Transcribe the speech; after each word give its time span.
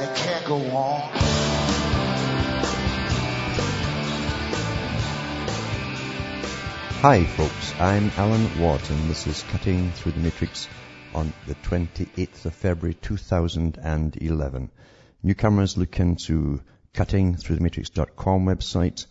and 0.00 0.08
it 0.08 0.16
can't 0.16 0.44
go 0.44 0.56
on. 0.76 1.00
Hi 7.00 7.24
folks, 7.24 7.74
I'm 7.80 8.10
Alan 8.16 8.44
and 8.44 9.10
this 9.10 9.26
is 9.26 9.42
Cutting 9.50 9.92
Through 9.92 10.12
the 10.12 10.20
Matrix 10.20 10.68
on 11.14 11.32
the 11.46 11.54
28th 11.54 12.44
of 12.44 12.54
February 12.54 12.94
2011. 12.94 14.70
Newcomers 15.22 15.76
look 15.76 15.98
into 15.98 16.60
cuttingthroughthematrix.com 16.94 18.46
website 18.46 19.06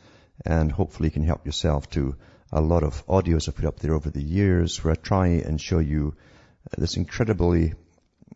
and 0.45 0.71
hopefully 0.71 1.07
you 1.07 1.11
can 1.11 1.23
help 1.23 1.45
yourself 1.45 1.89
to 1.91 2.15
a 2.51 2.61
lot 2.61 2.83
of 2.83 3.05
audios 3.07 3.49
I've 3.49 3.55
put 3.55 3.65
up 3.65 3.79
there 3.79 3.93
over 3.93 4.09
the 4.09 4.23
years 4.23 4.83
where 4.83 4.93
I 4.93 4.95
try 4.95 5.27
and 5.27 5.59
show 5.59 5.79
you 5.79 6.15
this 6.77 6.95
incredibly 6.97 7.73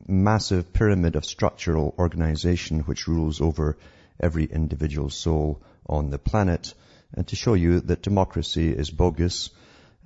massive 0.08 0.73
pyramid 0.73 1.16
of 1.16 1.26
structural 1.26 1.94
organization 1.98 2.82
which 2.82 3.08
rules 3.08 3.41
over 3.41 3.78
every 4.20 4.46
individual 4.46 5.10
soul 5.10 5.62
on 5.88 6.10
the 6.10 6.20
planet 6.20 6.74
and 7.13 7.27
to 7.27 7.35
show 7.35 7.54
you 7.54 7.80
that 7.82 8.02
democracy 8.02 8.70
is 8.70 8.90
bogus 8.90 9.49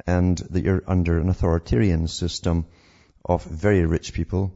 and 0.07 0.37
that 0.37 0.63
you're 0.63 0.83
under 0.87 1.19
an 1.19 1.29
authoritarian 1.29 2.07
system 2.07 2.65
of 3.23 3.43
very 3.43 3.85
rich 3.85 4.13
people 4.13 4.53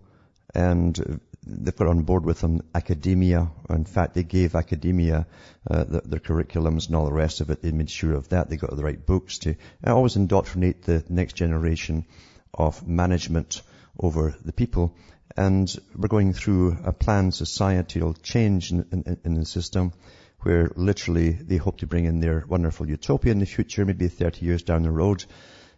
and 0.54 1.20
they've 1.46 1.76
got 1.76 1.88
on 1.88 2.04
board 2.04 2.26
with 2.26 2.42
them 2.42 2.62
academia. 2.76 3.50
In 3.70 3.86
fact, 3.86 4.14
they 4.14 4.24
gave 4.24 4.56
academia 4.56 5.28
uh, 5.70 5.84
the, 5.84 6.02
their 6.02 6.20
curriculums 6.20 6.88
and 6.88 6.96
all 6.96 7.06
the 7.06 7.14
rest 7.14 7.42
of 7.42 7.50
it. 7.50 7.62
They 7.62 7.72
made 7.72 7.90
sure 7.90 8.14
of 8.14 8.30
that. 8.30 8.50
They 8.50 8.58
got 8.58 8.76
the 8.76 8.84
right 8.84 9.04
books 9.04 9.40
to 9.40 9.56
always 9.86 10.16
indoctrinate 10.16 10.84
the 10.84 11.04
next 11.10 11.34
generation 11.34 12.06
of 12.54 12.88
management 12.88 13.62
over 14.00 14.36
the 14.44 14.54
people. 14.54 14.96
And 15.38 15.74
we're 15.96 16.08
going 16.08 16.34
through 16.34 16.78
a 16.84 16.92
planned 16.92 17.34
societal 17.34 18.14
change 18.14 18.72
in, 18.72 18.86
in, 18.92 19.18
in 19.24 19.34
the 19.36 19.46
system 19.46 19.94
where 20.42 20.72
literally 20.76 21.32
they 21.32 21.58
hope 21.58 21.80
to 21.80 21.88
bring 21.88 22.06
in 22.06 22.20
their 22.20 22.46
wonderful 22.48 22.90
utopia 22.90 23.32
in 23.32 23.40
the 23.40 23.46
future, 23.46 23.86
maybe 23.86 24.08
30 24.08 24.46
years 24.46 24.64
down 24.64 24.84
the 24.84 24.92
road. 24.92 25.26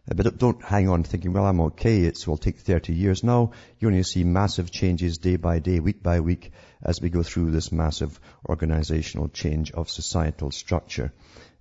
Uh, 0.10 0.16
but 0.16 0.38
don't 0.38 0.64
hang 0.64 0.90
on 0.90 1.04
thinking, 1.04 1.34
well, 1.34 1.46
I'm 1.46 1.62
okay, 1.62 2.04
it 2.04 2.28
will 2.28 2.38
take 2.38 2.60
30 2.60 2.94
years. 2.94 3.24
No, 3.24 3.52
you 3.80 3.88
only 3.88 4.04
see 4.04 4.24
massive 4.24 4.72
changes 4.72 5.18
day 5.18 5.36
by 5.36 5.60
day, 5.60 5.80
week 5.80 6.02
by 6.02 6.20
week, 6.20 6.52
as 6.82 7.02
we 7.02 7.10
go 7.10 7.24
through 7.24 7.52
this 7.52 7.72
massive 7.72 8.20
organizational 8.48 9.30
change 9.30 9.72
of 9.72 9.90
societal 9.90 10.52
structure. 10.52 11.14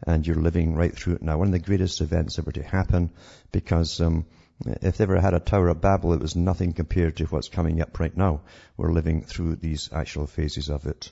And 0.06 0.26
you're 0.26 0.36
living 0.36 0.74
right 0.74 0.94
through 0.94 1.16
it 1.16 1.22
now. 1.22 1.36
One 1.38 1.48
of 1.48 1.52
the 1.52 1.58
greatest 1.58 2.00
events 2.00 2.38
ever 2.38 2.52
to 2.52 2.62
happen 2.62 3.10
because 3.52 4.00
um, 4.00 4.24
if 4.66 4.96
they 4.96 5.04
ever 5.04 5.20
had 5.20 5.34
a 5.34 5.40
Tower 5.40 5.68
of 5.68 5.80
Babel, 5.80 6.12
it 6.12 6.20
was 6.20 6.36
nothing 6.36 6.72
compared 6.72 7.16
to 7.16 7.24
what's 7.24 7.48
coming 7.48 7.80
up 7.80 7.98
right 7.98 8.16
now. 8.16 8.42
We're 8.76 8.92
living 8.92 9.22
through 9.22 9.56
these 9.56 9.88
actual 9.92 10.26
phases 10.26 10.68
of 10.68 10.86
it. 10.86 11.10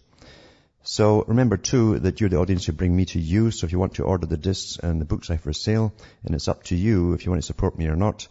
So 0.83 1.25
remember 1.27 1.57
too 1.57 1.99
that 2.01 2.21
you're 2.21 2.31
the 2.31 2.39
audience 2.39 2.67
who 2.67 2.73
bring 2.73 2.95
me 2.95 3.05
to 3.07 3.21
you. 3.21 3.51
So 3.51 3.67
if 3.67 3.73
you 3.73 3.79
want 3.79 3.95
to 3.95 4.05
order 4.05 4.27
the 4.27 4.37
discs 4.37 4.79
and 4.79 5.01
the 5.01 5.05
books 5.05 5.31
I 5.31 5.37
for 5.37 5.53
sale, 5.53 5.93
and 6.25 6.35
it's 6.35 6.49
up 6.49 6.63
to 6.65 6.77
you 6.77 7.13
if 7.13 7.25
you 7.25 7.31
want 7.31 7.43
to 7.43 7.47
support 7.47 7.77
me 7.77 7.89
or 7.89 7.97
not, 7.97 8.29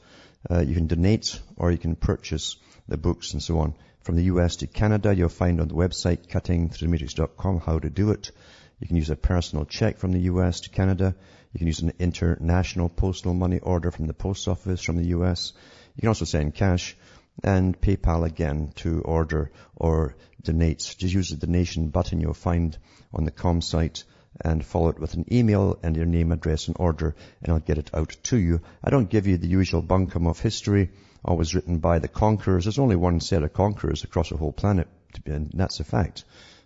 uh, 0.49 0.61
you 0.61 0.73
can 0.73 0.87
donate 0.87 1.39
or 1.57 1.71
you 1.71 1.77
can 1.77 1.95
purchase 1.95 2.55
the 2.87 2.97
books 2.97 3.33
and 3.33 3.43
so 3.43 3.59
on. 3.59 3.75
From 4.01 4.15
the 4.15 4.23
US 4.23 4.57
to 4.57 4.67
Canada, 4.67 5.13
you'll 5.13 5.29
find 5.29 5.59
on 5.59 5.67
the 5.67 5.73
website 5.73 6.27
cuttingthroughthematrix.com 6.27 7.59
how 7.59 7.79
to 7.79 7.89
do 7.89 8.11
it. 8.11 8.31
You 8.79 8.87
can 8.87 8.95
use 8.95 9.09
a 9.09 9.15
personal 9.15 9.65
check 9.65 9.97
from 9.97 10.11
the 10.11 10.21
US 10.31 10.61
to 10.61 10.69
Canada. 10.69 11.15
You 11.57 11.61
can 11.61 11.67
use 11.69 11.79
an 11.79 11.93
international 11.97 12.87
postal 12.87 13.33
money 13.33 13.57
order 13.57 13.89
from 13.89 14.05
the 14.05 14.13
post 14.13 14.47
office 14.47 14.79
from 14.79 14.97
the 14.97 15.07
US. 15.07 15.53
You 15.95 16.01
can 16.01 16.09
also 16.09 16.23
send 16.23 16.53
cash 16.53 16.95
and 17.43 17.81
PayPal 17.81 18.27
again 18.27 18.73
to 18.75 19.01
order 19.01 19.49
or 19.75 20.15
donate. 20.43 20.77
Just 20.99 21.15
use 21.15 21.31
the 21.31 21.47
donation 21.47 21.87
button 21.87 22.21
you'll 22.21 22.35
find 22.35 22.77
on 23.11 23.23
the 23.23 23.31
com 23.31 23.61
site 23.61 24.03
and 24.39 24.63
follow 24.63 24.89
it 24.89 24.99
with 24.99 25.15
an 25.15 25.25
email 25.33 25.79
and 25.81 25.95
your 25.95 26.05
name, 26.05 26.31
address 26.31 26.67
and 26.67 26.77
order 26.79 27.15
and 27.41 27.51
I'll 27.51 27.59
get 27.59 27.79
it 27.79 27.89
out 27.91 28.15
to 28.25 28.37
you. 28.37 28.61
I 28.83 28.91
don't 28.91 29.09
give 29.09 29.25
you 29.25 29.37
the 29.37 29.47
usual 29.47 29.81
bunkum 29.81 30.27
of 30.27 30.39
history 30.39 30.91
always 31.25 31.55
written 31.55 31.79
by 31.79 31.97
the 31.97 32.07
conquerors. 32.07 32.65
There's 32.65 32.77
only 32.77 32.97
one 32.97 33.19
set 33.19 33.41
of 33.41 33.53
conquerors 33.53 34.03
across 34.03 34.29
the 34.29 34.37
whole 34.37 34.53
planet 34.53 34.89
and 35.25 35.49
that's 35.55 35.79
a 35.79 35.83
fact. 35.83 36.23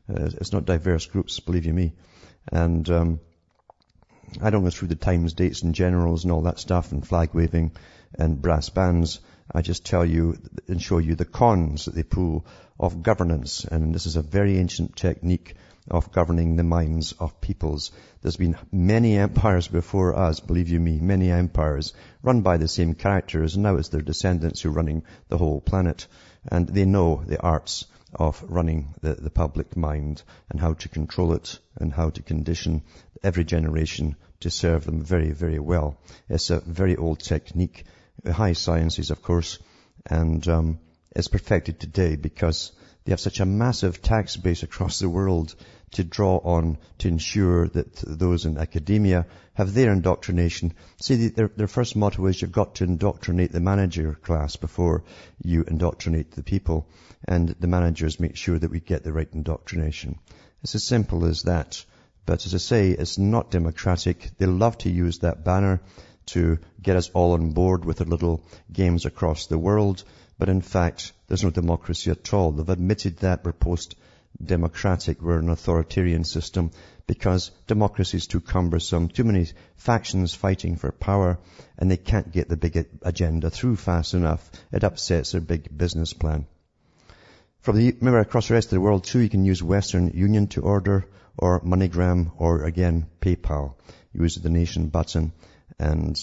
Uh, 0.09 0.31
it's 0.41 0.51
not 0.51 0.65
diverse 0.65 1.05
groups, 1.05 1.39
believe 1.39 1.65
you 1.65 1.73
me. 1.73 1.93
And, 2.51 2.89
um, 2.89 3.19
I 4.39 4.49
don't 4.49 4.63
go 4.63 4.69
through 4.69 4.87
the 4.87 4.95
times, 4.95 5.33
dates 5.33 5.61
and 5.63 5.75
generals 5.75 6.23
and 6.23 6.31
all 6.31 6.43
that 6.43 6.59
stuff 6.59 6.91
and 6.91 7.05
flag 7.05 7.33
waving 7.33 7.71
and 8.13 8.41
brass 8.41 8.69
bands. 8.69 9.19
I 9.53 9.61
just 9.61 9.85
tell 9.85 10.05
you 10.05 10.37
and 10.67 10.81
show 10.81 10.99
you 10.99 11.15
the 11.15 11.25
cons 11.25 11.85
that 11.85 11.95
they 11.95 12.03
pull 12.03 12.45
of 12.79 13.03
governance. 13.03 13.65
And 13.65 13.93
this 13.93 14.05
is 14.05 14.15
a 14.15 14.21
very 14.21 14.57
ancient 14.57 14.95
technique 14.95 15.55
of 15.89 16.11
governing 16.11 16.55
the 16.55 16.63
minds 16.63 17.11
of 17.13 17.41
peoples. 17.41 17.91
There's 18.21 18.37
been 18.37 18.55
many 18.71 19.17
empires 19.17 19.67
before 19.67 20.15
us, 20.15 20.39
believe 20.39 20.69
you 20.69 20.79
me, 20.79 20.99
many 20.99 21.31
empires 21.31 21.93
run 22.21 22.41
by 22.41 22.57
the 22.57 22.67
same 22.67 22.93
characters 22.93 23.55
and 23.55 23.63
now 23.63 23.75
it's 23.75 23.89
their 23.89 24.01
descendants 24.01 24.61
who 24.61 24.69
are 24.69 24.73
running 24.73 25.03
the 25.27 25.37
whole 25.37 25.59
planet. 25.59 26.07
And 26.49 26.67
they 26.67 26.85
know 26.85 27.23
the 27.25 27.41
arts 27.41 27.85
of 28.13 28.43
running 28.47 28.93
the, 29.01 29.15
the 29.15 29.29
public 29.29 29.75
mind 29.77 30.23
and 30.49 30.59
how 30.59 30.73
to 30.73 30.89
control 30.89 31.33
it 31.33 31.59
and 31.79 31.93
how 31.93 32.09
to 32.09 32.21
condition 32.21 32.81
every 33.23 33.43
generation 33.43 34.15
to 34.41 34.49
serve 34.49 34.85
them 34.85 35.03
very, 35.03 35.31
very 35.31 35.59
well. 35.59 35.97
It's 36.29 36.49
a 36.49 36.59
very 36.59 36.97
old 36.97 37.19
technique, 37.19 37.85
high 38.29 38.53
sciences, 38.53 39.11
of 39.11 39.21
course, 39.21 39.59
and 40.05 40.45
um, 40.47 40.79
it's 41.15 41.27
perfected 41.27 41.79
today 41.79 42.15
because 42.15 42.71
they 43.03 43.11
have 43.11 43.19
such 43.19 43.39
a 43.39 43.45
massive 43.45 44.01
tax 44.01 44.37
base 44.37 44.63
across 44.63 44.99
the 44.99 45.09
world 45.09 45.55
to 45.91 46.03
draw 46.03 46.37
on 46.37 46.77
to 46.99 47.07
ensure 47.07 47.67
that 47.67 47.95
those 48.07 48.45
in 48.45 48.57
academia 48.57 49.25
have 49.53 49.73
their 49.73 49.91
indoctrination. 49.91 50.73
See, 51.01 51.27
their, 51.27 51.49
their 51.49 51.67
first 51.67 51.95
motto 51.95 52.25
is 52.27 52.41
you've 52.41 52.51
got 52.51 52.75
to 52.75 52.85
indoctrinate 52.85 53.51
the 53.51 53.59
manager 53.59 54.13
class 54.13 54.55
before 54.55 55.03
you 55.43 55.63
indoctrinate 55.63 56.31
the 56.31 56.43
people. 56.43 56.87
And 57.25 57.49
the 57.49 57.67
managers 57.67 58.19
make 58.19 58.35
sure 58.35 58.57
that 58.57 58.71
we 58.71 58.79
get 58.79 59.03
the 59.03 59.13
right 59.13 59.29
indoctrination. 59.31 60.17
It's 60.63 60.75
as 60.75 60.83
simple 60.83 61.25
as 61.25 61.43
that. 61.43 61.83
But 62.25 62.45
as 62.45 62.55
I 62.55 62.59
say, 62.59 62.91
it's 62.91 63.17
not 63.17 63.51
democratic. 63.51 64.31
They 64.37 64.45
love 64.45 64.77
to 64.79 64.89
use 64.89 65.19
that 65.19 65.43
banner 65.43 65.81
to 66.27 66.59
get 66.81 66.95
us 66.95 67.09
all 67.09 67.33
on 67.33 67.51
board 67.51 67.83
with 67.83 67.97
their 67.97 68.07
little 68.07 68.43
games 68.71 69.05
across 69.05 69.47
the 69.47 69.57
world. 69.57 70.03
But 70.37 70.49
in 70.49 70.61
fact, 70.61 71.11
there's 71.27 71.43
no 71.43 71.49
democracy 71.49 72.11
at 72.11 72.33
all. 72.33 72.51
They've 72.51 72.69
admitted 72.69 73.17
that 73.17 73.43
we're 73.43 73.51
post 73.51 73.95
democratic. 74.43 75.21
We're 75.21 75.39
an 75.39 75.49
authoritarian 75.49 76.23
system 76.23 76.71
because 77.07 77.51
democracy 77.67 78.17
is 78.17 78.27
too 78.27 78.39
cumbersome, 78.41 79.09
too 79.09 79.23
many 79.23 79.47
factions 79.75 80.33
fighting 80.33 80.75
for 80.75 80.91
power, 80.91 81.39
and 81.77 81.89
they 81.89 81.97
can't 81.97 82.31
get 82.31 82.47
the 82.47 82.57
big 82.57 82.87
agenda 83.01 83.49
through 83.49 83.75
fast 83.75 84.13
enough. 84.13 84.49
It 84.71 84.83
upsets 84.83 85.31
their 85.31 85.41
big 85.41 85.75
business 85.75 86.13
plan. 86.13 86.47
From 87.61 87.77
the, 87.77 87.91
remember 87.91 88.19
across 88.19 88.47
the 88.47 88.55
rest 88.55 88.67
of 88.67 88.71
the 88.71 88.81
world 88.81 89.03
too, 89.03 89.19
you 89.19 89.29
can 89.29 89.45
use 89.45 89.61
Western 89.61 90.11
Union 90.13 90.47
to 90.47 90.61
order, 90.61 91.05
or 91.37 91.61
MoneyGram, 91.61 92.31
or 92.37 92.63
again, 92.63 93.07
PayPal. 93.19 93.75
Use 94.13 94.35
the 94.35 94.41
donation 94.41 94.87
button 94.87 95.31
and 95.79 96.19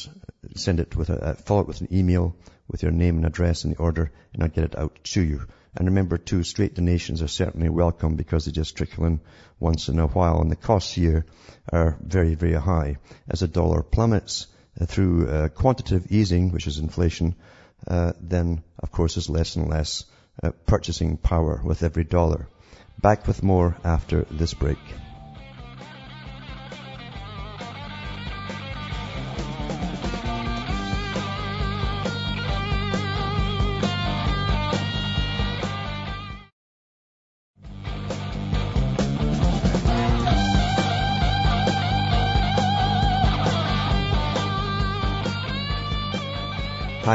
send 0.56 0.80
it 0.80 0.96
with 0.96 1.10
a, 1.10 1.34
follow 1.34 1.60
it 1.60 1.68
with 1.68 1.80
an 1.80 1.88
email 1.92 2.36
with 2.68 2.82
your 2.82 2.92
name 2.92 3.16
and 3.16 3.26
address 3.26 3.64
and 3.64 3.74
the 3.74 3.78
order, 3.78 4.10
and 4.32 4.42
I'll 4.42 4.48
get 4.48 4.64
it 4.64 4.78
out 4.78 4.98
to 5.04 5.22
you. 5.22 5.46
And 5.78 5.86
remember 5.86 6.18
too, 6.18 6.42
straight 6.42 6.74
donations 6.74 7.22
are 7.22 7.28
certainly 7.28 7.68
welcome 7.68 8.16
because 8.16 8.44
they 8.44 8.50
just 8.50 8.76
trickle 8.76 9.04
in 9.04 9.20
once 9.60 9.88
in 9.88 10.00
a 10.00 10.08
while. 10.08 10.40
And 10.40 10.50
the 10.50 10.56
costs 10.56 10.92
here 10.92 11.24
are 11.72 11.96
very, 12.02 12.34
very 12.34 12.54
high. 12.54 12.96
As 13.28 13.40
the 13.40 13.46
dollar 13.46 13.84
plummets 13.84 14.48
uh, 14.80 14.86
through 14.86 15.28
uh, 15.28 15.48
quantitative 15.50 16.10
easing, 16.10 16.50
which 16.50 16.66
is 16.66 16.78
inflation, 16.78 17.36
uh, 17.86 18.12
then 18.20 18.64
of 18.80 18.90
course 18.90 19.14
there's 19.14 19.30
less 19.30 19.54
and 19.54 19.68
less 19.68 20.04
uh, 20.42 20.50
purchasing 20.66 21.16
power 21.16 21.60
with 21.62 21.84
every 21.84 22.04
dollar. 22.04 22.48
Back 23.00 23.28
with 23.28 23.44
more 23.44 23.76
after 23.84 24.26
this 24.32 24.54
break. 24.54 24.78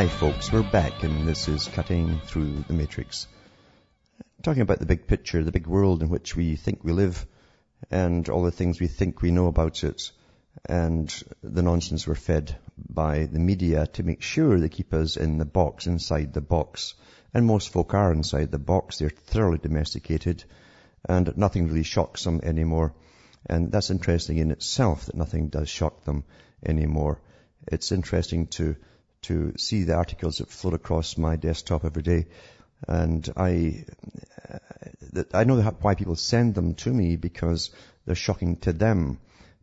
Hi 0.04 0.10
folks, 0.10 0.52
we're 0.52 0.64
back 0.64 1.04
and 1.04 1.26
this 1.26 1.48
is 1.48 1.70
Cutting 1.70 2.20
Through 2.26 2.66
the 2.68 2.74
Matrix. 2.74 3.26
Talking 4.42 4.62
about 4.62 4.80
the 4.80 4.86
big 4.86 5.08
picture, 5.08 5.42
the 5.42 5.54
big 5.54 5.66
world 5.66 6.04
in 6.04 6.10
which 6.10 6.36
we 6.36 6.58
think 6.58 6.84
we 6.84 6.92
live 6.92 7.26
and 7.90 8.28
all 8.28 8.44
the 8.44 8.52
things 8.52 8.82
we 8.82 8.88
think 8.88 9.22
we 9.22 9.32
know 9.32 9.48
about 9.48 9.82
it 9.86 10.12
and 10.68 11.24
the 11.42 11.62
nonsense 11.62 12.06
we're 12.06 12.16
fed 12.16 12.54
by 12.78 13.28
the 13.28 13.40
media 13.40 13.88
to 13.94 14.04
make 14.04 14.22
sure 14.22 14.60
they 14.60 14.68
keep 14.68 14.94
us 14.94 15.16
in 15.16 15.38
the 15.38 15.46
box, 15.46 15.88
inside 15.88 16.34
the 16.34 16.42
box. 16.42 16.96
And 17.34 17.46
most 17.46 17.70
folk 17.70 17.94
are 17.94 18.12
inside 18.12 18.52
the 18.52 18.60
box. 18.60 18.98
They're 18.98 19.10
thoroughly 19.10 19.60
domesticated 19.60 20.44
and 21.08 21.38
nothing 21.38 21.70
really 21.70 21.84
shocks 21.84 22.26
them 22.26 22.42
anymore. 22.44 22.94
And 23.46 23.72
that's 23.72 23.90
interesting 23.90 24.38
in 24.38 24.52
itself 24.52 25.06
that 25.06 25.16
nothing 25.16 25.48
does 25.48 25.70
shock 25.70 26.04
them 26.04 26.26
anymore. 26.62 27.22
It's 27.68 27.94
interesting 27.94 28.48
to 28.48 28.76
to 29.24 29.54
see 29.58 29.84
the 29.84 29.96
articles 29.96 30.38
that 30.38 30.50
float 30.50 30.74
across 30.74 31.18
my 31.18 31.36
desktop 31.36 31.86
every 31.86 32.04
day. 32.04 32.26
And 32.88 33.28
I, 33.38 33.86
I 35.34 35.44
know 35.44 35.62
why 35.62 35.96
people 35.96 36.16
send 36.16 36.56
them 36.56 36.76
to 36.76 36.94
me 36.94 37.16
because 37.16 37.72
they're 38.06 38.16
shocking 38.16 38.58
to 38.58 38.74
them. 38.74 39.20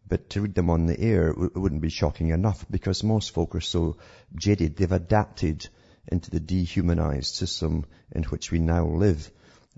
But 0.08 0.30
to 0.30 0.40
read 0.40 0.54
them 0.54 0.70
on 0.70 0.86
the 0.86 0.98
air, 0.98 1.28
it 1.28 1.56
wouldn't 1.56 1.82
be 1.82 1.88
shocking 1.90 2.30
enough 2.30 2.66
because 2.68 3.04
most 3.04 3.32
folk 3.32 3.54
are 3.54 3.60
so 3.60 3.96
jaded. 4.34 4.76
They've 4.76 4.90
adapted 4.90 5.68
into 6.08 6.30
the 6.30 6.40
dehumanized 6.40 7.34
system 7.34 7.86
in 8.10 8.24
which 8.24 8.50
we 8.50 8.58
now 8.58 8.86
live. 8.86 9.30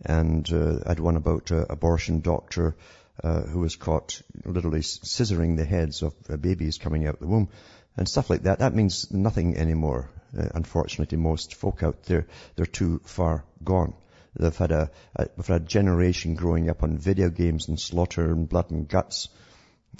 And 0.04 0.50
uh, 0.50 0.78
I 0.86 0.90
had 0.90 1.00
one 1.00 1.16
about 1.16 1.50
an 1.50 1.66
abortion 1.68 2.20
doctor 2.20 2.76
uh, 3.22 3.42
who 3.42 3.60
was 3.60 3.76
caught 3.76 4.22
literally 4.44 4.80
scissoring 4.80 5.56
the 5.56 5.66
heads 5.66 6.02
of 6.02 6.14
uh, 6.30 6.36
babies 6.36 6.78
coming 6.78 7.06
out 7.06 7.14
of 7.14 7.20
the 7.20 7.26
womb 7.26 7.50
and 7.96 8.08
stuff 8.08 8.30
like 8.30 8.42
that. 8.42 8.60
That 8.60 8.74
means 8.74 9.10
nothing 9.10 9.56
anymore. 9.56 10.08
Uh, 10.36 10.48
unfortunately, 10.54 11.18
most 11.18 11.54
folk 11.54 11.82
out 11.82 12.04
there, 12.04 12.26
they're 12.56 12.66
too 12.66 13.00
far 13.04 13.44
gone. 13.62 13.94
They've 14.38 14.56
had 14.56 14.72
a, 14.72 14.90
a, 15.14 15.28
we've 15.36 15.46
had 15.46 15.62
a 15.62 15.64
generation 15.64 16.34
growing 16.34 16.70
up 16.70 16.82
on 16.82 16.96
video 16.96 17.28
games 17.28 17.68
and 17.68 17.78
slaughter 17.78 18.30
and 18.30 18.48
blood 18.48 18.70
and 18.70 18.88
guts, 18.88 19.28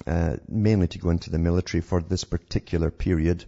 uh, 0.07 0.37
mainly 0.47 0.87
to 0.87 0.97
go 0.97 1.11
into 1.11 1.29
the 1.29 1.37
military 1.37 1.81
for 1.81 2.01
this 2.01 2.23
particular 2.23 2.89
period. 2.89 3.45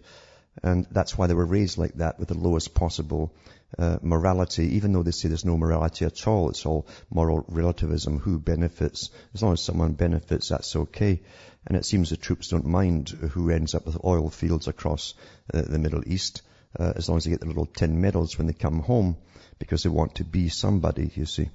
And 0.62 0.86
that's 0.90 1.18
why 1.18 1.26
they 1.26 1.34
were 1.34 1.44
raised 1.44 1.76
like 1.76 1.94
that 1.94 2.18
with 2.18 2.28
the 2.28 2.38
lowest 2.38 2.72
possible 2.72 3.34
uh, 3.78 3.98
morality, 4.00 4.76
even 4.76 4.92
though 4.92 5.02
they 5.02 5.10
say 5.10 5.28
there's 5.28 5.44
no 5.44 5.58
morality 5.58 6.04
at 6.04 6.26
all. 6.26 6.50
It's 6.50 6.64
all 6.64 6.86
moral 7.10 7.44
relativism. 7.48 8.20
Who 8.20 8.38
benefits? 8.38 9.10
As 9.34 9.42
long 9.42 9.54
as 9.54 9.60
someone 9.60 9.94
benefits, 9.94 10.48
that's 10.48 10.76
okay. 10.76 11.20
And 11.66 11.76
it 11.76 11.84
seems 11.84 12.10
the 12.10 12.16
troops 12.16 12.48
don't 12.48 12.66
mind 12.66 13.08
who 13.08 13.50
ends 13.50 13.74
up 13.74 13.86
with 13.86 14.04
oil 14.04 14.30
fields 14.30 14.68
across 14.68 15.14
uh, 15.52 15.62
the 15.62 15.78
Middle 15.78 16.02
East, 16.06 16.42
uh, 16.78 16.92
as 16.94 17.08
long 17.08 17.18
as 17.18 17.24
they 17.24 17.30
get 17.30 17.40
the 17.40 17.46
little 17.46 17.66
tin 17.66 18.00
medals 18.00 18.38
when 18.38 18.46
they 18.46 18.52
come 18.52 18.80
home, 18.80 19.16
because 19.58 19.82
they 19.82 19.88
want 19.88 20.16
to 20.16 20.24
be 20.24 20.48
somebody, 20.48 21.10
you 21.14 21.26
see. 21.26 21.50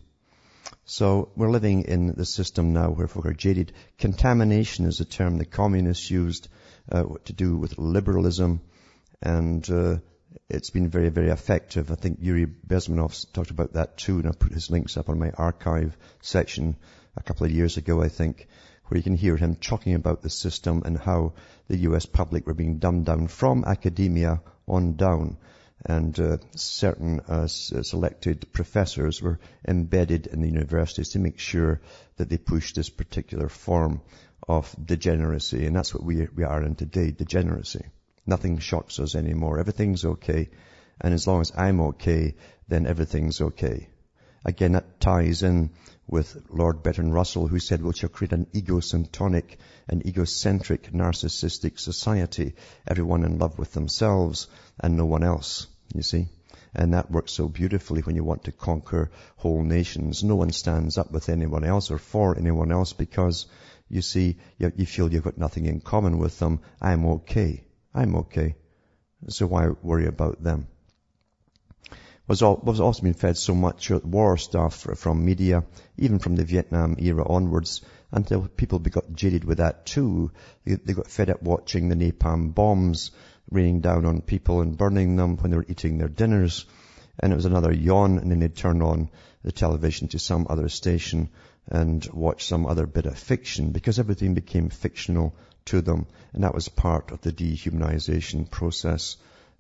So 0.86 1.30
we're 1.36 1.50
living 1.50 1.84
in 1.84 2.14
the 2.14 2.26
system 2.26 2.74
now 2.74 2.90
where 2.90 3.08
folk 3.08 3.26
are 3.26 3.34
jaded. 3.34 3.72
Contamination 3.98 4.86
is 4.86 5.00
a 5.00 5.06
term 5.06 5.38
the 5.38 5.46
communists 5.46 6.12
used 6.12 6.50
uh, 6.92 7.04
to 7.26 7.34
do 7.34 7.56
with 7.56 7.78
liberalism, 7.78 8.62
and 9.22 9.70
uh, 9.70 9.98
it's 10.50 10.72
been 10.72 10.90
very, 10.90 11.10
very 11.10 11.30
effective. 11.30 11.92
I 11.92 11.96
think 11.96 12.20
Yuri 12.22 12.46
Bezmenov 12.46 13.32
talked 13.32 13.52
about 13.52 13.74
that 13.74 13.98
too, 13.98 14.20
and 14.20 14.28
I 14.28 14.32
put 14.32 14.52
his 14.52 14.70
links 14.70 14.98
up 14.98 15.10
on 15.10 15.20
my 15.20 15.32
archive 15.32 15.96
section 16.22 16.76
a 17.16 17.24
couple 17.24 17.46
of 17.46 17.52
years 17.52 17.78
ago, 17.78 18.02
I 18.02 18.10
think 18.10 18.48
where 18.92 18.98
you 18.98 19.04
can 19.04 19.16
hear 19.16 19.38
him 19.38 19.56
talking 19.56 19.94
about 19.94 20.22
the 20.22 20.30
system 20.30 20.82
and 20.84 20.98
how 20.98 21.32
the 21.70 21.78
US 21.78 22.06
public 22.06 22.46
were 22.46 22.54
being 22.54 22.78
dumbed 22.78 23.06
down 23.06 23.28
from 23.28 23.64
academia 23.64 24.42
on 24.68 24.98
down. 24.98 25.38
And 25.86 26.20
uh, 26.20 26.40
certain 26.58 27.22
uh, 27.22 27.48
selected 27.48 28.52
professors 28.52 29.22
were 29.22 29.40
embedded 29.66 30.28
in 30.28 30.42
the 30.42 30.50
universities 30.50 31.12
to 31.12 31.20
make 31.20 31.40
sure 31.40 31.80
that 32.18 32.28
they 32.28 32.38
pushed 32.38 32.76
this 32.76 32.90
particular 32.90 33.48
form 33.48 34.02
of 34.46 34.76
degeneracy. 34.86 35.66
And 35.66 35.74
that's 35.74 35.94
what 35.94 36.04
we, 36.04 36.28
we 36.36 36.44
are 36.44 36.62
in 36.62 36.76
today, 36.76 37.12
degeneracy. 37.12 37.86
Nothing 38.28 38.60
shocks 38.60 39.00
us 39.00 39.16
anymore. 39.16 39.58
Everything's 39.58 40.04
okay. 40.04 40.50
And 41.00 41.14
as 41.14 41.26
long 41.26 41.40
as 41.40 41.54
I'm 41.56 41.80
okay, 41.80 42.36
then 42.68 42.86
everything's 42.86 43.40
okay. 43.40 43.88
Again, 44.44 44.72
that 44.72 45.00
ties 45.00 45.44
in 45.44 45.70
with 46.08 46.36
Lord 46.50 46.84
Bertrand 46.84 47.14
Russell 47.14 47.48
who 47.48 47.60
said 47.60 47.82
we 47.82 47.94
shall 47.94 48.10
create 48.10 48.34
an 48.34 48.48
egocentric, 48.56 49.58
an 49.88 50.06
egocentric, 50.06 50.92
narcissistic 50.92 51.80
society, 51.80 52.56
everyone 52.88 53.24
in 53.24 53.38
love 53.38 53.58
with 53.60 53.72
themselves 53.74 54.48
and 54.80 54.98
no 54.98 55.06
one 55.06 55.24
else, 55.24 55.68
you 55.94 56.02
see. 56.02 56.28
And 56.74 56.94
that 56.94 57.12
works 57.12 57.34
so 57.34 57.48
beautifully 57.48 58.02
when 58.02 58.16
you 58.16 58.24
want 58.24 58.46
to 58.46 58.52
conquer 58.52 59.12
whole 59.38 59.64
nations. 59.64 60.24
No 60.24 60.36
one 60.36 60.52
stands 60.52 60.98
up 60.98 61.12
with 61.12 61.30
anyone 61.30 61.64
else 61.64 61.92
or 61.92 61.98
for 61.98 62.38
anyone 62.38 62.72
else 62.72 62.94
because 62.94 63.46
you 63.90 64.02
see, 64.02 64.38
you, 64.58 64.72
you 64.76 64.86
feel 64.86 65.12
you've 65.12 65.24
got 65.24 65.38
nothing 65.38 65.66
in 65.66 65.82
common 65.82 66.18
with 66.18 66.40
them. 66.40 66.62
I'm 66.82 67.06
okay. 67.06 67.64
I'm 67.94 68.16
okay. 68.16 68.56
So 69.28 69.46
why 69.48 69.70
worry 69.82 70.08
about 70.08 70.42
them? 70.42 70.68
Was, 72.32 72.80
also 72.80 73.02
being 73.02 73.14
fed 73.14 73.36
so 73.36 73.54
much 73.54 73.90
war 73.90 74.38
stuff 74.38 74.88
from 74.96 75.26
media, 75.26 75.66
even 75.98 76.20
from 76.20 76.38
the 76.38 76.46
Vietnam 76.46 76.96
era 76.98 77.28
onwards, 77.28 77.82
until 78.12 78.48
people 78.48 78.80
got 78.80 79.14
jaded 79.14 79.44
with 79.44 79.58
that 79.58 79.86
too. 79.86 80.32
They, 80.64 80.76
they 80.76 80.94
got 80.94 81.12
fed 81.12 81.30
up 81.30 81.44
watching 81.44 81.90
the 81.90 81.96
napalm 81.96 82.54
bombs 82.56 83.12
raining 83.50 83.82
down 83.82 84.06
on 84.06 84.22
people 84.22 84.62
and 84.62 84.78
burning 84.78 85.18
them 85.18 85.36
when 85.38 85.52
they 85.52 85.58
were 85.58 85.66
eating 85.68 85.98
their 85.98 86.08
dinners. 86.08 86.66
And 87.20 87.34
it 87.34 87.36
was 87.36 87.46
another 87.46 87.74
yawn, 87.74 88.18
and 88.18 88.32
then 88.32 88.40
they'd 88.40 88.56
turn 88.56 88.82
on 88.82 89.10
the 89.44 89.52
television 89.52 90.08
to 90.10 90.20
some 90.20 90.48
other 90.50 90.70
station 90.70 91.30
and 91.68 92.08
watch 92.14 92.46
some 92.46 92.66
other 92.66 92.86
bit 92.86 93.08
of 93.08 93.18
fiction 93.20 93.72
because 93.72 94.00
everything 94.00 94.36
became 94.36 94.70
fictional 94.70 95.36
to 95.66 95.82
them. 95.82 96.08
And 96.32 96.46
that 96.46 96.56
was 96.56 96.70
part 96.70 97.12
of 97.12 97.20
the 97.22 97.34
dehumanization 97.34 98.50
process 98.50 99.18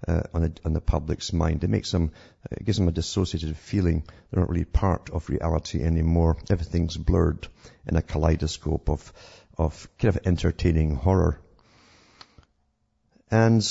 uh, 0.07 0.24
on, 0.33 0.42
the, 0.42 0.53
on, 0.65 0.74
the, 0.74 0.81
public's 0.81 1.31
mind. 1.33 1.63
It 1.63 1.69
makes 1.69 1.92
them, 1.92 2.12
it 2.51 2.65
gives 2.65 2.77
them 2.77 2.88
a 2.88 2.92
dissociated 2.92 3.56
feeling. 3.57 4.03
They're 4.31 4.42
not 4.42 4.50
really 4.50 4.65
part 4.65 5.09
of 5.09 5.30
reality 5.30 5.83
anymore. 5.83 6.38
Everything's 6.50 6.98
blurred 6.98 7.48
in 7.88 7.95
a 7.95 8.01
kaleidoscope 8.01 8.90
of, 8.90 9.14
of 9.57 9.87
kind 9.99 10.16
of 10.16 10.26
entertaining 10.26 10.95
horror. 10.95 11.40
And 13.30 13.64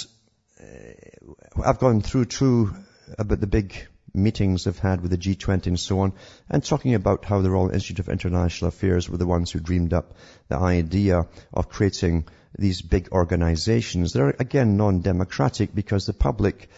uh, 0.60 1.62
I've 1.64 1.78
gone 1.78 2.00
through 2.00 2.26
too 2.26 2.74
about 3.18 3.40
the 3.40 3.46
big 3.46 3.74
meetings 4.14 4.64
they've 4.64 4.78
had 4.78 5.00
with 5.00 5.10
the 5.10 5.18
G20 5.18 5.66
and 5.66 5.80
so 5.80 6.00
on, 6.00 6.12
and 6.48 6.64
talking 6.64 6.94
about 6.94 7.24
how 7.24 7.40
the 7.42 7.50
Royal 7.50 7.70
Institute 7.70 8.00
of 8.00 8.08
International 8.08 8.68
Affairs 8.68 9.08
were 9.08 9.18
the 9.18 9.26
ones 9.26 9.50
who 9.50 9.60
dreamed 9.60 9.92
up 9.92 10.14
the 10.48 10.56
idea 10.56 11.26
of 11.52 11.68
creating 11.68 12.26
these 12.58 12.82
big 12.82 13.08
organizations. 13.12 14.12
They're 14.12 14.34
again 14.38 14.76
non-democratic 14.76 15.74
because 15.74 16.06
the 16.06 16.12
public 16.12 16.68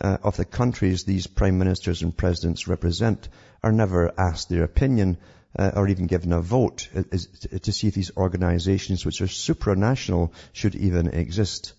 uh, 0.00 0.18
of 0.22 0.36
the 0.36 0.44
countries 0.44 1.04
these 1.04 1.26
prime 1.26 1.58
ministers 1.58 2.02
and 2.02 2.16
presidents 2.16 2.68
represent 2.68 3.28
are 3.62 3.72
never 3.72 4.12
asked 4.18 4.48
their 4.48 4.64
opinion 4.64 5.16
uh, 5.58 5.72
or 5.74 5.88
even 5.88 6.06
given 6.06 6.32
a 6.32 6.40
vote 6.40 6.88
uh, 6.94 7.02
to 7.58 7.72
see 7.72 7.88
if 7.88 7.94
these 7.94 8.16
organizations 8.16 9.04
which 9.06 9.20
are 9.20 9.26
supranational 9.26 10.30
should 10.52 10.74
even 10.74 11.08
exist. 11.08 11.72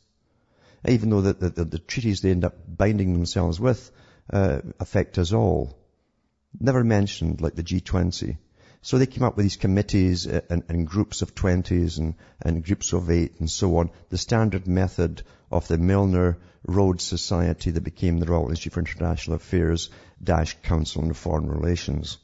Even 0.87 1.09
though 1.09 1.21
the, 1.21 1.33
the, 1.33 1.65
the 1.65 1.79
treaties 1.79 2.21
they 2.21 2.31
end 2.31 2.45
up 2.45 2.55
binding 2.67 3.13
themselves 3.13 3.59
with 3.59 3.91
uh, 4.31 4.61
affect 4.79 5.17
us 5.17 5.33
all. 5.33 5.77
Never 6.59 6.83
mentioned 6.83 7.41
like 7.41 7.55
the 7.55 7.63
G20. 7.63 8.37
So 8.81 8.97
they 8.97 9.05
came 9.05 9.23
up 9.23 9.35
with 9.35 9.45
these 9.45 9.57
committees 9.57 10.27
uh, 10.27 10.41
and, 10.49 10.63
and 10.69 10.87
groups 10.87 11.21
of 11.21 11.35
20s 11.35 11.97
and, 11.97 12.15
and, 12.41 12.63
groups 12.63 12.93
of 12.93 13.09
eight 13.09 13.39
and 13.39 13.49
so 13.49 13.77
on. 13.77 13.89
The 14.09 14.17
standard 14.17 14.67
method 14.67 15.23
of 15.51 15.67
the 15.67 15.77
Milner 15.77 16.37
Rhodes 16.65 17.03
Society 17.03 17.71
that 17.71 17.83
became 17.83 18.19
the 18.19 18.27
Royal 18.27 18.49
Institute 18.49 18.73
for 18.73 18.79
International 18.81 19.35
Affairs 19.35 19.89
Dash 20.23 20.55
Council 20.63 21.03
on 21.03 21.13
Foreign 21.13 21.49
Relations. 21.49 22.17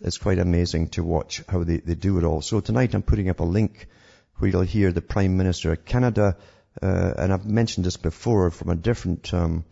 It's 0.00 0.18
quite 0.18 0.38
amazing 0.38 0.88
to 0.90 1.02
watch 1.02 1.42
how 1.48 1.64
they, 1.64 1.78
they 1.78 1.94
do 1.94 2.18
it 2.18 2.24
all. 2.24 2.42
So 2.42 2.60
tonight 2.60 2.94
I'm 2.94 3.02
putting 3.02 3.28
up 3.28 3.40
a 3.40 3.44
link 3.44 3.86
where 4.36 4.50
you'll 4.50 4.62
hear 4.62 4.92
the 4.92 5.02
Prime 5.02 5.36
Minister 5.36 5.72
of 5.72 5.84
Canada, 5.84 6.36
uh, 6.80 7.12
and 7.18 7.32
I've 7.32 7.44
mentioned 7.44 7.84
this 7.84 7.96
before 7.96 8.50
from 8.50 8.70
a 8.70 8.76
different 8.76 9.32
um, 9.34 9.64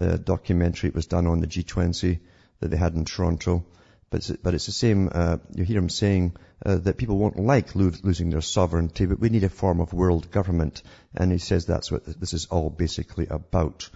uh, 0.00 0.16
documentary. 0.16 0.88
It 0.88 0.94
was 0.94 1.06
done 1.06 1.26
on 1.26 1.40
the 1.40 1.46
G20 1.46 2.18
that 2.60 2.68
they 2.68 2.76
had 2.76 2.94
in 2.94 3.04
Toronto. 3.04 3.64
But 4.10 4.28
it's, 4.28 4.30
but 4.42 4.54
it's 4.54 4.66
the 4.66 4.72
same, 4.72 5.08
uh, 5.12 5.36
you 5.54 5.62
hear 5.62 5.78
him 5.78 5.88
saying 5.88 6.34
uh, 6.66 6.78
that 6.78 6.96
people 6.96 7.16
won't 7.16 7.38
like 7.38 7.76
lo- 7.76 7.92
losing 8.02 8.30
their 8.30 8.40
sovereignty, 8.40 9.06
but 9.06 9.20
we 9.20 9.28
need 9.28 9.44
a 9.44 9.48
form 9.48 9.78
of 9.80 9.92
world 9.92 10.32
government. 10.32 10.82
And 11.14 11.30
he 11.30 11.38
says 11.38 11.64
that's 11.64 11.92
what 11.92 12.04
this 12.04 12.34
is 12.34 12.46
all 12.46 12.70
basically 12.70 13.28
about. 13.28 13.88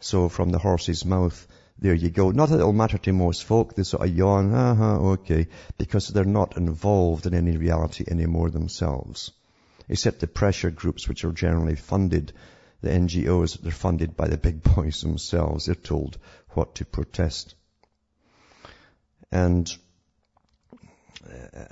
So 0.00 0.30
from 0.30 0.48
the 0.48 0.58
horse's 0.58 1.04
mouth, 1.04 1.46
there 1.78 1.94
you 1.94 2.08
go. 2.08 2.30
Not 2.30 2.48
that 2.48 2.60
it'll 2.60 2.72
matter 2.72 2.96
to 2.98 3.12
most 3.12 3.44
folk. 3.44 3.74
They 3.74 3.82
sort 3.82 4.08
of 4.08 4.16
yawn, 4.16 4.54
uh-huh, 4.54 4.98
okay, 5.12 5.48
because 5.76 6.08
they're 6.08 6.24
not 6.24 6.56
involved 6.56 7.26
in 7.26 7.34
any 7.34 7.58
reality 7.58 8.04
anymore 8.08 8.48
themselves. 8.48 9.30
Except 9.90 10.20
the 10.20 10.26
pressure 10.26 10.70
groups 10.70 11.06
which 11.06 11.24
are 11.24 11.32
generally 11.32 11.76
funded 11.76 12.32
the 12.80 12.88
NGOs, 12.88 13.60
they're 13.60 13.72
funded 13.72 14.16
by 14.16 14.28
the 14.28 14.38
big 14.38 14.62
boys 14.74 15.02
themselves. 15.02 15.66
They're 15.66 15.74
told 15.74 16.16
what 16.50 16.76
to 16.76 16.86
protest. 16.86 17.54
And, 19.32 19.72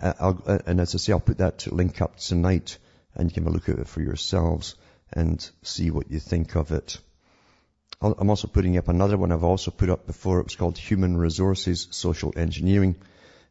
uh, 0.00 0.12
I'll, 0.21 0.43
and 0.67 0.81
as 0.81 0.95
I 0.95 0.99
say, 0.99 1.12
I'll 1.12 1.21
put 1.21 1.38
that 1.38 1.67
link 1.73 2.00
up 2.00 2.17
tonight 2.17 2.79
and 3.15 3.31
you 3.31 3.35
can 3.35 3.45
have 3.45 3.53
a 3.53 3.55
look 3.55 3.69
at 3.69 3.79
it 3.79 3.88
for 3.88 4.00
yourselves 4.00 4.77
and 5.12 5.49
see 5.62 5.91
what 5.91 6.11
you 6.11 6.21
think 6.21 6.55
of 6.57 6.71
it. 6.71 6.99
I'm 8.00 8.31
also 8.31 8.47
putting 8.47 8.77
up 8.77 8.87
another 8.87 9.17
one 9.17 9.33
I've 9.33 9.43
also 9.43 9.73
put 9.73 9.91
up 9.91 10.07
before. 10.07 10.38
It 10.38 10.45
was 10.45 10.55
called 10.55 10.79
Human 10.79 11.17
Resources 11.17 11.88
Social 11.91 12.33
Engineering. 12.37 12.95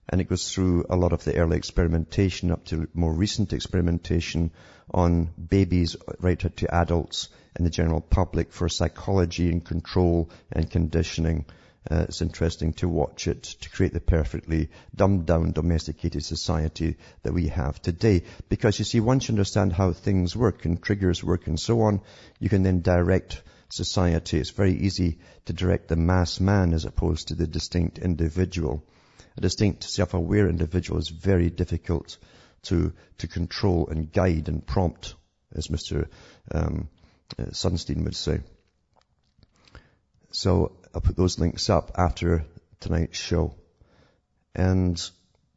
And 0.08 0.22
it 0.22 0.30
goes 0.30 0.50
through 0.50 0.86
a 0.90 0.96
lot 0.96 1.12
of 1.12 1.26
the 1.26 1.36
early 1.36 1.58
experimentation 1.58 2.52
up 2.52 2.64
to 2.66 2.88
more 2.94 3.12
recent 3.12 3.52
experimentation 3.52 4.52
on 4.90 5.34
babies 5.50 5.98
right 6.20 6.46
up 6.46 6.56
to 6.58 6.74
adults 6.74 7.28
and 7.56 7.66
the 7.66 7.70
general 7.70 8.00
public 8.00 8.54
for 8.54 8.70
psychology 8.70 9.50
and 9.50 9.66
control 9.66 10.30
and 10.50 10.72
conditioning. 10.72 11.44
Uh, 11.90 12.06
it's 12.10 12.22
interesting 12.22 12.74
to 12.74 12.90
watch 12.90 13.28
it 13.28 13.44
to 13.44 13.70
create 13.70 13.94
the 13.94 14.02
perfectly 14.02 14.70
dumbed 14.94 15.26
down 15.26 15.54
domesticated 15.54 16.24
society 16.24 16.98
that 17.24 17.34
we 17.34 17.48
have 17.48 17.82
today. 17.82 18.24
Because 18.50 18.78
you 18.78 18.86
see, 18.86 19.00
once 19.00 19.28
you 19.28 19.34
understand 19.34 19.72
how 19.72 19.94
things 19.94 20.36
work 20.36 20.66
and 20.66 20.82
triggers 20.82 21.24
work 21.24 21.48
and 21.48 21.60
so 21.60 21.82
on, 21.82 22.02
you 22.40 22.50
can 22.50 22.64
then 22.64 22.82
direct 22.82 23.42
society. 23.70 24.38
It's 24.38 24.50
very 24.50 24.74
easy 24.74 25.20
to 25.46 25.54
direct 25.54 25.88
the 25.88 25.96
mass 25.96 26.42
man 26.42 26.74
as 26.74 26.84
opposed 26.84 27.30
to 27.30 27.36
the 27.36 27.48
distinct 27.48 28.00
individual. 28.00 28.84
A 29.38 29.42
distinct 29.42 29.84
self-aware 29.84 30.50
individual 30.50 31.00
is 31.00 31.10
very 31.10 31.50
difficult 31.50 32.18
to, 32.64 32.92
to 33.20 33.28
control 33.28 33.88
and 33.90 34.12
guide 34.12 34.50
and 34.50 34.66
prompt, 34.66 35.16
as 35.54 35.68
Mr. 35.68 36.08
Um, 36.52 36.90
uh, 37.40 37.44
Sunstein 37.52 38.04
would 38.04 38.16
say. 38.16 38.42
So 40.32 40.74
I'll 40.98 41.02
put 41.02 41.16
those 41.16 41.38
links 41.38 41.70
up 41.70 41.92
after 41.96 42.44
tonight's 42.80 43.20
show. 43.20 43.54
And 44.56 45.00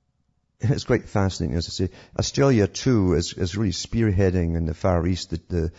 it's 0.60 0.84
quite 0.84 1.08
fascinating, 1.08 1.56
as 1.56 1.66
I 1.66 1.70
say. 1.70 1.90
Australia 2.18 2.66
too 2.66 3.14
is, 3.14 3.32
is 3.32 3.56
really 3.56 3.72
spearheading 3.72 4.54
in 4.54 4.66
the 4.66 4.74
Far 4.74 5.06
East 5.06 5.30
the, 5.30 5.40
the, 5.48 5.72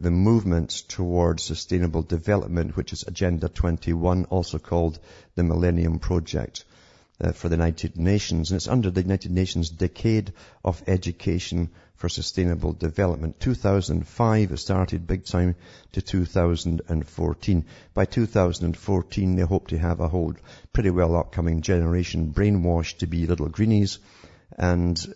the 0.00 0.10
movement 0.10 0.70
towards 0.88 1.44
sustainable 1.44 2.02
development, 2.02 2.76
which 2.76 2.92
is 2.92 3.04
Agenda 3.06 3.48
21, 3.48 4.24
also 4.30 4.58
called 4.58 4.98
the 5.36 5.44
Millennium 5.44 6.00
Project 6.00 6.64
uh, 7.20 7.32
for 7.32 7.48
the 7.48 7.56
United 7.56 7.96
Nations. 7.96 8.50
And 8.50 8.56
it's 8.56 8.68
under 8.68 8.90
the 8.90 9.02
United 9.02 9.30
Nations 9.30 9.70
Decade 9.70 10.32
of 10.64 10.82
Education 10.86 11.70
for 11.94 12.08
Sustainable 12.08 12.72
Development. 12.72 13.38
2005 13.38 14.52
it 14.52 14.56
started 14.58 15.06
big 15.06 15.24
time 15.24 15.54
to 15.92 16.02
2014. 16.02 17.64
By 17.94 18.04
2014 18.04 19.36
they 19.36 19.42
hope 19.42 19.68
to 19.68 19.78
have 19.78 20.00
a 20.00 20.08
whole 20.08 20.34
pretty 20.72 20.90
well 20.90 21.16
upcoming 21.16 21.62
generation 21.62 22.32
brainwashed 22.32 22.98
to 22.98 23.06
be 23.06 23.26
little 23.26 23.48
greenies 23.48 23.98
and 24.56 25.14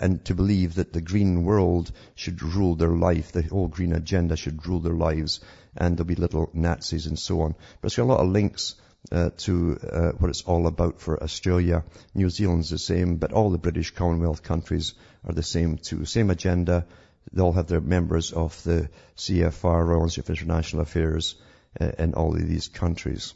and 0.00 0.24
to 0.24 0.34
believe 0.34 0.76
that 0.76 0.92
the 0.92 1.00
green 1.00 1.44
world 1.44 1.92
should 2.14 2.42
rule 2.42 2.74
their 2.74 2.96
life, 2.96 3.32
the 3.32 3.42
whole 3.42 3.68
green 3.68 3.92
agenda 3.92 4.36
should 4.36 4.66
rule 4.66 4.80
their 4.80 4.94
lives, 4.94 5.40
and 5.76 5.96
there'll 5.96 6.06
be 6.06 6.14
little 6.14 6.50
Nazis 6.52 7.06
and 7.06 7.18
so 7.18 7.42
on. 7.42 7.54
But 7.80 7.94
got 7.94 8.02
a 8.02 8.04
lot 8.04 8.20
of 8.20 8.28
links 8.28 8.74
uh, 9.10 9.30
to 9.38 9.78
uh, 9.82 10.12
what 10.18 10.28
it's 10.28 10.42
all 10.42 10.66
about 10.66 11.00
for 11.00 11.22
Australia. 11.22 11.84
New 12.14 12.30
Zealand's 12.30 12.70
the 12.70 12.78
same, 12.78 13.16
but 13.16 13.32
all 13.32 13.50
the 13.50 13.58
British 13.58 13.92
Commonwealth 13.92 14.42
countries 14.42 14.94
are 15.24 15.34
the 15.34 15.42
same 15.42 15.78
too. 15.78 16.04
Same 16.04 16.30
agenda. 16.30 16.86
They 17.32 17.42
all 17.42 17.52
have 17.52 17.66
their 17.66 17.80
members 17.80 18.32
of 18.32 18.62
the 18.64 18.88
CFR, 19.16 19.86
Royal 19.86 20.02
Institute 20.02 20.28
of 20.28 20.30
International 20.30 20.82
Affairs, 20.82 21.36
uh, 21.80 21.90
in 21.98 22.14
all 22.14 22.34
of 22.34 22.48
these 22.48 22.68
countries. 22.68 23.34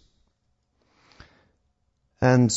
And 2.21 2.51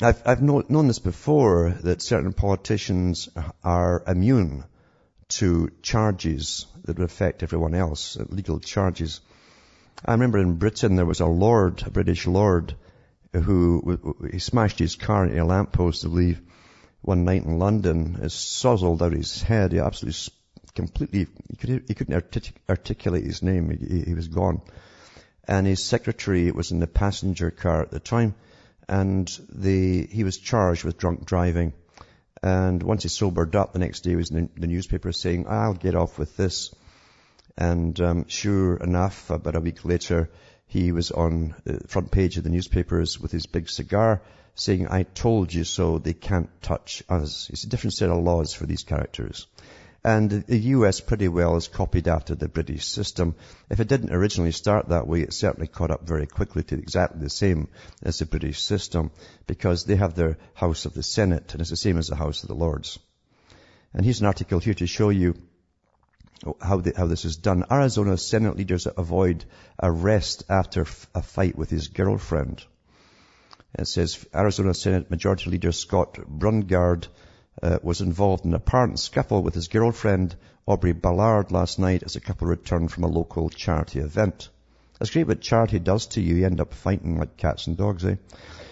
I've, 0.00 0.22
I've 0.26 0.42
know, 0.42 0.64
known 0.68 0.86
this 0.86 0.98
before 0.98 1.70
that 1.82 2.02
certain 2.02 2.32
politicians 2.32 3.28
are 3.64 4.02
immune 4.06 4.64
to 5.28 5.70
charges 5.82 6.66
that 6.84 6.98
would 6.98 7.04
affect 7.04 7.42
everyone 7.42 7.74
else, 7.74 8.16
legal 8.28 8.60
charges. 8.60 9.20
I 10.04 10.12
remember 10.12 10.38
in 10.38 10.56
Britain 10.56 10.96
there 10.96 11.06
was 11.06 11.20
a 11.20 11.26
lord, 11.26 11.82
a 11.86 11.90
British 11.90 12.26
lord, 12.26 12.74
who 13.32 14.16
he 14.30 14.38
smashed 14.38 14.78
his 14.78 14.96
car 14.96 15.26
into 15.26 15.42
a 15.42 15.44
lamppost, 15.44 16.04
I 16.04 16.08
believe, 16.08 16.40
one 17.02 17.24
night 17.24 17.44
in 17.44 17.58
London. 17.58 18.18
It 18.22 18.30
sozzled 18.30 19.02
out 19.02 19.12
his 19.12 19.42
head. 19.42 19.72
He 19.72 19.78
absolutely, 19.78 20.32
completely, 20.74 21.26
he, 21.50 21.56
could, 21.56 21.96
couldn't 21.96 22.14
artic- 22.14 22.54
articulate 22.68 23.24
his 23.24 23.42
name. 23.42 23.70
He, 23.70 24.02
he 24.02 24.14
was 24.14 24.28
gone. 24.28 24.62
And 25.46 25.66
his 25.66 25.82
secretary 25.82 26.50
was 26.50 26.70
in 26.70 26.80
the 26.80 26.86
passenger 26.86 27.50
car 27.50 27.82
at 27.82 27.90
the 27.90 28.00
time 28.00 28.34
and 28.88 29.28
the, 29.50 30.06
he 30.06 30.24
was 30.24 30.38
charged 30.38 30.84
with 30.84 30.96
drunk 30.96 31.26
driving. 31.26 31.74
And 32.42 32.82
once 32.82 33.02
he 33.02 33.08
sobered 33.08 33.54
up, 33.54 33.72
the 33.72 33.78
next 33.78 34.00
day 34.00 34.10
he 34.10 34.16
was 34.16 34.30
in 34.30 34.48
the, 34.56 34.66
newspaper 34.66 35.12
saying, 35.12 35.46
I'll 35.48 35.74
get 35.74 35.94
off 35.94 36.18
with 36.18 36.36
this. 36.36 36.74
And 37.60 38.00
um, 38.00 38.28
sure 38.28 38.76
enough, 38.76 39.30
about 39.30 39.56
a 39.56 39.60
week 39.60 39.84
later, 39.84 40.30
he 40.68 40.92
was 40.92 41.10
on 41.10 41.56
the 41.64 41.80
front 41.88 42.12
page 42.12 42.36
of 42.36 42.44
the 42.44 42.50
newspapers 42.50 43.18
with 43.18 43.32
his 43.32 43.46
big 43.46 43.68
cigar 43.68 44.22
saying, 44.54 44.86
I 44.86 45.02
told 45.02 45.52
you 45.52 45.64
so, 45.64 45.98
they 45.98 46.12
can't 46.12 46.50
touch 46.62 47.02
us. 47.08 47.50
It's 47.50 47.64
a 47.64 47.68
different 47.68 47.94
set 47.94 48.10
of 48.10 48.22
laws 48.22 48.54
for 48.54 48.64
these 48.64 48.84
characters. 48.84 49.48
And 50.04 50.30
the 50.30 50.58
US 50.76 51.00
pretty 51.00 51.26
well 51.26 51.54
has 51.54 51.66
copied 51.66 52.06
after 52.06 52.36
the 52.36 52.46
British 52.46 52.86
system. 52.86 53.34
If 53.68 53.80
it 53.80 53.88
didn't 53.88 54.14
originally 54.14 54.52
start 54.52 54.90
that 54.90 55.08
way, 55.08 55.22
it 55.22 55.32
certainly 55.32 55.66
caught 55.66 55.90
up 55.90 56.06
very 56.06 56.28
quickly 56.28 56.62
to 56.62 56.76
exactly 56.76 57.20
the 57.20 57.28
same 57.28 57.66
as 58.04 58.20
the 58.20 58.26
British 58.26 58.62
system 58.62 59.10
because 59.48 59.84
they 59.84 59.96
have 59.96 60.14
their 60.14 60.38
House 60.54 60.86
of 60.86 60.94
the 60.94 61.02
Senate 61.02 61.54
and 61.54 61.60
it's 61.60 61.70
the 61.70 61.76
same 61.76 61.98
as 61.98 62.06
the 62.06 62.14
House 62.14 62.44
of 62.44 62.48
the 62.48 62.54
Lords. 62.54 63.00
And 63.92 64.04
here's 64.04 64.20
an 64.20 64.26
article 64.26 64.60
here 64.60 64.74
to 64.74 64.86
show 64.86 65.08
you 65.08 65.34
how, 66.60 66.78
the, 66.78 66.92
how 66.96 67.06
this 67.06 67.24
is 67.24 67.36
done. 67.36 67.64
Arizona 67.70 68.16
Senate 68.16 68.56
leaders 68.56 68.86
avoid 68.96 69.44
arrest 69.82 70.44
after 70.48 70.82
a 71.14 71.22
fight 71.22 71.56
with 71.56 71.70
his 71.70 71.88
girlfriend. 71.88 72.64
It 73.78 73.86
says 73.86 74.24
Arizona 74.34 74.74
Senate 74.74 75.10
Majority 75.10 75.50
Leader 75.50 75.72
Scott 75.72 76.14
Bundgaard 76.14 77.06
uh, 77.62 77.78
was 77.82 78.00
involved 78.00 78.44
in 78.44 78.52
an 78.52 78.56
apparent 78.56 78.98
scuffle 78.98 79.42
with 79.42 79.54
his 79.54 79.68
girlfriend, 79.68 80.36
Aubrey 80.66 80.92
Ballard, 80.92 81.50
last 81.50 81.78
night 81.78 82.02
as 82.02 82.16
a 82.16 82.20
couple 82.20 82.48
returned 82.48 82.92
from 82.92 83.04
a 83.04 83.08
local 83.08 83.50
charity 83.50 83.98
event. 83.98 84.48
That's 84.98 85.10
great 85.10 85.26
what 85.26 85.40
charity 85.40 85.78
does 85.78 86.06
to 86.08 86.20
you. 86.20 86.36
You 86.36 86.46
end 86.46 86.60
up 86.60 86.74
fighting 86.74 87.18
like 87.18 87.36
cats 87.36 87.66
and 87.66 87.76
dogs, 87.76 88.04
eh? 88.04 88.16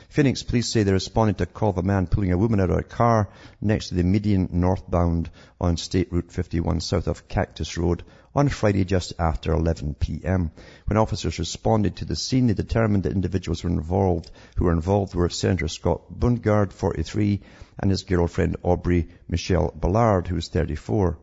Phoenix 0.09 0.43
police 0.43 0.71
say 0.71 0.83
they 0.83 0.93
responded 0.93 1.39
to 1.39 1.45
a 1.45 1.47
call 1.47 1.71
of 1.71 1.79
a 1.79 1.83
man 1.83 2.07
pulling 2.07 2.33
a 2.33 2.39
woman 2.39 2.61
out 2.61 2.71
of 2.71 2.79
a 2.79 2.83
car 2.83 3.29
next 3.61 3.89
to 3.89 3.95
the 3.95 4.03
median 4.03 4.49
northbound 4.53 5.31
on 5.61 5.77
State 5.77 6.13
Route 6.13 6.31
51 6.31 6.81
south 6.81 7.07
of 7.07 7.29
Cactus 7.29 7.77
Road 7.77 8.03
on 8.35 8.49
Friday 8.49 8.85
just 8.85 9.15
after 9.19 9.53
11 9.53 9.95
p.m. 9.95 10.51
When 10.87 10.97
officers 10.97 11.39
responded 11.39 11.97
to 11.97 12.05
the 12.05 12.17
scene, 12.17 12.47
they 12.47 12.55
determined 12.55 13.05
that 13.05 13.13
individuals 13.13 13.65
were 13.65 13.71
involved 13.71 14.31
who 14.57 14.67
were 14.67 14.73
involved 14.73 15.15
were 15.15 15.29
Senator 15.29 15.69
Scott 15.69 16.03
Bundgaard, 16.13 16.73
43, 16.73 17.41
and 17.79 17.91
his 17.91 18.03
girlfriend 18.03 18.57
Aubrey 18.63 19.09
Michelle 19.29 19.73
Ballard, 19.75 20.29
who 20.29 20.35
was 20.35 20.49
34. 20.49 21.19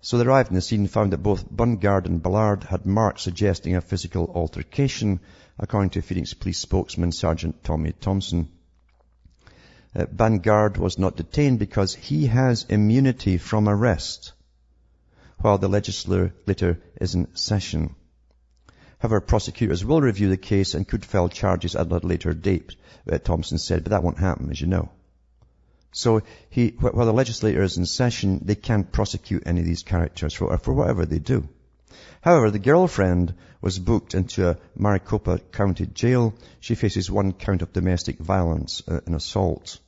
So 0.00 0.18
they 0.18 0.24
arrived 0.24 0.48
in 0.48 0.56
the 0.56 0.60
scene 0.60 0.80
and 0.80 0.90
found 0.90 1.12
that 1.12 1.22
both 1.22 1.48
Bundgaard 1.48 2.06
and 2.06 2.20
Ballard 2.20 2.64
had 2.64 2.84
marks 2.86 3.22
suggesting 3.22 3.76
a 3.76 3.80
physical 3.80 4.32
altercation, 4.34 5.20
according 5.58 5.90
to 5.90 6.02
Phoenix 6.02 6.34
Police 6.34 6.58
spokesman 6.58 7.12
Sergeant 7.12 7.62
Tommy 7.62 7.92
Thompson. 7.92 8.48
Uh, 9.94 10.06
Bundgaard 10.06 10.78
was 10.78 10.98
not 10.98 11.16
detained 11.16 11.58
because 11.58 11.94
he 11.94 12.26
has 12.26 12.64
immunity 12.68 13.38
from 13.38 13.68
arrest 13.68 14.32
while 15.38 15.58
the 15.58 15.68
legislature 15.68 16.80
is 17.00 17.14
in 17.14 17.34
session. 17.34 17.94
However, 18.98 19.20
prosecutors 19.20 19.84
will 19.84 20.00
review 20.00 20.28
the 20.28 20.36
case 20.36 20.74
and 20.74 20.86
could 20.86 21.04
file 21.04 21.28
charges 21.28 21.74
at 21.74 21.90
a 21.90 21.98
later 21.98 22.32
date, 22.32 22.76
uh, 23.10 23.18
Thompson 23.18 23.58
said, 23.58 23.82
but 23.82 23.90
that 23.90 24.02
won't 24.02 24.18
happen, 24.18 24.50
as 24.50 24.60
you 24.60 24.68
know. 24.68 24.90
So 25.90 26.22
he, 26.48 26.68
while 26.78 27.04
the 27.04 27.12
legislature 27.12 27.62
is 27.62 27.76
in 27.76 27.84
session, 27.84 28.40
they 28.44 28.54
can't 28.54 28.90
prosecute 28.90 29.42
any 29.44 29.60
of 29.60 29.66
these 29.66 29.82
characters 29.82 30.32
for, 30.32 30.56
for 30.58 30.72
whatever 30.72 31.04
they 31.04 31.18
do. 31.18 31.48
However, 32.20 32.50
the 32.50 32.58
girlfriend 32.58 33.34
was 33.60 33.78
booked 33.78 34.14
into 34.14 34.48
a 34.48 34.58
Maricopa 34.76 35.38
County 35.38 35.86
jail. 35.86 36.34
She 36.60 36.74
faces 36.74 37.10
one 37.10 37.32
count 37.32 37.62
of 37.62 37.72
domestic 37.72 38.18
violence 38.18 38.82
uh, 38.88 39.00
and 39.06 39.14
assault. 39.14 39.78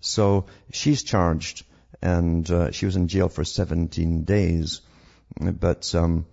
So 0.00 0.46
she's 0.72 1.02
charged 1.02 1.64
and 2.00 2.48
uh, 2.50 2.70
she 2.70 2.86
was 2.86 2.96
in 2.96 3.08
jail 3.08 3.28
for 3.28 3.44
17 3.44 4.24
days. 4.24 4.80
But 5.40 5.94
um, 5.94 6.26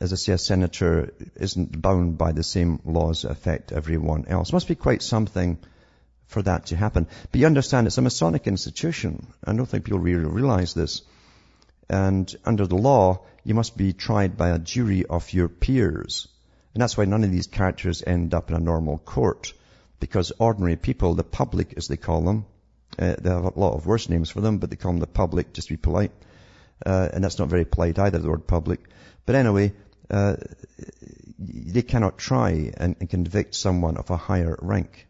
as 0.00 0.12
I 0.12 0.16
say, 0.16 0.32
a 0.32 0.38
senator 0.38 1.12
isn't 1.36 1.80
bound 1.80 2.18
by 2.18 2.32
the 2.32 2.42
same 2.42 2.80
laws 2.84 3.22
that 3.22 3.30
affect 3.30 3.72
everyone 3.72 4.26
else. 4.28 4.52
Must 4.52 4.68
be 4.68 4.74
quite 4.74 5.02
something 5.02 5.58
for 6.26 6.42
that 6.42 6.66
to 6.66 6.76
happen. 6.76 7.06
But 7.30 7.40
you 7.40 7.46
understand 7.46 7.86
it's 7.86 7.98
a 7.98 8.02
Masonic 8.02 8.46
institution. 8.46 9.26
I 9.44 9.52
don't 9.52 9.66
think 9.66 9.84
people 9.84 10.00
really 10.00 10.24
realize 10.24 10.74
this. 10.74 11.02
And 11.88 12.34
under 12.44 12.66
the 12.66 12.76
law, 12.76 13.24
you 13.44 13.54
must 13.54 13.76
be 13.76 13.92
tried 13.92 14.36
by 14.36 14.50
a 14.50 14.58
jury 14.58 15.04
of 15.04 15.32
your 15.32 15.48
peers. 15.48 16.28
And 16.74 16.82
that's 16.82 16.96
why 16.96 17.04
none 17.04 17.24
of 17.24 17.30
these 17.30 17.46
characters 17.46 18.02
end 18.06 18.34
up 18.34 18.50
in 18.50 18.56
a 18.56 18.60
normal 18.60 18.98
court. 18.98 19.52
Because 20.00 20.32
ordinary 20.38 20.76
people, 20.76 21.14
the 21.14 21.24
public 21.24 21.74
as 21.76 21.88
they 21.88 21.96
call 21.96 22.22
them, 22.22 22.46
uh, 22.98 23.14
they 23.18 23.30
have 23.30 23.44
a 23.44 23.58
lot 23.58 23.74
of 23.74 23.86
worse 23.86 24.08
names 24.08 24.30
for 24.30 24.40
them, 24.40 24.58
but 24.58 24.70
they 24.70 24.76
call 24.76 24.92
them 24.92 25.00
the 25.00 25.06
public 25.06 25.52
just 25.52 25.68
to 25.68 25.74
be 25.74 25.78
polite. 25.78 26.12
Uh, 26.84 27.08
and 27.12 27.22
that's 27.22 27.38
not 27.38 27.48
very 27.48 27.64
polite 27.64 27.98
either, 27.98 28.18
the 28.18 28.28
word 28.28 28.46
public. 28.46 28.80
But 29.24 29.36
anyway, 29.36 29.72
uh, 30.10 30.36
they 31.38 31.82
cannot 31.82 32.18
try 32.18 32.72
and, 32.76 32.96
and 33.00 33.08
convict 33.08 33.54
someone 33.54 33.96
of 33.96 34.10
a 34.10 34.16
higher 34.16 34.58
rank. 34.60 35.06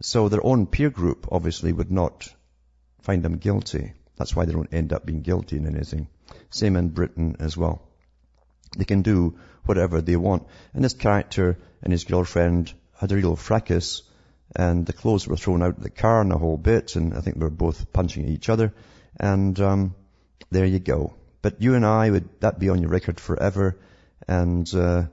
So 0.00 0.28
their 0.28 0.44
own 0.44 0.66
peer 0.66 0.90
group 0.90 1.28
obviously 1.30 1.72
would 1.72 1.90
not 1.90 2.28
find 3.02 3.22
them 3.22 3.36
guilty. 3.36 3.92
That's 4.20 4.36
why 4.36 4.44
they 4.44 4.52
don't 4.52 4.74
end 4.74 4.92
up 4.92 5.06
being 5.06 5.22
guilty 5.22 5.56
in 5.56 5.66
anything. 5.66 6.06
Same 6.50 6.76
in 6.76 6.90
Britain 6.90 7.36
as 7.40 7.56
well. 7.56 7.80
They 8.76 8.84
can 8.84 9.00
do 9.00 9.38
whatever 9.64 10.02
they 10.02 10.16
want. 10.16 10.46
And 10.74 10.84
this 10.84 10.92
character 10.92 11.56
and 11.82 11.90
his 11.90 12.04
girlfriend 12.04 12.70
had 12.98 13.12
a 13.12 13.16
real 13.16 13.34
fracas 13.34 14.02
and 14.54 14.84
the 14.84 14.92
clothes 14.92 15.26
were 15.26 15.38
thrown 15.38 15.62
out 15.62 15.78
of 15.78 15.82
the 15.82 15.88
car 15.88 16.20
and 16.20 16.32
a 16.32 16.36
whole 16.36 16.58
bit 16.58 16.96
and 16.96 17.14
I 17.14 17.22
think 17.22 17.38
they 17.38 17.44
were 17.44 17.48
both 17.48 17.94
punching 17.94 18.28
each 18.28 18.50
other. 18.50 18.74
And 19.18 19.58
um, 19.58 19.94
there 20.50 20.66
you 20.66 20.80
go. 20.80 21.14
But 21.40 21.62
you 21.62 21.74
and 21.74 21.86
I 21.86 22.10
would 22.10 22.28
that 22.40 22.58
be 22.58 22.68
on 22.68 22.82
your 22.82 22.90
record 22.90 23.18
forever 23.20 23.78
and 24.28 24.70
uh, 24.74 25.04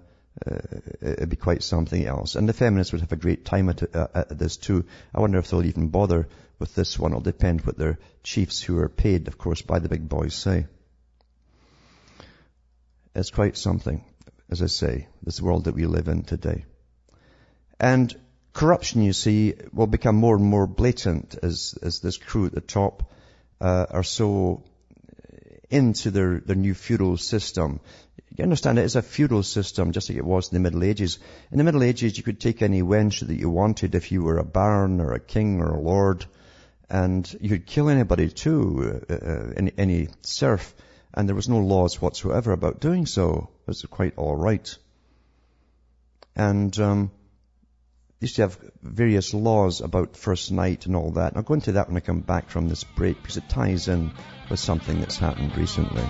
uh, 0.46 0.60
it'd 1.02 1.30
be 1.30 1.36
quite 1.36 1.64
something 1.64 2.06
else. 2.06 2.36
And 2.36 2.48
the 2.48 2.54
feminists 2.54 2.94
would 2.94 3.02
have 3.02 3.12
a 3.12 3.18
great 3.18 3.46
time 3.46 3.70
at, 3.70 3.96
uh, 3.96 4.08
at 4.14 4.38
this 4.38 4.58
too. 4.58 4.86
I 5.14 5.22
wonder 5.22 5.40
if 5.40 5.50
they'll 5.50 5.66
even 5.66 5.88
bother 5.88 6.28
with 6.60 6.76
this 6.76 7.00
one. 7.00 7.12
It'll 7.12 7.22
depend 7.22 7.62
what 7.62 7.78
their 7.78 8.00
chiefs 8.24 8.62
who 8.62 8.78
are 8.80 8.90
paid, 8.90 9.28
of 9.28 9.38
course, 9.38 9.62
by 9.62 9.80
the 9.80 9.90
big 9.90 10.08
boys 10.08 10.36
say. 10.36 10.68
It's 13.16 13.32
quite 13.32 13.58
something, 13.58 14.04
as 14.50 14.62
I 14.62 14.68
say, 14.68 15.08
this 15.24 15.42
world 15.42 15.66
that 15.66 15.76
we 15.76 15.86
live 15.86 16.08
in 16.08 16.24
today. 16.24 16.66
And 17.80 18.14
corruption, 18.54 19.02
you 19.02 19.14
see, 19.14 19.56
will 19.74 19.88
become 19.88 20.16
more 20.16 20.36
and 20.36 20.46
more 20.46 20.68
blatant 20.68 21.36
as, 21.42 21.78
as 21.82 22.00
this 22.00 22.18
crew 22.18 22.46
at 22.46 22.54
the 22.54 22.62
top 22.62 23.12
uh, 23.60 23.88
are 23.90 24.04
so 24.04 24.64
into 25.70 26.12
their, 26.12 26.40
their 26.40 26.56
new 26.56 26.74
feudal 26.74 27.18
system. 27.18 27.80
You 28.38 28.44
understand 28.44 28.78
it 28.78 28.86
is 28.86 28.96
a 28.96 29.02
feudal 29.02 29.42
system, 29.42 29.92
just 29.92 30.10
like 30.10 30.18
it 30.20 30.24
was 30.24 30.52
in 30.52 30.54
the 30.54 30.60
Middle 30.60 30.84
Ages. 30.84 31.18
In 31.52 31.58
the 31.58 31.64
Middle 31.64 31.82
Ages, 31.82 32.18
you 32.18 32.24
could 32.24 32.40
take 32.40 32.62
any 32.62 32.84
wench 32.84 33.26
that 33.26 33.36
you 33.36 33.50
wanted 33.50 33.96
if 33.96 34.12
you 34.12 34.22
were 34.22 34.38
a 34.38 34.44
baron 34.44 35.02
or 35.02 35.14
a 35.14 35.20
king 35.20 35.60
or 35.60 35.70
a 35.72 35.82
lord, 35.82 36.24
and 36.88 37.28
you 37.42 37.50
could 37.50 37.66
kill 37.66 37.90
anybody 37.90 38.30
too, 38.30 39.02
uh, 39.10 39.14
uh, 39.14 39.54
any, 39.58 39.72
any 39.76 40.10
serf, 40.22 40.76
and 41.16 41.28
there 41.28 41.36
was 41.36 41.50
no 41.50 41.58
laws 41.58 42.00
whatsoever 42.00 42.52
about 42.52 42.80
doing 42.80 43.08
so. 43.08 43.50
It 43.62 43.68
was 43.70 43.82
quite 43.90 44.14
all 44.18 44.36
right. 44.36 44.78
And 46.36 46.80
um, 46.80 47.12
used 48.20 48.36
to 48.36 48.44
have 48.44 48.60
various 48.84 49.34
laws 49.34 49.82
about 49.82 50.16
first 50.16 50.52
night 50.52 50.86
and 50.86 50.96
all 50.96 51.10
that. 51.14 51.36
I'll 51.36 51.42
go 51.42 51.56
into 51.56 51.72
that 51.72 51.88
when 51.88 51.98
I 51.98 52.02
come 52.02 52.20
back 52.20 52.52
from 52.52 52.70
this 52.70 52.84
break 52.84 53.20
because 53.20 53.38
it 53.38 53.50
ties 53.50 53.88
in 53.88 54.12
with 54.48 54.60
something 54.60 55.00
that's 55.00 55.18
happened 55.18 55.58
recently. 55.58 56.08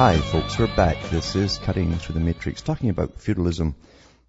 Hi 0.00 0.16
folks, 0.16 0.58
we're 0.58 0.74
back. 0.76 0.96
This 1.10 1.36
is 1.36 1.58
Cutting 1.58 1.98
Through 1.98 2.14
the 2.14 2.20
Matrix, 2.20 2.62
talking 2.62 2.88
about 2.88 3.20
feudalism. 3.20 3.74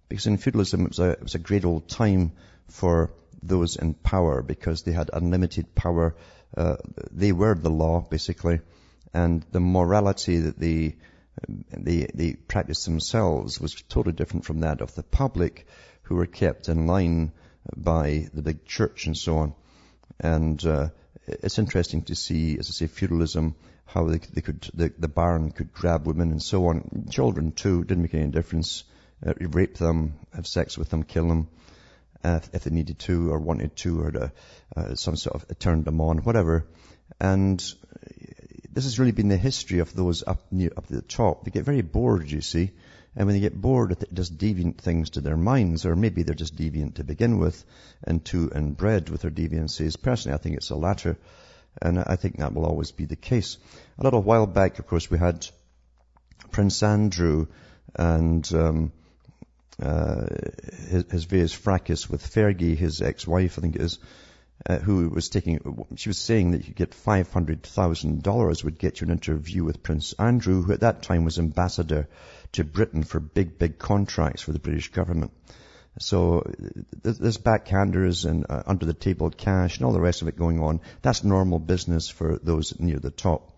Because 0.06 0.26
in 0.26 0.36
feudalism 0.36 0.82
it 0.82 0.88
was 0.90 0.98
a, 0.98 1.10
it 1.12 1.22
was 1.22 1.34
a 1.34 1.38
great 1.38 1.64
old 1.64 1.88
time 1.88 2.32
for 2.68 3.14
those 3.42 3.76
in 3.76 3.94
power 3.94 4.42
because 4.42 4.82
they 4.82 4.92
had 4.92 5.08
unlimited 5.10 5.74
power. 5.74 6.14
Uh, 6.54 6.76
they 7.10 7.32
were 7.32 7.54
the 7.54 7.70
law 7.70 8.02
basically. 8.02 8.60
And 9.14 9.46
the 9.50 9.60
morality 9.60 10.40
that 10.40 10.58
they, 10.58 10.96
they, 11.48 12.06
they 12.12 12.34
practiced 12.34 12.84
themselves 12.84 13.58
was 13.58 13.74
totally 13.88 14.14
different 14.14 14.44
from 14.44 14.60
that 14.60 14.82
of 14.82 14.94
the 14.94 15.02
public 15.02 15.66
who 16.02 16.16
were 16.16 16.26
kept 16.26 16.68
in 16.68 16.86
line 16.86 17.32
by 17.74 18.28
the 18.34 18.42
big 18.42 18.66
church 18.66 19.06
and 19.06 19.16
so 19.16 19.38
on. 19.38 19.54
And, 20.20 20.62
uh, 20.66 20.90
it's 21.26 21.58
interesting 21.58 22.02
to 22.02 22.14
see, 22.14 22.58
as 22.58 22.68
I 22.68 22.72
say, 22.72 22.86
feudalism 22.88 23.54
how 23.92 24.04
they, 24.04 24.18
they 24.18 24.40
could, 24.40 24.68
the, 24.74 24.92
the 24.98 25.08
baron 25.08 25.50
could 25.50 25.72
grab 25.72 26.06
women 26.06 26.30
and 26.30 26.42
so 26.42 26.68
on. 26.68 27.06
Children 27.10 27.52
too, 27.52 27.84
didn't 27.84 28.02
make 28.02 28.14
any 28.14 28.30
difference. 28.30 28.84
Uh, 29.24 29.34
rape 29.38 29.76
them, 29.76 30.14
have 30.34 30.46
sex 30.46 30.76
with 30.76 30.90
them, 30.90 31.04
kill 31.04 31.28
them, 31.28 31.48
uh, 32.24 32.40
if, 32.42 32.54
if, 32.54 32.64
they 32.64 32.70
needed 32.70 32.98
to 32.98 33.30
or 33.30 33.38
wanted 33.38 33.76
to 33.76 34.00
or 34.00 34.10
to, 34.10 34.32
uh, 34.76 34.94
some 34.94 35.14
sort 35.14 35.36
of 35.36 35.58
turned 35.58 35.84
them 35.84 36.00
on, 36.00 36.18
whatever. 36.18 36.66
And 37.20 37.58
this 38.72 38.84
has 38.84 38.98
really 38.98 39.12
been 39.12 39.28
the 39.28 39.36
history 39.36 39.78
of 39.78 39.94
those 39.94 40.24
up 40.26 40.50
near, 40.50 40.70
up 40.76 40.86
the 40.86 41.02
top. 41.02 41.44
They 41.44 41.50
get 41.50 41.64
very 41.64 41.82
bored, 41.82 42.30
you 42.30 42.40
see. 42.40 42.72
And 43.14 43.26
when 43.26 43.34
they 43.34 43.40
get 43.40 43.60
bored, 43.60 43.92
it 43.92 44.14
does 44.14 44.30
deviant 44.30 44.78
things 44.78 45.10
to 45.10 45.20
their 45.20 45.36
minds, 45.36 45.84
or 45.84 45.94
maybe 45.94 46.22
they're 46.22 46.34
just 46.34 46.56
deviant 46.56 46.94
to 46.94 47.04
begin 47.04 47.38
with, 47.38 47.62
and 48.02 48.24
too 48.24 48.50
inbred 48.54 49.10
with 49.10 49.20
their 49.20 49.30
deviancies. 49.30 50.00
Personally, 50.00 50.34
I 50.34 50.38
think 50.38 50.56
it's 50.56 50.68
the 50.68 50.76
latter. 50.76 51.18
And 51.80 51.98
I 51.98 52.16
think 52.16 52.36
that 52.36 52.52
will 52.54 52.66
always 52.66 52.92
be 52.92 53.06
the 53.06 53.16
case. 53.16 53.56
A 53.98 54.04
little 54.04 54.22
while 54.22 54.46
back, 54.46 54.78
of 54.78 54.86
course, 54.86 55.10
we 55.10 55.18
had 55.18 55.46
Prince 56.50 56.82
Andrew 56.82 57.46
and 57.94 58.50
um, 58.54 58.92
uh, 59.80 60.26
his, 60.88 61.10
his, 61.10 61.24
various 61.24 61.52
fracas 61.52 62.08
with 62.08 62.22
Fergie, 62.22 62.76
his 62.76 63.00
ex-wife, 63.00 63.58
I 63.58 63.62
think 63.62 63.76
it 63.76 63.82
is, 63.82 63.98
uh, 64.66 64.78
who 64.78 65.08
was 65.08 65.28
taking, 65.28 65.86
she 65.96 66.08
was 66.08 66.18
saying 66.18 66.52
that 66.52 66.68
you 66.68 66.74
get 66.74 66.90
$500,000 66.90 68.64
would 68.64 68.78
get 68.78 69.00
you 69.00 69.06
an 69.06 69.12
interview 69.12 69.64
with 69.64 69.82
Prince 69.82 70.12
Andrew, 70.14 70.62
who 70.62 70.72
at 70.72 70.80
that 70.80 71.02
time 71.02 71.24
was 71.24 71.38
ambassador 71.38 72.08
to 72.52 72.64
Britain 72.64 73.02
for 73.02 73.18
big, 73.18 73.58
big 73.58 73.78
contracts 73.78 74.42
for 74.42 74.52
the 74.52 74.58
British 74.58 74.92
government. 74.92 75.32
So 75.98 76.42
this 77.02 77.36
backhanders 77.36 78.24
and 78.24 78.46
uh, 78.48 78.62
under 78.66 78.86
the 78.86 78.94
table 78.94 79.30
cash 79.30 79.76
and 79.76 79.86
all 79.86 79.92
the 79.92 80.00
rest 80.00 80.22
of 80.22 80.28
it 80.28 80.38
going 80.38 80.60
on, 80.60 80.80
that's 81.02 81.22
normal 81.22 81.58
business 81.58 82.08
for 82.08 82.38
those 82.42 82.78
near 82.80 82.98
the 82.98 83.10
top. 83.10 83.52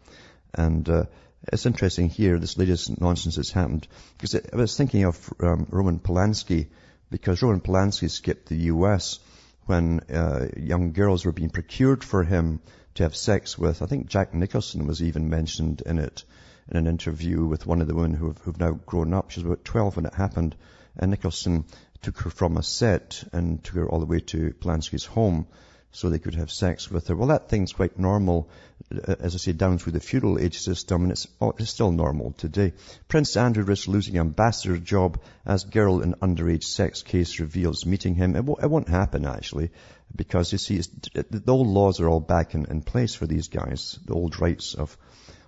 And 0.53 0.89
uh, 0.89 1.05
it's 1.53 1.67
interesting 1.67 2.09
here, 2.09 2.39
this 2.39 2.59
latest 2.59 3.01
nonsense 3.01 3.37
that's 3.37 3.53
happened, 3.53 3.87
because 4.17 4.35
I 4.35 4.57
was 4.57 4.77
thinking 4.77 5.05
of 5.05 5.33
um, 5.41 5.67
Roman 5.71 6.01
Polanski, 6.01 6.69
because 7.11 7.43
Roman 7.43 7.61
Polanski 7.61 8.11
skipped 8.11 8.49
the 8.49 8.57
U.S. 8.57 9.21
when 9.67 10.01
uh, 10.13 10.49
young 10.57 10.93
girls 10.93 11.25
were 11.25 11.33
being 11.33 11.51
procured 11.51 12.03
for 12.03 12.25
him 12.25 12.61
to 12.95 13.05
have 13.05 13.15
sex 13.15 13.57
with. 13.59 13.83
I 13.83 13.87
think 13.87 14.09
Jack 14.09 14.35
Nicholson 14.35 14.87
was 14.87 15.03
even 15.03 15.29
mentioned 15.29 15.83
in 15.85 15.99
it 15.99 16.25
in 16.71 16.79
an 16.79 16.87
interview 16.87 17.45
with 17.45 17.67
one 17.67 17.81
of 17.81 17.89
the 17.89 17.95
women 17.95 18.15
who've, 18.15 18.39
who've 18.39 18.59
now 18.59 18.73
grown 18.73 19.13
up. 19.13 19.31
She 19.31 19.41
was 19.41 19.47
about 19.47 19.65
12 19.65 19.97
when 19.97 20.07
it 20.07 20.15
happened. 20.15 20.57
And 20.97 21.11
Nicholson 21.11 21.65
took 22.05 22.19
her 22.19 22.31
from 22.31 22.59
a 22.59 22.63
set 22.63 23.25
and 23.33 23.65
took 23.65 23.77
her 23.77 23.89
all 23.89 23.99
the 23.99 24.07
way 24.07 24.21
to 24.21 24.53
Polanski's 24.61 25.07
home 25.07 25.47
so 25.91 26.11
they 26.11 26.19
could 26.19 26.35
have 26.35 26.51
sex 26.51 26.91
with 26.91 27.07
her. 27.09 27.17
Well, 27.17 27.29
that 27.29 27.49
thing's 27.49 27.73
quite 27.73 27.99
normal, 27.99 28.51
uh, 28.93 29.15
as 29.21 29.35
I 29.35 29.39
say, 29.39 29.53
down 29.53 29.79
through 29.79 29.93
the 29.93 30.01
feudal 30.01 30.39
age 30.39 30.59
system, 30.59 31.05
and 31.05 31.13
it's, 31.13 31.27
oh, 31.41 31.55
it's 31.57 31.71
still 31.71 31.93
normal 31.93 32.33
today. 32.33 32.75
Prince 33.09 33.37
Andrew 33.37 33.65
risks 33.65 33.89
losing 33.89 34.19
ambassador 34.19 34.77
job 34.77 35.19
as 35.47 35.65
girl 35.65 36.03
in 36.03 36.15
underage 36.15 36.65
sex 36.65 37.03
case 37.03 37.41
reveals 37.41 37.87
meeting 37.87 38.15
him. 38.17 38.37
It, 38.37 38.45
it 38.63 38.71
won't 38.71 38.89
happen, 38.89 39.25
actually, 39.25 39.71
because 40.15 40.53
you 40.53 40.59
see, 40.59 40.83
the 41.15 41.53
old 41.53 41.69
laws 41.69 42.01
are 42.01 42.09
all 42.09 42.21
back 42.21 42.55
in, 42.55 42.67
in, 42.67 42.83
place 42.83 43.15
for 43.15 43.27
these 43.27 43.49
guys, 43.49 43.99
the 44.05 44.15
old 44.15 44.41
rights 44.41 44.75
of, 44.75 44.95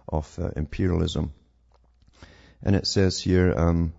of 0.09 0.39
uh, 0.39 0.51
imperialism. 0.57 1.33
And 2.63 2.77
it 2.77 2.87
says 2.87 3.21
here, 3.21 3.53
um, 3.55 3.93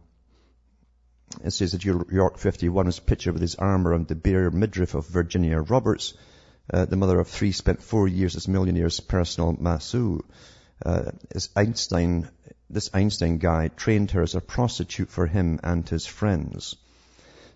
it 1.43 1.51
says 1.51 1.73
that 1.73 1.83
York 1.83 2.37
51 2.37 2.85
was 2.85 2.99
pictured 2.99 3.33
with 3.33 3.41
his 3.41 3.55
arm 3.55 3.87
around 3.87 4.07
the 4.07 4.15
bare 4.15 4.49
midriff 4.49 4.95
of 4.95 5.07
Virginia 5.07 5.59
Roberts, 5.59 6.13
uh, 6.73 6.85
the 6.85 6.95
mother 6.95 7.19
of 7.19 7.27
three, 7.27 7.51
spent 7.51 7.83
four 7.83 8.07
years 8.07 8.35
as 8.35 8.47
millionaire's 8.47 8.99
personal 8.99 9.55
masseuse. 9.59 10.21
Uh, 10.85 11.11
Epstein, 11.55 12.29
this 12.69 12.89
Epstein 12.93 13.37
guy 13.39 13.69
trained 13.69 14.11
her 14.11 14.21
as 14.21 14.35
a 14.35 14.41
prostitute 14.41 15.09
for 15.09 15.25
him 15.25 15.59
and 15.63 15.87
his 15.87 16.05
friends. 16.05 16.75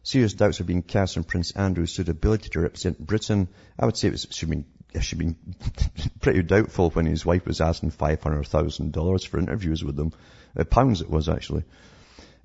Serious 0.03 0.34
doubts 0.34 0.60
are 0.60 0.65
being 0.65 0.81
cast 0.81 1.17
on 1.17 1.23
Prince 1.23 1.51
Andrew's 1.51 1.91
suitability 1.91 2.49
to 2.49 2.62
represent 2.62 3.05
Britain. 3.05 3.47
I 3.77 3.86
would 3.86 3.95
say 3.95 4.07
it 4.07 4.12
was, 4.12 4.27
should 4.31 4.49
been, 4.49 4.65
should 4.99 5.19
been 5.19 5.36
pretty 6.21 6.41
doubtful 6.41 6.89
when 6.89 7.05
his 7.05 7.25
wife 7.25 7.45
was 7.45 7.62
asking 7.62 7.91
$500,000 7.91 9.27
for 9.27 9.39
interviews 9.39 9.84
with 9.84 9.95
them. 9.95 10.12
Uh, 10.57 10.63
pounds 10.63 11.01
it 11.01 11.10
was 11.10 11.29
actually. 11.29 11.63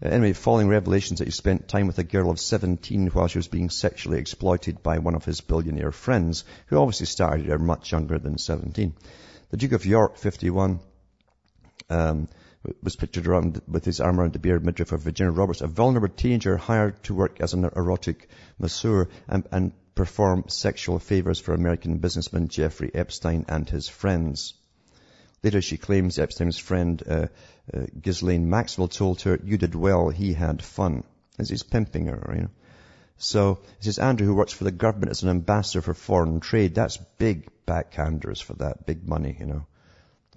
Uh, 0.04 0.08
anyway, 0.08 0.32
following 0.32 0.68
revelations 0.68 1.18
that 1.18 1.28
he 1.28 1.32
spent 1.32 1.68
time 1.68 1.86
with 1.86 1.98
a 1.98 2.04
girl 2.04 2.30
of 2.30 2.38
17 2.38 3.08
while 3.08 3.28
she 3.28 3.38
was 3.38 3.48
being 3.48 3.70
sexually 3.70 4.18
exploited 4.18 4.82
by 4.82 4.98
one 4.98 5.14
of 5.14 5.24
his 5.24 5.40
billionaire 5.40 5.92
friends, 5.92 6.44
who 6.66 6.76
obviously 6.76 7.06
started 7.06 7.46
her 7.46 7.58
much 7.58 7.92
younger 7.92 8.18
than 8.18 8.38
17. 8.38 8.94
The 9.50 9.56
Duke 9.56 9.72
of 9.72 9.86
York, 9.86 10.16
51, 10.16 10.80
um, 11.88 12.28
was 12.82 12.96
pictured 12.96 13.26
around 13.26 13.62
with 13.68 13.84
his 13.84 14.00
arm 14.00 14.18
around 14.20 14.32
the 14.32 14.38
beard 14.38 14.64
midriff 14.64 14.92
of 14.92 15.02
Virginia 15.02 15.32
Roberts, 15.32 15.60
a 15.60 15.66
vulnerable 15.66 16.08
teenager 16.08 16.56
hired 16.56 17.02
to 17.04 17.14
work 17.14 17.40
as 17.40 17.54
an 17.54 17.64
erotic 17.64 18.28
masseur 18.58 19.08
and, 19.28 19.46
and 19.52 19.72
perform 19.94 20.44
sexual 20.48 20.98
favors 20.98 21.38
for 21.38 21.54
American 21.54 21.98
businessman 21.98 22.48
Jeffrey 22.48 22.90
Epstein 22.92 23.44
and 23.48 23.68
his 23.68 23.88
friends. 23.88 24.54
Later 25.42 25.62
she 25.62 25.76
claims 25.76 26.18
Epstein's 26.18 26.58
friend 26.58 27.02
uh, 27.08 27.26
uh, 27.72 27.86
Ghislaine 28.00 28.48
Maxwell 28.48 28.88
told 28.88 29.22
her, 29.22 29.38
you 29.42 29.58
did 29.58 29.74
well, 29.74 30.08
he 30.08 30.32
had 30.32 30.62
fun. 30.62 31.04
As 31.38 31.50
he's 31.50 31.62
pimping 31.62 32.06
her, 32.06 32.32
you 32.34 32.42
know. 32.42 32.50
So, 33.18 33.58
this 33.78 33.88
is 33.88 33.98
Andrew 33.98 34.26
who 34.26 34.34
works 34.34 34.52
for 34.52 34.64
the 34.64 34.70
government 34.70 35.10
as 35.10 35.22
an 35.22 35.28
ambassador 35.28 35.82
for 35.82 35.94
foreign 35.94 36.40
trade. 36.40 36.74
That's 36.74 36.96
big 37.18 37.48
backhanders 37.66 38.42
for 38.42 38.54
that, 38.54 38.86
big 38.86 39.06
money, 39.06 39.36
you 39.38 39.46
know 39.46 39.66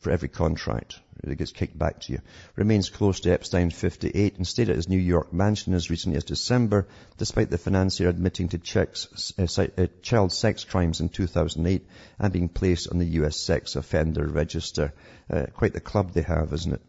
for 0.01 0.11
every 0.11 0.29
contract 0.29 0.99
that 1.23 1.35
gets 1.35 1.51
kicked 1.51 1.77
back 1.77 1.99
to 1.99 2.13
you. 2.13 2.19
Remains 2.55 2.89
close 2.89 3.19
to 3.21 3.31
Epstein 3.31 3.69
58 3.69 4.37
and 4.37 4.47
stayed 4.47 4.69
at 4.69 4.75
his 4.75 4.87
New 4.87 4.99
York 4.99 5.33
mansion 5.33 5.73
as 5.73 5.89
recently 5.89 6.17
as 6.17 6.23
December, 6.23 6.87
despite 7.17 7.49
the 7.49 7.57
financier 7.57 8.07
admitting 8.07 8.49
to 8.49 8.57
checks, 8.57 9.33
uh, 9.37 9.67
uh, 9.77 9.87
child 10.01 10.31
sex 10.31 10.63
crimes 10.63 11.01
in 11.01 11.09
2008 11.09 11.85
and 12.19 12.33
being 12.33 12.47
placed 12.47 12.89
on 12.89 12.99
the 12.99 13.05
US 13.05 13.35
sex 13.37 13.75
offender 13.75 14.25
register. 14.25 14.93
Uh, 15.29 15.47
quite 15.53 15.73
the 15.73 15.81
club 15.81 16.13
they 16.13 16.21
have, 16.21 16.53
isn't 16.53 16.73
it? 16.73 16.81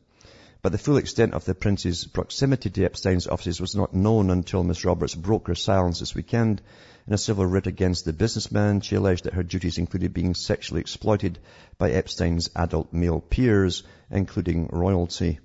But 0.62 0.72
the 0.72 0.78
full 0.78 0.98
extent 0.98 1.32
of 1.32 1.46
the 1.46 1.54
prince's 1.54 2.04
proximity 2.04 2.68
to 2.68 2.84
Epstein's 2.84 3.26
offices 3.26 3.62
was 3.62 3.74
not 3.74 3.94
known 3.94 4.28
until 4.28 4.62
Miss 4.62 4.84
Roberts 4.84 5.14
broke 5.14 5.48
her 5.48 5.54
silence 5.54 6.00
this 6.00 6.14
weekend. 6.14 6.60
In 7.06 7.14
a 7.14 7.18
civil 7.18 7.46
writ 7.46 7.66
against 7.66 8.04
the 8.04 8.12
businessman, 8.12 8.82
she 8.82 8.96
alleged 8.96 9.24
that 9.24 9.32
her 9.34 9.42
duties 9.42 9.78
included 9.78 10.12
being 10.12 10.34
sexually 10.34 10.82
exploited 10.82 11.38
by 11.78 11.92
Epstein's 11.92 12.50
adult 12.54 12.92
male 12.92 13.20
peers, 13.20 13.84
including 14.10 14.68
royalty. 14.70 15.38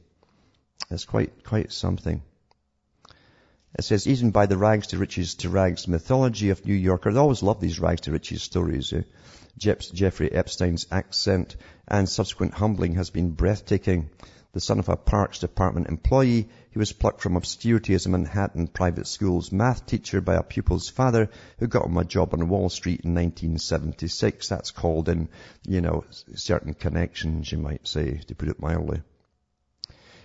That's 0.89 1.05
quite, 1.05 1.45
quite 1.45 1.71
something. 1.71 2.21
It 3.77 3.83
says, 3.83 4.07
even 4.07 4.31
by 4.31 4.47
the 4.47 4.57
rags 4.57 4.87
to 4.87 4.97
riches 4.97 5.35
to 5.35 5.49
rags 5.49 5.87
mythology 5.87 6.49
of 6.49 6.65
New 6.65 6.73
Yorker, 6.73 7.11
I 7.11 7.15
always 7.15 7.41
love 7.41 7.61
these 7.61 7.79
rags 7.79 8.01
to 8.01 8.11
riches 8.11 8.43
stories. 8.43 8.91
Eh? 8.91 9.03
Jeffrey 9.57 10.31
Epstein's 10.31 10.87
accent 10.91 11.55
and 11.87 12.09
subsequent 12.09 12.53
humbling 12.53 12.95
has 12.95 13.09
been 13.09 13.31
breathtaking 13.31 14.09
the 14.55 14.61
son 14.61 14.79
of 14.79 14.87
a 14.87 14.95
Parks 14.95 15.39
Department 15.39 15.89
employee. 15.89 16.47
He 16.71 16.79
was 16.79 16.93
plucked 16.93 17.19
from 17.19 17.35
obscurity 17.35 17.93
as 17.93 18.05
a 18.05 18.09
Manhattan 18.09 18.67
private 18.67 19.05
school's 19.05 19.51
math 19.51 19.85
teacher 19.85 20.21
by 20.21 20.35
a 20.35 20.43
pupil's 20.43 20.87
father 20.87 21.29
who 21.59 21.67
got 21.67 21.85
him 21.85 21.97
a 21.97 22.05
job 22.05 22.33
on 22.33 22.47
Wall 22.47 22.69
Street 22.69 23.01
in 23.01 23.13
1976. 23.13 24.47
That's 24.47 24.71
called 24.71 25.09
in, 25.09 25.27
you 25.67 25.81
know, 25.81 26.05
certain 26.35 26.73
connections, 26.73 27.51
you 27.51 27.57
might 27.57 27.85
say, 27.85 28.21
to 28.27 28.33
put 28.35 28.47
it 28.47 28.61
mildly. 28.61 29.01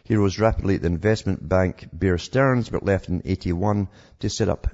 He 0.05 0.15
rose 0.15 0.39
rapidly 0.39 0.77
at 0.77 0.83
the 0.83 0.87
investment 0.87 1.49
bank 1.49 1.89
Bear 1.93 2.17
Stearns, 2.17 2.69
but 2.69 2.85
left 2.85 3.09
in 3.09 3.23
81 3.25 3.89
to 4.21 4.31
set 4.31 4.49
up 4.49 4.69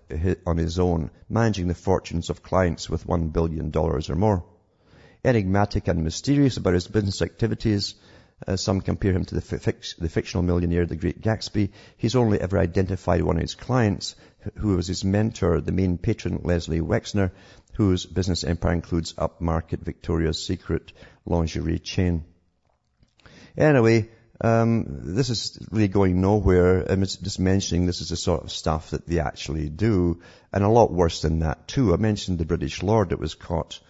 on 0.46 0.58
his 0.58 0.78
own, 0.78 1.10
managing 1.30 1.68
the 1.68 1.74
fortunes 1.74 2.28
of 2.28 2.42
clients 2.42 2.90
with 2.90 3.06
$1 3.06 3.32
billion 3.32 3.72
or 3.74 4.00
more. 4.16 4.44
Enigmatic 5.24 5.88
and 5.88 6.04
mysterious 6.04 6.58
about 6.58 6.74
his 6.74 6.86
business 6.86 7.22
activities, 7.22 7.94
uh, 8.46 8.56
some 8.56 8.80
compare 8.80 9.12
him 9.12 9.24
to 9.24 9.34
the, 9.34 9.94
the, 9.98 10.08
fictional 10.08 10.42
millionaire, 10.42 10.86
the 10.86 10.96
Great 10.96 11.22
Gatsby. 11.22 11.70
He's 11.96 12.16
only 12.16 12.40
ever 12.40 12.58
identified 12.58 13.22
one 13.22 13.36
of 13.36 13.42
his 13.42 13.54
clients, 13.54 14.14
who 14.56 14.76
was 14.76 14.86
his 14.86 15.04
mentor, 15.04 15.60
the 15.60 15.72
main 15.72 15.98
patron, 15.98 16.40
Leslie 16.44 16.80
Wexner, 16.80 17.32
whose 17.74 18.06
business 18.06 18.44
empire 18.44 18.72
includes 18.72 19.14
upmarket 19.14 19.80
Victoria's 19.80 20.44
Secret 20.44 20.92
lingerie 21.24 21.78
chain. 21.78 22.24
Anyway, 23.56 24.08
um, 24.40 25.14
this 25.14 25.30
is 25.30 25.58
really 25.70 25.88
going 25.88 26.20
nowhere. 26.20 26.84
I'm 26.90 27.02
just 27.02 27.40
mentioning 27.40 27.86
this 27.86 28.02
is 28.02 28.10
the 28.10 28.16
sort 28.16 28.44
of 28.44 28.52
stuff 28.52 28.90
that 28.90 29.06
they 29.06 29.18
actually 29.18 29.70
do, 29.70 30.20
and 30.52 30.62
a 30.62 30.68
lot 30.68 30.92
worse 30.92 31.22
than 31.22 31.40
that 31.40 31.66
too. 31.68 31.94
I 31.94 31.96
mentioned 31.96 32.38
the 32.38 32.44
British 32.44 32.82
Lord 32.82 33.10
that 33.10 33.18
was 33.18 33.34
caught 33.34 33.80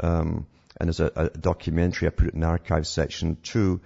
um, 0.00 0.46
and 0.78 0.88
there's 0.88 1.00
a, 1.00 1.12
a 1.16 1.28
documentary 1.30 2.08
I 2.08 2.10
put 2.10 2.28
it 2.28 2.34
in 2.34 2.40
the 2.40 2.46
archive 2.46 2.86
section 2.86 3.36
too. 3.42 3.80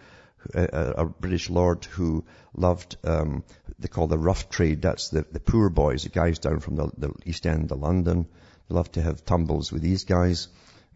A, 0.54 0.94
a 0.98 1.04
British 1.04 1.50
lord 1.50 1.84
who 1.84 2.24
loved, 2.54 2.96
um, 3.04 3.44
they 3.78 3.88
call 3.88 4.06
the 4.06 4.16
rough 4.18 4.48
trade. 4.48 4.80
That's 4.82 5.08
the, 5.08 5.26
the 5.30 5.40
poor 5.40 5.68
boys, 5.68 6.04
the 6.04 6.10
guys 6.10 6.38
down 6.38 6.60
from 6.60 6.76
the, 6.76 6.90
the 6.96 7.12
East 7.26 7.46
End 7.46 7.70
of 7.72 7.80
London. 7.80 8.26
They 8.68 8.74
loved 8.74 8.94
to 8.94 9.02
have 9.02 9.24
tumbles 9.24 9.72
with 9.72 9.82
these 9.82 10.04
guys, 10.04 10.48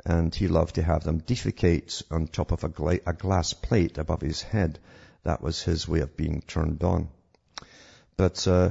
and 0.07 0.35
he 0.35 0.48
loved 0.48 0.76
to 0.76 0.83
have 0.83 1.02
them 1.02 1.20
defecate 1.20 2.02
on 2.11 2.28
top 2.28 2.52
of 2.52 2.64
a, 2.64 2.68
gla- 2.68 3.00
a 3.05 3.12
glass 3.12 3.52
plate 3.52 3.98
above 3.98 4.20
his 4.20 4.42
head. 4.42 4.78
That 5.24 5.42
was 5.42 5.62
his 5.62 5.88
way 5.88 6.00
of 6.00 6.16
being 6.16 6.42
turned 6.46 6.83
on. 6.85 7.09
But 8.16 8.46
uh, 8.46 8.70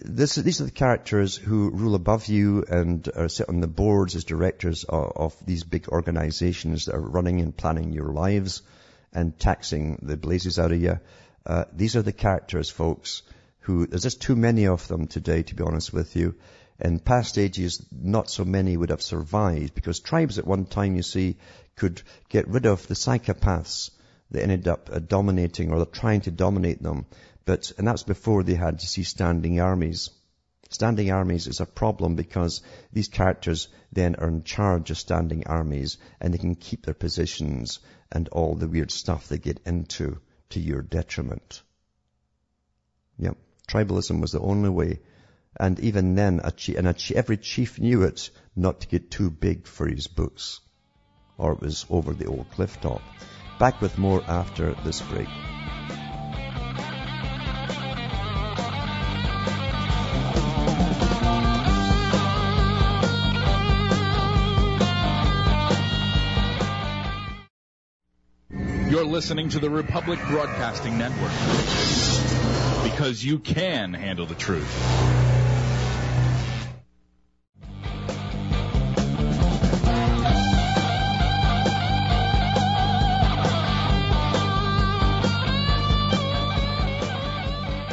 this, 0.00 0.36
these 0.36 0.60
are 0.60 0.64
the 0.64 0.70
characters 0.70 1.36
who 1.36 1.70
rule 1.70 1.94
above 1.94 2.26
you 2.26 2.64
and 2.68 3.08
are 3.14 3.28
sit 3.28 3.48
on 3.48 3.60
the 3.60 3.66
boards 3.66 4.14
as 4.16 4.24
directors 4.24 4.84
of, 4.84 5.12
of, 5.16 5.46
these 5.46 5.64
big 5.64 5.88
organizations 5.88 6.86
that 6.86 6.94
are 6.94 7.00
running 7.00 7.40
and 7.40 7.56
planning 7.56 7.92
your 7.92 8.12
lives 8.12 8.62
and 9.12 9.38
taxing 9.38 9.98
the 10.02 10.16
blazes 10.16 10.58
out 10.58 10.72
of 10.72 10.80
you. 10.80 10.98
Uh, 11.44 11.64
these 11.72 11.96
are 11.96 12.02
the 12.02 12.12
characters, 12.12 12.70
folks, 12.70 13.22
who, 13.60 13.86
there's 13.86 14.02
just 14.02 14.22
too 14.22 14.36
many 14.36 14.66
of 14.66 14.86
them 14.88 15.06
today, 15.06 15.42
to 15.42 15.54
be 15.54 15.62
honest 15.62 15.92
with 15.92 16.16
you. 16.16 16.34
In 16.78 16.98
past 16.98 17.38
ages, 17.38 17.84
not 17.90 18.30
so 18.30 18.44
many 18.44 18.76
would 18.76 18.90
have 18.90 19.02
survived 19.02 19.74
because 19.74 20.00
tribes 20.00 20.38
at 20.38 20.46
one 20.46 20.66
time, 20.66 20.96
you 20.96 21.02
see, 21.02 21.36
could 21.76 22.02
get 22.28 22.48
rid 22.48 22.66
of 22.66 22.86
the 22.86 22.94
psychopaths 22.94 23.90
that 24.30 24.42
ended 24.42 24.68
up 24.68 24.90
uh, 24.92 24.98
dominating 24.98 25.72
or 25.72 25.86
trying 25.86 26.22
to 26.22 26.30
dominate 26.30 26.82
them 26.82 27.06
but, 27.46 27.72
and 27.78 27.86
that's 27.86 28.02
before 28.02 28.42
they 28.42 28.54
had, 28.54 28.82
you 28.82 28.88
see, 28.88 29.04
standing 29.04 29.60
armies. 29.60 30.10
Standing 30.68 31.12
armies 31.12 31.46
is 31.46 31.60
a 31.60 31.66
problem 31.66 32.16
because 32.16 32.60
these 32.92 33.06
characters 33.06 33.68
then 33.92 34.16
are 34.16 34.28
in 34.28 34.42
charge 34.42 34.90
of 34.90 34.98
standing 34.98 35.46
armies 35.46 35.96
and 36.20 36.34
they 36.34 36.38
can 36.38 36.56
keep 36.56 36.84
their 36.84 36.94
positions 36.94 37.78
and 38.10 38.28
all 38.28 38.56
the 38.56 38.66
weird 38.66 38.90
stuff 38.90 39.28
they 39.28 39.38
get 39.38 39.60
into 39.64 40.18
to 40.50 40.60
your 40.60 40.82
detriment. 40.82 41.62
Yep. 43.18 43.36
Tribalism 43.68 44.20
was 44.20 44.32
the 44.32 44.40
only 44.40 44.70
way. 44.70 45.00
And 45.58 45.78
even 45.80 46.16
then, 46.16 46.40
chief, 46.56 46.76
and 46.76 46.96
chief, 46.96 47.16
every 47.16 47.36
chief 47.36 47.78
knew 47.78 48.02
it 48.02 48.30
not 48.56 48.80
to 48.80 48.88
get 48.88 49.10
too 49.10 49.30
big 49.30 49.68
for 49.68 49.86
his 49.86 50.08
boots. 50.08 50.60
Or 51.38 51.52
it 51.52 51.60
was 51.60 51.86
over 51.88 52.12
the 52.12 52.26
old 52.26 52.50
cliff 52.50 52.80
top. 52.80 53.02
Back 53.60 53.80
with 53.80 53.98
more 53.98 54.22
after 54.24 54.74
this 54.84 55.00
break. 55.00 55.28
Listening 69.16 69.48
to 69.48 69.58
the 69.58 69.70
Republic 69.70 70.20
Broadcasting 70.28 70.98
Network 70.98 71.32
because 72.82 73.24
you 73.24 73.38
can 73.38 73.94
handle 73.94 74.26
the 74.26 74.34
truth. 74.34 74.70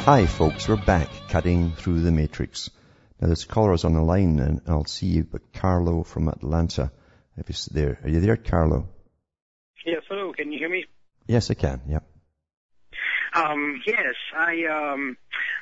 Hi 0.04 0.26
folks, 0.26 0.68
we're 0.68 0.76
back 0.76 1.08
cutting 1.30 1.72
through 1.72 2.02
the 2.02 2.12
matrix. 2.12 2.68
Now 3.18 3.28
there's 3.28 3.46
callers 3.46 3.86
on 3.86 3.94
the 3.94 4.02
line 4.02 4.40
and 4.40 4.60
I'll 4.66 4.84
see 4.84 5.06
you, 5.06 5.24
but 5.24 5.54
Carlo 5.54 6.02
from 6.02 6.28
Atlanta, 6.28 6.92
if 7.38 7.46
he's 7.46 7.64
there. 7.64 7.98
Are 8.04 8.10
you 8.10 8.20
there, 8.20 8.36
Carlo? 8.36 8.90
Yes, 9.86 10.02
hello. 10.06 10.34
Can 10.34 10.52
you 10.52 10.58
hear 10.58 10.68
me? 10.68 10.84
Yes, 11.26 11.50
I 11.50 11.54
can. 11.54 11.80
Yep. 11.88 12.04
Um, 13.34 13.82
yes, 13.86 14.14
I 14.36 14.64
um, 14.66 15.16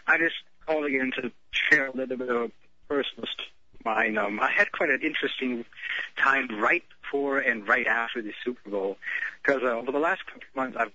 I 0.07 0.19
just 0.19 0.35
called 0.67 0.85
again 0.85 1.13
to 1.17 1.33
share 1.51 1.87
a 1.87 1.97
little 1.97 2.17
bit 2.17 2.29
of 2.29 2.37
a 2.37 2.51
personal 2.89 3.27
mine. 3.85 4.19
Um, 4.19 4.41
I 4.41 4.51
had 4.51 4.73
quite 4.73 4.91
an 4.91 5.01
interesting 5.03 5.65
time 6.17 6.49
right 6.61 6.85
before 7.03 7.39
and 7.39 7.67
right 7.67 7.87
after 7.87 8.23
the 8.23 8.33
Super 8.45 8.71
Bowl 8.71 8.97
because 9.43 9.63
uh, 9.63 9.79
over 9.79 9.93
the 9.93 9.99
last 9.99 10.25
couple 10.27 10.43
of 10.43 10.57
months 10.57 10.77
I've 10.79 10.93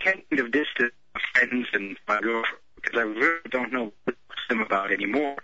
kind 0.00 0.22
of 0.32 0.50
distanced 0.50 0.94
my 1.14 1.20
friends 1.34 1.68
and 1.72 1.96
my 2.06 2.20
girlfriend 2.20 2.62
because 2.76 2.98
I 2.98 3.02
really 3.02 3.40
don't 3.50 3.72
know 3.72 3.92
what 4.04 4.06
to 4.06 4.12
talk 4.12 4.48
them 4.48 4.60
about 4.60 4.92
anymore. 4.92 5.36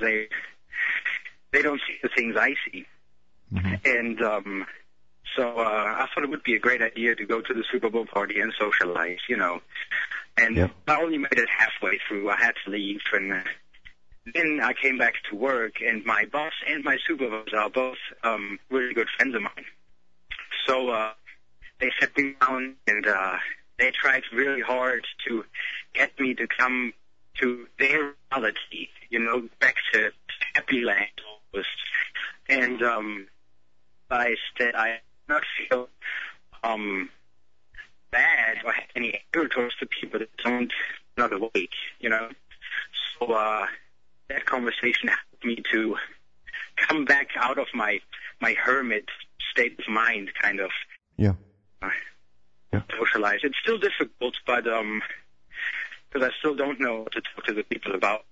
They 0.00 0.28
they 1.52 1.62
don't 1.62 1.80
see 1.86 1.98
the 2.02 2.08
things 2.08 2.34
I 2.36 2.54
see, 2.70 2.86
mm-hmm. 3.52 3.74
and 3.84 4.22
um, 4.22 4.66
so 5.36 5.58
uh, 5.58 5.62
I 5.62 6.06
thought 6.14 6.24
it 6.24 6.30
would 6.30 6.42
be 6.42 6.54
a 6.54 6.58
great 6.58 6.82
idea 6.82 7.14
to 7.14 7.24
go 7.24 7.40
to 7.40 7.54
the 7.54 7.64
Super 7.70 7.90
Bowl 7.90 8.06
party 8.06 8.40
and 8.40 8.52
socialize, 8.58 9.18
you 9.28 9.36
know. 9.36 9.60
And 10.36 10.56
Yep. 10.56 10.70
I 10.88 11.00
only 11.00 11.18
made 11.18 11.32
it 11.32 11.48
halfway 11.48 11.98
through. 12.08 12.30
I 12.30 12.36
had 12.36 12.54
to 12.64 12.70
leave, 12.70 13.00
and 13.12 13.32
uh, 13.32 13.40
then 14.34 14.60
I 14.62 14.72
came 14.72 14.98
back 14.98 15.14
to 15.30 15.36
work. 15.36 15.74
And 15.86 16.04
my 16.04 16.24
boss 16.26 16.52
and 16.66 16.84
my 16.84 16.96
supervisor 17.06 17.56
are 17.56 17.70
both 17.70 17.98
um, 18.24 18.58
really 18.70 18.94
good 18.94 19.08
friends 19.16 19.34
of 19.34 19.42
mine. 19.42 19.66
So 20.66 20.88
uh, 20.90 21.12
they 21.80 21.90
sat 22.00 22.16
me 22.16 22.34
down, 22.40 22.76
and 22.86 23.06
uh, 23.06 23.36
they 23.78 23.90
tried 23.90 24.22
really 24.32 24.62
hard 24.62 25.06
to 25.28 25.44
get 25.94 26.18
me 26.18 26.34
to 26.34 26.46
come 26.46 26.92
to 27.40 27.66
their 27.78 28.14
reality. 28.32 28.88
You 29.10 29.18
know, 29.20 29.48
back 29.60 29.76
to 29.92 30.10
happy 30.54 30.80
land 30.82 31.10
almost. 31.52 31.68
And 32.48 32.82
um, 32.82 33.26
I 34.10 34.34
said 34.56 34.74
I 34.74 35.00
not 35.32 35.42
feel 35.56 35.88
um, 36.62 37.08
bad 38.10 38.58
or 38.64 38.72
have 38.72 38.84
any 38.94 39.20
anger 39.34 39.48
towards 39.48 39.74
the 39.80 39.86
people 39.86 40.20
that 40.20 40.30
don't 40.44 40.72
not 41.16 41.32
awake, 41.32 41.74
you 42.00 42.08
know. 42.08 42.28
So 43.18 43.26
uh, 43.32 43.66
that 44.28 44.44
conversation 44.46 45.08
helped 45.08 45.44
me 45.44 45.62
to 45.72 45.96
come 46.76 47.04
back 47.04 47.28
out 47.36 47.58
of 47.58 47.66
my 47.74 48.00
my 48.40 48.54
hermit 48.54 49.06
state 49.50 49.78
of 49.78 49.88
mind, 49.88 50.30
kind 50.40 50.60
of 50.60 50.70
Yeah. 51.16 51.34
yeah. 52.72 52.82
socialize. 52.98 53.40
It's 53.42 53.58
still 53.62 53.78
difficult, 53.78 54.34
but 54.46 54.66
um, 54.66 55.02
because 56.10 56.28
I 56.28 56.32
still 56.38 56.54
don't 56.54 56.80
know 56.80 57.00
what 57.02 57.12
to 57.12 57.20
talk 57.20 57.44
to 57.46 57.54
the 57.54 57.62
people 57.62 57.94
about. 57.94 58.24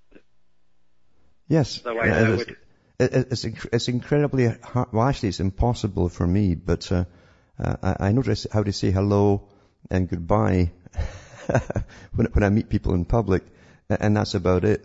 Yes. 1.48 1.80
Otherwise, 1.84 2.08
Yeah, 2.08 2.26
I 2.26 2.30
would. 2.36 2.56
It- 3.00 3.26
it's, 3.32 3.44
inc- 3.44 3.68
it's 3.72 3.88
incredibly 3.88 4.48
hard. 4.48 4.88
Well, 4.92 5.06
actually, 5.06 5.30
it's 5.30 5.40
impossible 5.40 6.08
for 6.08 6.26
me, 6.26 6.54
but 6.54 6.90
uh, 6.92 7.04
uh, 7.58 7.76
I, 7.82 8.08
I 8.08 8.12
notice 8.12 8.46
how 8.52 8.62
to 8.62 8.72
say 8.72 8.90
hello 8.90 9.48
and 9.90 10.08
goodbye 10.08 10.70
when, 12.14 12.26
when 12.32 12.42
I 12.44 12.50
meet 12.50 12.68
people 12.68 12.94
in 12.94 13.04
public, 13.04 13.42
and 13.88 14.16
that's 14.16 14.34
about 14.34 14.64
it. 14.64 14.84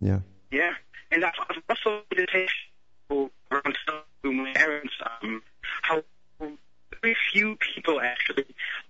Yeah. 0.00 0.20
Yeah, 0.50 0.72
and 1.10 1.24
I've 1.24 1.32
I've 1.48 1.62
also 1.68 2.02
take 2.10 2.48
people 3.08 3.30
around 3.50 3.76
my 4.24 4.52
parents 4.52 4.92
um, 5.22 5.42
how 5.82 6.02
very 7.02 7.16
few 7.32 7.56
people 7.56 8.00
actually 8.00 8.44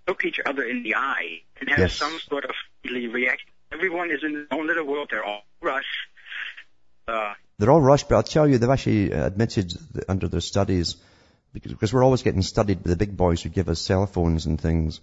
look 0.08 0.24
each 0.24 0.40
other 0.44 0.64
in 0.64 0.82
the 0.82 0.94
eye 0.96 1.42
and 1.60 1.68
have 1.70 1.78
Yes. 1.78 1.94
some 1.94 2.18
sort 2.28 2.44
of 2.44 2.50
reaction. 2.84 3.48
Everyone 3.72 4.10
is 4.10 4.22
in 4.22 4.32
their 4.34 4.46
own 4.50 4.66
little 4.66 4.84
world. 4.84 5.08
They're 5.10 5.24
all 5.24 5.42
rush. 5.62 6.08
Uh, 7.08 7.34
They're 7.62 7.70
all 7.70 7.80
rushed, 7.80 8.08
but 8.08 8.16
I'll 8.16 8.22
tell 8.24 8.48
you, 8.48 8.58
they've 8.58 8.68
actually 8.68 9.12
uh, 9.12 9.24
admitted 9.24 9.72
under 10.08 10.26
their 10.26 10.40
studies, 10.40 10.96
because, 11.52 11.92
we're 11.92 12.02
always 12.02 12.24
getting 12.24 12.42
studied 12.42 12.82
by 12.82 12.90
the 12.90 12.96
big 12.96 13.16
boys 13.16 13.40
who 13.40 13.50
give 13.50 13.68
us 13.68 13.80
cell 13.80 14.04
phones 14.06 14.46
and 14.46 14.60
things, 14.60 15.00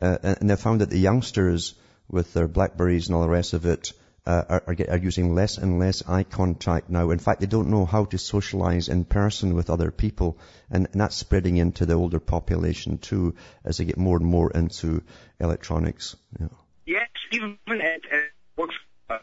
uh, 0.00 0.18
and, 0.20 0.50
they've 0.50 0.58
found 0.58 0.80
that 0.80 0.90
the 0.90 0.98
youngsters 0.98 1.76
with 2.08 2.32
their 2.32 2.48
Blackberries 2.48 3.06
and 3.06 3.14
all 3.14 3.22
the 3.22 3.28
rest 3.28 3.52
of 3.52 3.66
it 3.66 3.92
uh, 4.26 4.42
are, 4.48 4.64
are, 4.66 4.76
are 4.88 4.96
using 4.96 5.36
less 5.36 5.58
and 5.58 5.78
less 5.78 6.02
eye 6.08 6.24
contact 6.24 6.90
now. 6.90 7.10
In 7.10 7.20
fact, 7.20 7.38
they 7.38 7.46
don't 7.46 7.70
know 7.70 7.84
how 7.84 8.06
to 8.06 8.18
socialize 8.18 8.88
in 8.88 9.04
person 9.04 9.54
with 9.54 9.70
other 9.70 9.92
people, 9.92 10.38
and, 10.72 10.88
and 10.90 11.00
that's 11.00 11.14
spreading 11.14 11.58
into 11.58 11.86
the 11.86 11.94
older 11.94 12.18
population 12.18 12.98
too, 12.98 13.36
as 13.64 13.76
they 13.76 13.84
get 13.84 13.96
more 13.96 14.16
and 14.16 14.26
more 14.26 14.50
into 14.50 15.04
electronics. 15.38 16.16
Yeah. 16.40 16.48
yes, 16.84 17.08
even 17.30 17.58
at, 17.68 18.00
at 18.12 18.30
work, 18.56 18.70
uh, 19.08 19.18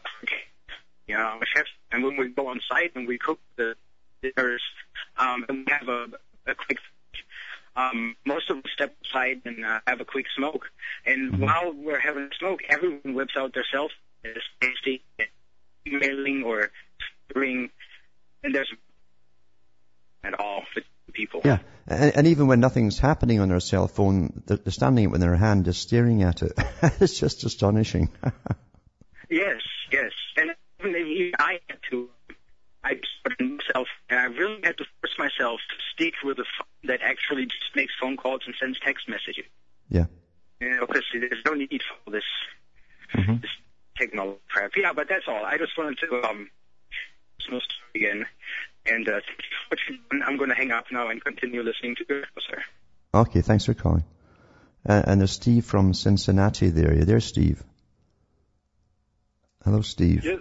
you 1.10 1.16
know, 1.16 1.40
chefs, 1.54 1.70
and 1.90 2.04
when 2.04 2.16
we 2.16 2.28
go 2.28 2.48
on 2.48 2.60
site 2.68 2.94
and 2.94 3.08
we 3.08 3.18
cook 3.18 3.40
the 3.56 3.74
dinners, 4.22 4.62
um, 5.16 5.44
and 5.48 5.66
we 5.66 5.72
have 5.72 5.88
a, 5.88 6.06
a 6.46 6.54
quick 6.54 6.78
um, 7.76 8.16
most 8.24 8.50
of 8.50 8.56
them 8.56 8.64
step 8.72 8.96
aside 9.04 9.42
and 9.44 9.64
uh, 9.64 9.80
have 9.86 10.00
a 10.00 10.04
quick 10.04 10.26
smoke. 10.36 10.70
And 11.06 11.40
while 11.40 11.72
we're 11.72 12.00
having 12.00 12.24
a 12.24 12.34
smoke, 12.38 12.60
everyone 12.68 13.14
whips 13.14 13.34
out 13.36 13.54
their 13.54 13.66
cell 13.72 13.88
phone, 13.88 14.32
is 14.32 14.42
tasting, 14.60 14.98
emailing, 15.86 16.42
or 16.44 16.70
ring, 17.34 17.70
and 18.42 18.54
there's 18.54 18.72
at 20.22 20.38
all 20.38 20.64
for 20.74 20.82
people. 21.12 21.40
Yeah, 21.44 21.58
and, 21.86 22.16
and 22.16 22.26
even 22.26 22.48
when 22.48 22.60
nothing's 22.60 22.98
happening 22.98 23.40
on 23.40 23.48
their 23.48 23.60
cell 23.60 23.88
phone, 23.88 24.42
they're, 24.46 24.58
they're 24.58 24.72
standing 24.72 25.10
with 25.10 25.20
their 25.20 25.36
hand 25.36 25.64
just 25.64 25.80
staring 25.80 26.22
at 26.22 26.42
it. 26.42 26.52
it's 27.00 27.18
just 27.18 27.44
astonishing. 27.44 28.10
Yes, 29.30 29.62
yes. 29.92 30.10
And 30.36 30.50
even 30.88 31.32
I 31.38 31.60
had 31.68 31.78
to, 31.90 32.08
I 32.84 32.94
put 33.24 33.40
myself, 33.40 33.88
and 34.08 34.18
I 34.18 34.24
really 34.24 34.60
had 34.62 34.76
to 34.78 34.84
force 35.00 35.18
myself 35.18 35.60
to 35.68 35.76
stick 35.92 36.14
with 36.24 36.38
a 36.38 36.44
phone 36.44 36.66
that 36.88 37.00
actually 37.02 37.46
just 37.46 37.74
makes 37.76 37.92
phone 38.00 38.16
calls 38.16 38.42
and 38.46 38.54
sends 38.60 38.78
text 38.80 39.08
messages. 39.08 39.44
yeah. 39.88 40.06
You 40.60 40.70
know, 40.76 40.86
because 40.86 41.04
there's 41.12 41.42
no 41.46 41.54
need 41.54 41.82
for 41.82 41.94
all 42.06 42.12
this, 42.12 42.24
Mhm. 43.14 43.40
this 43.40 43.50
technology 43.98 44.40
crap. 44.48 44.72
Yeah, 44.76 44.92
but 44.92 45.08
that's 45.08 45.24
all. 45.26 45.44
I 45.44 45.56
just 45.56 45.76
wanted 45.78 45.98
to 46.00 46.22
um, 46.28 46.50
small 47.40 47.60
story 47.60 47.90
again, 47.94 48.26
and 48.86 49.08
uh, 49.08 49.12
thank 49.26 49.38
you 49.38 49.56
for 49.56 49.68
what 49.70 49.78
you've 49.88 50.08
done. 50.10 50.22
I'm 50.22 50.36
going 50.36 50.50
to 50.50 50.54
hang 50.56 50.70
up 50.70 50.86
now 50.92 51.08
and 51.08 51.22
continue 51.24 51.62
listening 51.62 51.96
to 51.96 52.04
you, 52.08 52.24
sir. 52.48 52.62
Okay, 53.14 53.40
thanks 53.40 53.64
for 53.64 53.72
calling. 53.74 54.04
Uh, 54.86 55.02
and 55.06 55.20
there's 55.20 55.32
Steve 55.32 55.64
from 55.64 55.92
Cincinnati 55.94 56.68
there. 56.68 56.94
You 56.94 57.04
there, 57.04 57.20
Steve? 57.20 57.62
Hello, 59.64 59.80
Steve. 59.82 60.24
Yes. 60.24 60.40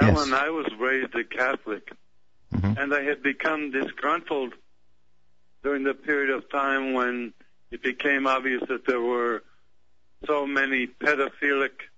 Yes. 0.00 0.10
Alan, 0.10 0.32
I 0.32 0.48
was 0.50 0.66
raised 0.78 1.14
a 1.14 1.24
Catholic, 1.24 1.92
Mhm. 2.52 2.78
and 2.78 2.94
I 2.94 3.02
had 3.02 3.22
become 3.22 3.70
disgruntled 3.70 4.54
during 5.62 5.82
the 5.84 5.94
period 5.94 6.30
of 6.30 6.48
time 6.50 6.92
when 6.92 7.34
it 7.70 7.82
became 7.82 8.26
obvious 8.26 8.62
that 8.68 8.86
there 8.86 9.00
were 9.00 9.44
so 10.26 10.46
many 10.46 10.86
pedophilic 10.86 11.88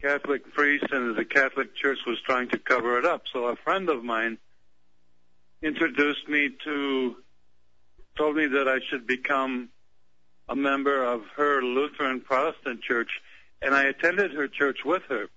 Catholic 0.00 0.52
priests, 0.52 0.88
and 0.90 1.16
the 1.16 1.24
Catholic 1.24 1.74
Church 1.74 1.98
was 2.06 2.20
trying 2.20 2.48
to 2.48 2.58
cover 2.58 2.98
it 2.98 3.06
up. 3.06 3.26
So 3.32 3.46
a 3.46 3.56
friend 3.56 3.88
of 3.88 4.04
mine 4.04 4.38
introduced 5.62 6.28
me 6.28 6.50
to, 6.64 7.16
told 8.16 8.36
me 8.36 8.46
that 8.48 8.68
I 8.68 8.80
should 8.80 9.06
become 9.06 9.70
a 10.48 10.54
member 10.54 11.02
of 11.02 11.26
her 11.36 11.62
Lutheran 11.62 12.20
Protestant 12.20 12.82
church, 12.82 13.22
and 13.62 13.74
I 13.74 13.84
attended 13.84 14.32
her 14.32 14.46
church 14.46 14.84
with 14.84 15.04
her 15.04 15.30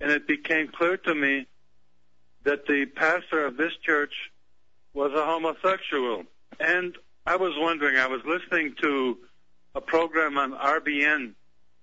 and 0.00 0.10
it 0.10 0.26
became 0.26 0.68
clear 0.68 0.96
to 0.96 1.14
me 1.14 1.46
that 2.44 2.66
the 2.66 2.86
pastor 2.86 3.44
of 3.44 3.56
this 3.56 3.72
church 3.82 4.30
was 4.94 5.12
a 5.12 5.24
homosexual. 5.24 6.24
And 6.60 6.96
I 7.26 7.36
was 7.36 7.52
wondering, 7.56 7.96
I 7.96 8.06
was 8.06 8.22
listening 8.24 8.74
to 8.80 9.18
a 9.74 9.80
program 9.80 10.38
on 10.38 10.52
RBN 10.52 11.32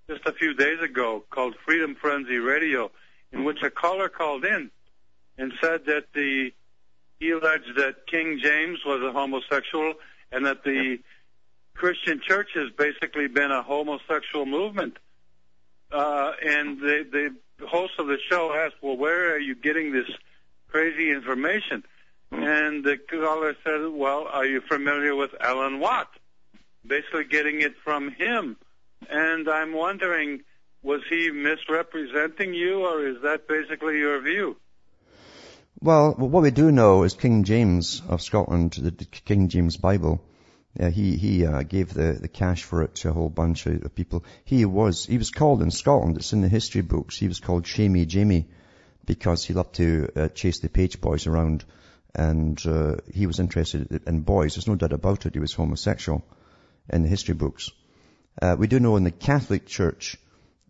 just 0.08 0.26
a 0.26 0.32
few 0.32 0.54
days 0.54 0.80
ago 0.80 1.24
called 1.30 1.54
Freedom 1.64 1.94
Frenzy 1.94 2.38
Radio, 2.38 2.90
in 3.32 3.44
which 3.44 3.62
a 3.62 3.70
caller 3.70 4.08
called 4.08 4.44
in 4.44 4.70
and 5.38 5.52
said 5.60 5.86
that 5.86 6.06
the 6.14 6.52
he 7.18 7.30
alleged 7.30 7.76
that 7.76 8.06
King 8.06 8.38
James 8.42 8.80
was 8.84 9.02
a 9.02 9.10
homosexual 9.12 9.94
and 10.30 10.44
that 10.44 10.64
the 10.64 10.98
Christian 11.74 12.20
church 12.22 12.50
has 12.54 12.70
basically 12.76 13.26
been 13.26 13.50
a 13.50 13.62
homosexual 13.62 14.44
movement. 14.44 14.98
Uh, 15.90 16.32
and 16.44 16.78
the, 16.80 17.06
the 17.10 17.34
host 17.66 17.94
of 17.98 18.06
the 18.06 18.18
show 18.28 18.52
asked, 18.52 18.76
well, 18.82 18.96
where 18.96 19.34
are 19.34 19.38
you 19.38 19.54
getting 19.54 19.92
this 19.92 20.08
crazy 20.68 21.10
information? 21.10 21.84
And 22.30 22.84
the 22.84 22.96
caller 22.96 23.56
said, 23.64 23.88
well, 23.92 24.26
are 24.30 24.44
you 24.44 24.60
familiar 24.60 25.14
with 25.14 25.30
Alan 25.40 25.80
Watt? 25.80 26.08
Basically 26.86 27.24
getting 27.24 27.60
it 27.62 27.74
from 27.84 28.10
him. 28.10 28.56
And 29.08 29.48
I'm 29.48 29.72
wondering, 29.72 30.42
was 30.82 31.02
he 31.08 31.30
misrepresenting 31.30 32.54
you 32.54 32.86
or 32.86 33.06
is 33.06 33.22
that 33.22 33.48
basically 33.48 33.98
your 33.98 34.20
view? 34.20 34.56
Well, 35.80 36.14
what 36.14 36.42
we 36.42 36.50
do 36.50 36.72
know 36.72 37.02
is 37.02 37.14
King 37.14 37.44
James 37.44 38.02
of 38.08 38.22
Scotland, 38.22 38.72
the 38.72 38.90
the 38.90 39.04
King 39.04 39.48
James 39.48 39.76
Bible. 39.76 40.22
He 40.78 41.16
he 41.16 41.46
uh, 41.46 41.62
gave 41.62 41.94
the, 41.94 42.18
the 42.20 42.28
cash 42.28 42.62
for 42.62 42.82
it 42.82 42.96
to 42.96 43.08
a 43.08 43.12
whole 43.12 43.30
bunch 43.30 43.66
of 43.66 43.94
people. 43.94 44.24
He 44.44 44.64
was 44.64 45.06
he 45.06 45.16
was 45.16 45.30
called 45.30 45.62
in 45.62 45.70
Scotland. 45.70 46.16
It's 46.16 46.32
in 46.32 46.42
the 46.42 46.48
history 46.48 46.82
books. 46.82 47.16
He 47.16 47.28
was 47.28 47.40
called 47.40 47.66
Shamey 47.66 48.04
Jamie 48.04 48.48
because 49.06 49.44
he 49.44 49.54
loved 49.54 49.74
to 49.76 50.08
uh, 50.14 50.28
chase 50.28 50.58
the 50.58 50.68
page 50.68 51.00
boys 51.00 51.26
around, 51.26 51.64
and 52.14 52.60
uh, 52.66 52.96
he 53.12 53.26
was 53.26 53.40
interested 53.40 54.02
in 54.06 54.20
boys. 54.20 54.54
There's 54.54 54.68
no 54.68 54.74
doubt 54.74 54.92
about 54.92 55.24
it. 55.24 55.34
He 55.34 55.40
was 55.40 55.54
homosexual 55.54 56.22
in 56.90 57.02
the 57.02 57.08
history 57.08 57.34
books. 57.34 57.70
Uh, 58.42 58.56
we 58.58 58.66
do 58.66 58.78
know 58.78 58.96
in 58.96 59.04
the 59.04 59.10
Catholic 59.10 59.66
Church, 59.66 60.18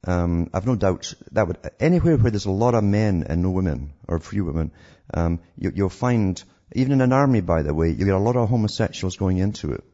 um, 0.04 0.50
I've 0.54 0.66
no 0.66 0.76
doubt 0.76 1.14
that 1.32 1.48
would 1.48 1.58
anywhere 1.80 2.16
where 2.16 2.30
there's 2.30 2.46
a 2.46 2.50
lot 2.50 2.74
of 2.74 2.84
men 2.84 3.24
and 3.28 3.42
no 3.42 3.50
women 3.50 3.92
or 4.06 4.20
few 4.20 4.44
women, 4.44 4.70
um, 5.12 5.40
you, 5.58 5.72
you'll 5.74 5.88
find 5.88 6.42
even 6.74 6.92
in 6.92 7.00
an 7.00 7.12
army, 7.12 7.40
by 7.40 7.62
the 7.62 7.74
way, 7.74 7.90
you 7.90 8.04
get 8.04 8.14
a 8.14 8.18
lot 8.18 8.36
of 8.36 8.48
homosexuals 8.48 9.16
going 9.16 9.38
into 9.38 9.72
it. 9.72 9.84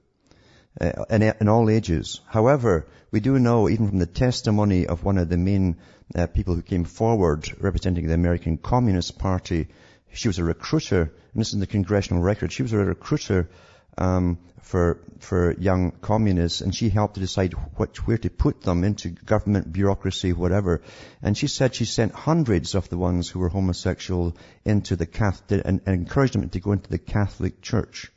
Uh, 0.81 1.05
in, 1.11 1.23
in 1.23 1.49
all 1.49 1.69
ages. 1.69 2.23
However, 2.27 2.87
we 3.11 3.21
do 3.21 3.39
know, 3.39 3.69
even 3.69 3.89
from 3.89 3.99
the 3.99 4.07
testimony 4.07 4.87
of 4.87 5.05
one 5.05 5.19
of 5.19 5.29
the 5.29 5.37
main 5.37 5.77
uh, 6.15 6.27
people 6.27 6.55
who 6.55 6.63
came 6.63 6.85
forward 6.85 7.47
representing 7.61 8.07
the 8.07 8.15
American 8.15 8.57
Communist 8.57 9.19
Party, 9.19 9.69
she 10.15 10.29
was 10.29 10.39
a 10.39 10.45
recruiter, 10.45 11.03
and 11.03 11.41
this 11.41 11.49
is 11.49 11.55
in 11.55 11.61
the 11.61 11.67
congressional 11.67 12.23
record, 12.23 12.53
she 12.53 12.63
was 12.63 12.73
a 12.73 12.79
recruiter 12.79 13.51
um, 13.99 14.39
for 14.63 14.99
for 15.19 15.53
young 15.59 15.91
communists, 15.91 16.63
and 16.63 16.75
she 16.75 16.89
helped 16.89 17.15
to 17.15 17.21
decide 17.21 17.53
where 17.53 18.17
to 18.17 18.31
put 18.31 18.63
them 18.63 18.83
into 18.83 19.11
government 19.11 19.71
bureaucracy, 19.71 20.33
whatever. 20.33 20.81
And 21.21 21.37
she 21.37 21.49
said 21.49 21.75
she 21.75 21.85
sent 21.85 22.13
hundreds 22.13 22.75
of 22.75 22.89
the 22.89 22.97
ones 22.97 23.29
who 23.29 23.41
were 23.41 23.51
homosexual 23.51 24.35
into 24.65 24.97
the 24.97 25.07
Catholic 25.07 25.61
and, 25.67 25.83
and 25.85 25.95
encouraged 25.95 26.33
them 26.33 26.49
to 26.49 26.61
go 26.61 26.73
into 26.73 26.89
the 26.89 26.99
Catholic 26.99 27.61
Church. 27.61 28.11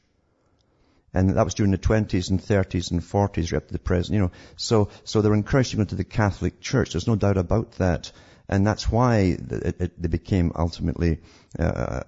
And 1.15 1.29
that 1.29 1.45
was 1.45 1.53
during 1.53 1.71
the 1.71 1.77
20s 1.77 2.29
and 2.29 2.41
30s 2.41 2.91
and 2.91 2.99
40s, 3.01 3.53
right 3.53 3.57
up 3.61 3.67
to 3.67 3.73
the 3.73 3.79
present, 3.79 4.15
you 4.15 4.21
know. 4.21 4.31
So, 4.57 4.89
so 5.05 5.21
they 5.21 5.29
were 5.29 5.35
encouraged 5.35 5.71
to 5.71 5.77
go 5.77 5.81
into 5.83 5.95
the 5.95 6.03
Catholic 6.03 6.59
Church. 6.59 6.91
There's 6.91 7.07
no 7.07 7.15
doubt 7.15 7.37
about 7.37 7.71
that. 7.73 8.11
And 8.49 8.67
that's 8.67 8.91
why 8.91 9.37
it, 9.39 9.81
it, 9.81 10.01
they 10.01 10.09
became 10.09 10.51
ultimately 10.53 11.21
uh, 11.57 12.01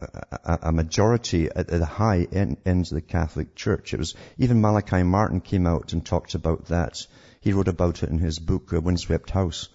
a, 0.44 0.60
a, 0.64 0.72
majority 0.74 1.50
at, 1.50 1.68
the 1.68 1.86
high 1.86 2.28
end, 2.32 2.58
ends 2.66 2.92
of 2.92 2.96
the 2.96 3.02
Catholic 3.02 3.56
Church. 3.56 3.94
It 3.94 4.00
was 4.00 4.14
even 4.38 4.60
Malachi 4.60 5.04
Martin 5.04 5.40
came 5.40 5.66
out 5.66 5.94
and 5.94 6.06
talked 6.06 6.36
about 6.36 6.66
that. 6.66 7.08
He 7.40 7.54
wrote 7.54 7.70
about 7.70 8.04
it 8.04 8.10
in 8.10 8.20
his 8.20 8.40
book, 8.40 8.74
uh, 8.74 8.82
Windswept 8.82 9.30
House, 9.30 9.70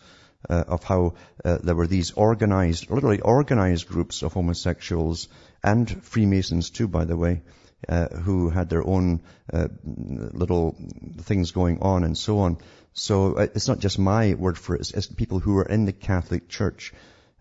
uh, 0.49 0.64
of 0.68 0.85
how 0.85 1.14
uh, 1.42 1.57
there 1.62 1.75
were 1.75 1.87
these 1.87 2.12
organized, 2.12 2.90
literally 2.90 3.21
organized 3.21 3.88
groups 3.88 4.23
of 4.23 4.35
homosexuals 4.35 5.29
and 5.64 6.05
Freemasons 6.05 6.68
too, 6.68 6.87
by 6.87 7.07
the 7.07 7.16
way, 7.16 7.40
uh, 7.88 8.09
who 8.09 8.49
had 8.49 8.68
their 8.68 8.87
own 8.87 9.21
uh, 9.53 9.68
little 9.85 10.77
things 11.23 11.51
going 11.51 11.81
on 11.83 12.05
and 12.05 12.16
so 12.16 12.40
on. 12.40 12.59
So 12.92 13.35
uh, 13.35 13.47
it's 13.55 13.68
not 13.68 13.79
just 13.79 13.99
my 13.99 14.35
word 14.35 14.59
for 14.59 14.75
it, 14.77 14.92
it's, 14.95 15.07
people 15.07 15.40
who 15.40 15.59
are 15.59 15.66
in 15.66 15.85
the 15.85 15.92
Catholic 15.92 16.49
Church. 16.49 16.92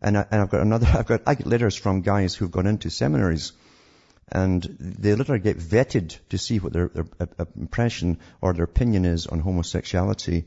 And, 0.01 0.17
I, 0.17 0.25
I've 0.31 0.49
got 0.49 0.61
another, 0.61 0.87
I've 0.93 1.05
got, 1.05 1.21
I 1.27 1.35
get 1.35 1.47
letters 1.47 1.75
from 1.75 2.01
guys 2.01 2.35
who've 2.35 2.51
gone 2.51 2.67
into 2.67 2.89
seminaries 2.89 3.53
and 4.31 4.63
they 4.79 5.13
literally 5.13 5.41
get 5.41 5.57
vetted 5.57 6.17
to 6.29 6.37
see 6.37 6.59
what 6.59 6.71
their, 6.71 6.87
their 6.87 7.05
impression 7.57 8.19
or 8.39 8.53
their 8.53 8.63
opinion 8.63 9.05
is 9.05 9.27
on 9.27 9.39
homosexuality. 9.39 10.45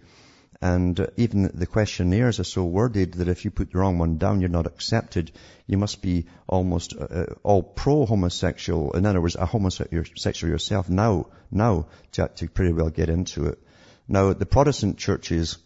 And 0.64 0.98
uh, 0.98 1.08
even 1.18 1.50
the 1.52 1.66
questionnaires 1.66 2.40
are 2.40 2.44
so 2.44 2.64
worded 2.64 3.12
that 3.14 3.28
if 3.28 3.44
you 3.44 3.50
put 3.50 3.70
the 3.70 3.78
wrong 3.78 3.98
one 3.98 4.16
down, 4.16 4.40
you're 4.40 4.48
not 4.48 4.66
accepted. 4.66 5.30
You 5.66 5.76
must 5.76 6.00
be 6.00 6.24
almost 6.48 6.94
uh, 6.98 7.04
uh 7.04 7.26
all 7.42 7.62
pro-homosexual. 7.62 8.92
In 8.92 9.04
other 9.04 9.20
words, 9.20 9.36
a 9.36 9.44
homosexual 9.44 10.50
yourself 10.50 10.88
now, 10.88 11.26
now 11.50 11.88
to, 12.12 12.30
to 12.36 12.48
pretty 12.48 12.72
well 12.72 12.88
get 12.88 13.10
into 13.10 13.48
it. 13.48 13.58
Now, 14.08 14.32
the 14.32 14.46
Protestant 14.46 14.96
churches 14.96 15.58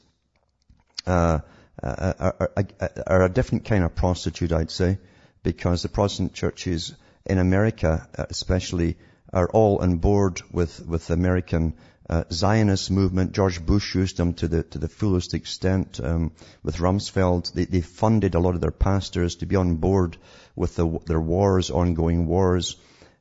uh, 1.07 1.39
uh, 1.81 2.13
are, 2.19 2.51
are, 2.57 2.91
are, 3.07 3.23
a 3.23 3.29
different 3.29 3.67
kind 3.67 3.85
of 3.85 3.95
prostitute, 3.95 4.51
I'd 4.51 4.73
say, 4.73 4.99
because 5.45 5.83
the 5.83 5.89
Protestant 5.89 6.35
churches 6.35 6.93
in 7.25 7.39
America, 7.39 8.09
especially, 8.31 8.97
are 9.33 9.49
all 9.49 9.79
on 9.79 9.99
board 9.99 10.43
with 10.51 10.85
with 10.85 11.11
American 11.11 11.75
uh, 12.09 12.25
Zionist 12.33 12.91
movement. 12.91 13.33
George 13.33 13.65
Bush 13.65 13.95
used 13.95 14.17
them 14.17 14.35
to 14.35 14.49
the 14.49 14.63
to 14.63 14.79
the 14.79 14.89
fullest 14.89 15.35
extent. 15.35 16.01
Um, 16.03 16.33
with 16.63 16.77
Rumsfeld, 16.77 17.53
they, 17.53 17.65
they 17.65 17.81
funded 17.81 18.35
a 18.35 18.41
lot 18.41 18.55
of 18.55 18.61
their 18.61 18.71
pastors 18.71 19.37
to 19.37 19.47
be 19.47 19.57
on 19.57 19.77
board 19.77 20.17
with 20.57 20.77
the, 20.77 21.01
their 21.07 21.21
wars, 21.21 21.71
ongoing 21.71 22.27
wars 22.27 22.77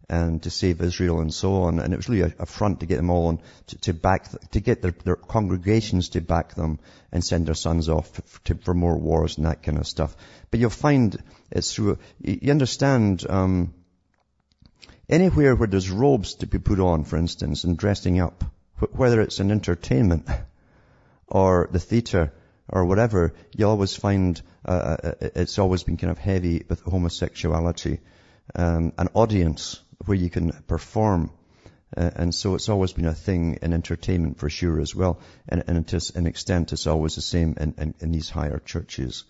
and 0.10 0.41
to 0.43 0.50
save 0.50 0.82
Israel 0.82 1.19
and 1.19 1.34
so 1.34 1.63
on. 1.63 1.80
And 1.80 1.93
it 1.93 1.97
was 1.97 2.08
really 2.08 2.21
a, 2.21 2.34
a 2.39 2.45
front 2.45 2.80
to 2.80 2.86
get 2.86 2.97
them 2.97 3.10
all 3.10 3.28
on, 3.28 3.39
to, 3.67 3.78
to 3.80 3.93
back, 3.93 4.28
to 4.52 4.60
get 4.60 4.82
their, 4.82 4.95
their, 5.04 5.15
congregations 5.15 6.10
to 6.10 6.21
back 6.21 6.56
them 6.56 6.80
and 7.12 7.23
send 7.23 7.47
their 7.47 7.56
sons 7.56 7.89
off 7.89 8.21
to, 8.45 8.56
for 8.56 8.73
more 8.73 8.97
wars 8.97 9.38
and 9.38 9.45
that 9.45 9.63
kind 9.63 9.78
of 9.78 9.86
stuff. 9.86 10.15
But 10.50 10.60
you'll 10.60 10.69
find 10.69 11.21
it's 11.52 11.73
through, 11.73 11.97
you 12.21 12.52
understand, 12.52 13.26
um, 13.30 13.73
anywhere 15.10 15.56
where 15.56 15.67
there's 15.67 15.89
robes 15.89 16.36
to 16.36 16.47
be 16.47 16.60
put 16.60 16.80
on, 16.80 17.04
for 17.04 17.17
instance, 17.17 17.65
and 17.65 17.78
dressing 17.78 18.21
up, 18.21 18.45
whether 18.80 19.22
it's 19.22 19.40
an 19.40 19.52
entertainment 19.52 20.28
or 21.28 21.68
the 21.72 21.80
theatre 21.80 22.34
or 22.70 22.86
whatever, 22.86 23.34
you 23.56 23.68
always 23.68 23.96
find 23.96 24.42
uh, 24.66 24.98
uh 25.04 25.12
it's 25.22 25.58
always 25.60 25.84
been 25.84 25.98
kind 25.98 26.12
of 26.12 26.18
heavy 26.18 26.63
with 26.68 26.82
homosexuality. 26.82 28.00
Um, 28.56 28.94
an 28.98 29.10
audience 29.13 29.82
where 30.06 30.18
you 30.18 30.30
can 30.30 30.52
perform. 30.68 31.32
Uh, 31.96 32.12
and 32.16 32.36
so 32.36 32.56
it's 32.56 32.70
always 32.70 32.94
been 32.94 33.06
a 33.06 33.13
thing 33.13 33.60
in 33.62 33.74
entertainment 33.74 34.40
for 34.40 34.50
sure 34.50 34.80
as 34.80 34.94
well. 34.94 35.20
And, 35.48 35.63
and 35.68 35.88
to 35.88 36.12
an 36.16 36.28
extent, 36.28 36.74
it's 36.74 36.88
always 36.88 37.16
the 37.16 37.22
same 37.22 37.56
in, 37.60 37.74
in, 37.78 37.94
in 38.00 38.12
these 38.12 38.30
higher 38.30 38.60
churches. 38.60 39.24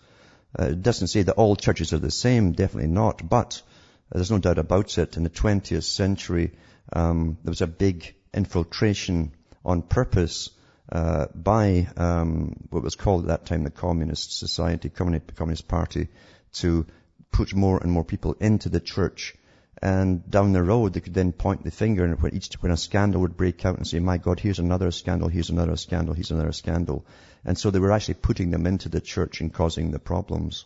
Uh, 0.58 0.64
it 0.64 0.82
doesn't 0.82 1.08
say 1.08 1.22
that 1.22 1.34
all 1.34 1.56
churches 1.56 1.92
are 1.92 1.98
the 1.98 2.10
same, 2.10 2.52
definitely 2.52 2.90
not, 2.90 3.28
but 3.28 3.62
there's 4.10 4.30
no 4.30 4.38
doubt 4.38 4.58
about 4.58 4.98
it. 4.98 5.16
In 5.16 5.22
the 5.22 5.30
20th 5.30 5.84
century, 5.84 6.52
um, 6.92 7.38
there 7.44 7.50
was 7.50 7.60
a 7.60 7.66
big 7.66 8.14
infiltration 8.32 9.32
on 9.68 9.82
purpose 9.82 10.50
uh, 10.90 11.26
by 11.34 11.86
um, 11.96 12.56
what 12.70 12.82
was 12.82 12.94
called 12.94 13.24
at 13.24 13.28
that 13.28 13.46
time 13.46 13.64
the 13.64 13.70
Communist 13.70 14.38
Society, 14.38 14.88
Communist, 14.88 15.68
Party, 15.68 16.08
to 16.54 16.86
put 17.30 17.54
more 17.54 17.78
and 17.78 17.92
more 17.92 18.04
people 18.04 18.34
into 18.40 18.70
the 18.70 18.80
church 18.80 19.34
and 19.80 20.28
down 20.28 20.52
the 20.52 20.62
road, 20.62 20.94
they 20.94 21.00
could 21.00 21.14
then 21.14 21.32
point 21.32 21.62
the 21.62 21.70
finger 21.70 22.04
and 22.04 22.20
when 22.20 22.34
each, 22.34 22.52
when 22.60 22.72
a 22.72 22.76
scandal 22.76 23.20
would 23.20 23.36
break 23.36 23.64
out 23.64 23.76
and 23.76 23.86
say, 23.86 24.00
my 24.00 24.16
God, 24.16 24.40
here's 24.40 24.58
another 24.58 24.90
scandal, 24.90 25.28
here's 25.28 25.50
another 25.50 25.76
scandal, 25.76 26.14
here's 26.14 26.32
another 26.32 26.52
scandal. 26.52 27.06
And 27.44 27.56
so 27.56 27.70
they 27.70 27.78
were 27.78 27.92
actually 27.92 28.14
putting 28.14 28.50
them 28.50 28.66
into 28.66 28.88
the 28.88 29.00
church 29.00 29.40
and 29.40 29.52
causing 29.52 29.90
the 29.90 30.00
problems. 30.00 30.64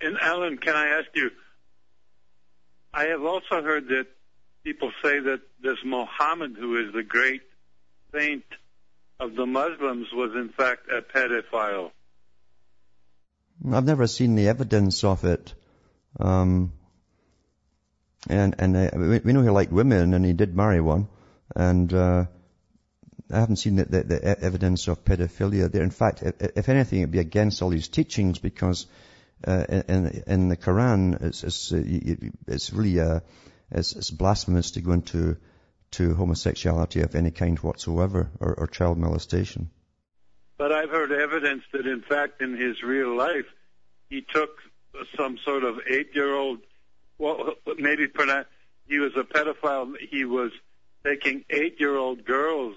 And 0.00 0.18
Alan, 0.20 0.58
can 0.58 0.74
I 0.74 0.98
ask 0.98 1.08
you, 1.14 1.30
I 2.92 3.04
have 3.04 3.22
also 3.22 3.62
heard 3.62 3.88
that 3.88 4.06
people 4.64 4.90
say 5.02 5.20
that 5.20 5.40
this 5.62 5.78
Mohammed, 5.84 6.56
who 6.58 6.76
is 6.86 6.92
the 6.92 7.04
great 7.04 7.42
saint 8.16 8.44
of 9.20 9.34
the 9.34 9.46
Muslims, 9.46 10.08
was 10.12 10.32
in 10.34 10.50
fact 10.50 10.88
a 10.90 11.02
pedophile. 11.02 11.90
I've 13.72 13.84
never 13.84 14.06
seen 14.06 14.34
the 14.34 14.48
evidence 14.48 15.04
of 15.04 15.24
it. 15.24 15.54
Um, 16.20 16.72
and, 18.28 18.54
and 18.58 18.76
uh, 18.76 19.18
we 19.24 19.32
know 19.32 19.42
he 19.42 19.50
liked 19.50 19.72
women 19.72 20.14
and 20.14 20.24
he 20.24 20.32
did 20.32 20.54
marry 20.54 20.80
one. 20.80 21.08
And, 21.54 21.92
uh, 21.92 22.26
I 23.32 23.40
haven't 23.40 23.56
seen 23.56 23.76
the, 23.76 23.84
the, 23.84 24.02
the, 24.04 24.40
evidence 24.40 24.86
of 24.86 25.04
pedophilia 25.04 25.70
there. 25.70 25.82
In 25.82 25.90
fact, 25.90 26.22
if, 26.22 26.68
anything, 26.68 27.00
it'd 27.00 27.10
be 27.10 27.18
against 27.18 27.60
all 27.60 27.70
these 27.70 27.88
teachings 27.88 28.38
because 28.38 28.86
uh, 29.44 29.64
in, 29.68 30.22
in 30.26 30.48
the 30.48 30.56
Quran, 30.56 31.20
it's, 31.22 31.42
it's, 31.42 31.72
uh, 31.72 31.82
it's 32.46 32.72
really 32.72 33.00
uh, 33.00 33.20
it's, 33.72 33.96
it's, 33.96 34.10
blasphemous 34.10 34.72
to 34.72 34.80
go 34.80 34.92
into 34.92 35.36
to 35.92 36.14
homosexuality 36.14 37.00
of 37.00 37.14
any 37.14 37.30
kind 37.30 37.58
whatsoever 37.58 38.30
or, 38.40 38.54
or 38.54 38.66
child 38.66 38.98
molestation. 38.98 39.70
But 40.58 40.72
I've 40.72 40.90
heard 40.90 41.12
evidence 41.12 41.64
that, 41.72 41.86
in 41.86 42.02
fact, 42.02 42.40
in 42.40 42.56
his 42.56 42.82
real 42.82 43.16
life, 43.16 43.46
he 44.08 44.22
took 44.22 44.50
some 45.16 45.38
sort 45.44 45.64
of 45.64 45.80
eight-year-old 45.88 46.60
well, 47.18 47.54
maybe 47.78 48.08
he 48.88 48.98
was 48.98 49.12
a 49.16 49.24
pedophile. 49.24 49.94
He 49.98 50.24
was 50.24 50.52
taking 51.04 51.44
eight-year-old 51.50 52.24
girls 52.24 52.76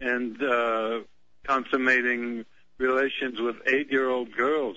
and 0.00 0.40
uh, 0.42 1.00
consummating 1.44 2.44
relations 2.78 3.40
with 3.40 3.56
eight-year-old 3.66 4.34
girls. 4.36 4.76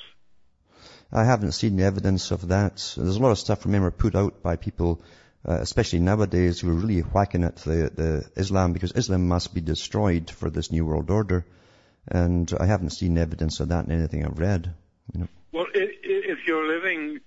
I 1.11 1.23
haven't 1.23 1.53
seen 1.53 1.77
the 1.77 1.83
evidence 1.83 2.31
of 2.31 2.49
that. 2.49 2.93
There's 2.97 3.15
a 3.15 3.21
lot 3.21 3.31
of 3.31 3.39
stuff, 3.39 3.65
remember, 3.65 3.91
put 3.91 4.15
out 4.15 4.41
by 4.41 4.55
people, 4.55 5.01
uh, 5.45 5.57
especially 5.59 5.99
nowadays, 5.99 6.59
who 6.59 6.69
are 6.69 6.73
really 6.73 7.01
whacking 7.01 7.43
at 7.43 7.57
the, 7.57 7.91
the 7.93 8.41
Islam 8.41 8.73
because 8.73 8.93
Islam 8.93 9.27
must 9.27 9.53
be 9.53 9.61
destroyed 9.61 10.29
for 10.29 10.49
this 10.49 10.71
new 10.71 10.85
world 10.85 11.09
order. 11.09 11.45
And 12.07 12.51
I 12.57 12.65
haven't 12.65 12.91
seen 12.91 13.17
evidence 13.17 13.59
of 13.59 13.69
that 13.69 13.85
in 13.85 13.91
anything 13.91 14.25
I've 14.25 14.39
read. 14.39 14.73
You 15.13 15.21
know. 15.21 15.27
Well, 15.51 15.65
if 15.73 16.47
you're 16.47 16.67
living 16.67 17.19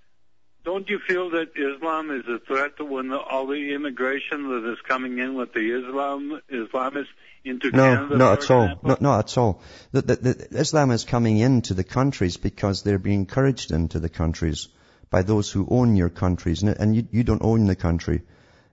don't 0.65 0.89
you 0.91 0.99
feel 0.99 1.31
that 1.31 1.53
Islam 1.57 2.11
is 2.11 2.27
a 2.29 2.39
threat 2.39 2.77
to 2.77 2.85
when 2.85 3.13
all 3.13 3.47
the 3.47 3.75
immigration 3.75 4.49
that 4.51 4.71
is 4.73 4.79
coming 4.87 5.19
in 5.19 5.35
with 5.35 5.55
the 5.55 5.71
Islam 5.71 6.41
Islamists 6.53 7.07
into 7.45 7.71
no, 7.71 7.77
Canada? 7.77 8.09
No, 8.11 8.17
not 8.17 8.43
at 8.43 8.51
all. 8.51 8.81
No, 8.83 8.97
not 9.01 9.19
at 9.21 9.39
all. 9.39 9.63
The, 9.93 10.03
the, 10.03 10.17
the, 10.17 10.61
Islam 10.61 10.91
is 10.91 11.05
coming 11.05 11.39
into 11.39 11.73
the 11.75 11.85
countries 11.85 12.37
because 12.37 12.83
they're 12.83 12.99
being 12.99 13.21
encouraged 13.21 13.73
into 13.73 13.99
the 14.01 14.11
countries 14.11 14.69
by 15.11 15.23
those 15.23 15.51
who 15.51 15.67
own 15.69 15.97
your 15.97 16.09
countries, 16.09 16.63
and, 16.63 16.95
you, 16.95 17.07
you 17.11 17.25
don't 17.25 17.43
own 17.43 17.67
the 17.67 17.77
country. 17.77 18.23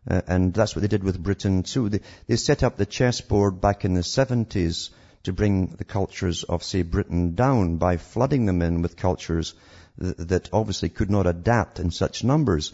Uh, 0.10 0.22
and 0.28 0.54
that's 0.54 0.76
what 0.76 0.82
they 0.82 0.88
did 0.88 1.04
with 1.04 1.22
Britain 1.22 1.64
too. 1.64 1.90
They, 1.90 2.02
they 2.28 2.36
set 2.36 2.64
up 2.64 2.78
the 2.78 2.86
chessboard 2.86 3.60
back 3.60 3.84
in 3.84 3.94
the 3.94 4.02
70s 4.02 4.92
to 5.24 5.34
bring 5.34 5.68
the 5.68 5.84
cultures 5.84 6.44
of, 6.44 6.64
say, 6.64 6.84
Britain 6.84 7.36
down 7.36 7.78
by 7.78 7.98
flooding 7.98 8.46
them 8.46 8.62
in 8.62 8.82
with 8.82 8.96
cultures 8.96 9.56
that 9.98 10.50
obviously 10.54 10.90
could 10.90 11.10
not 11.10 11.26
adapt 11.26 11.80
in 11.80 11.92
such 11.92 12.24
numbers. 12.24 12.72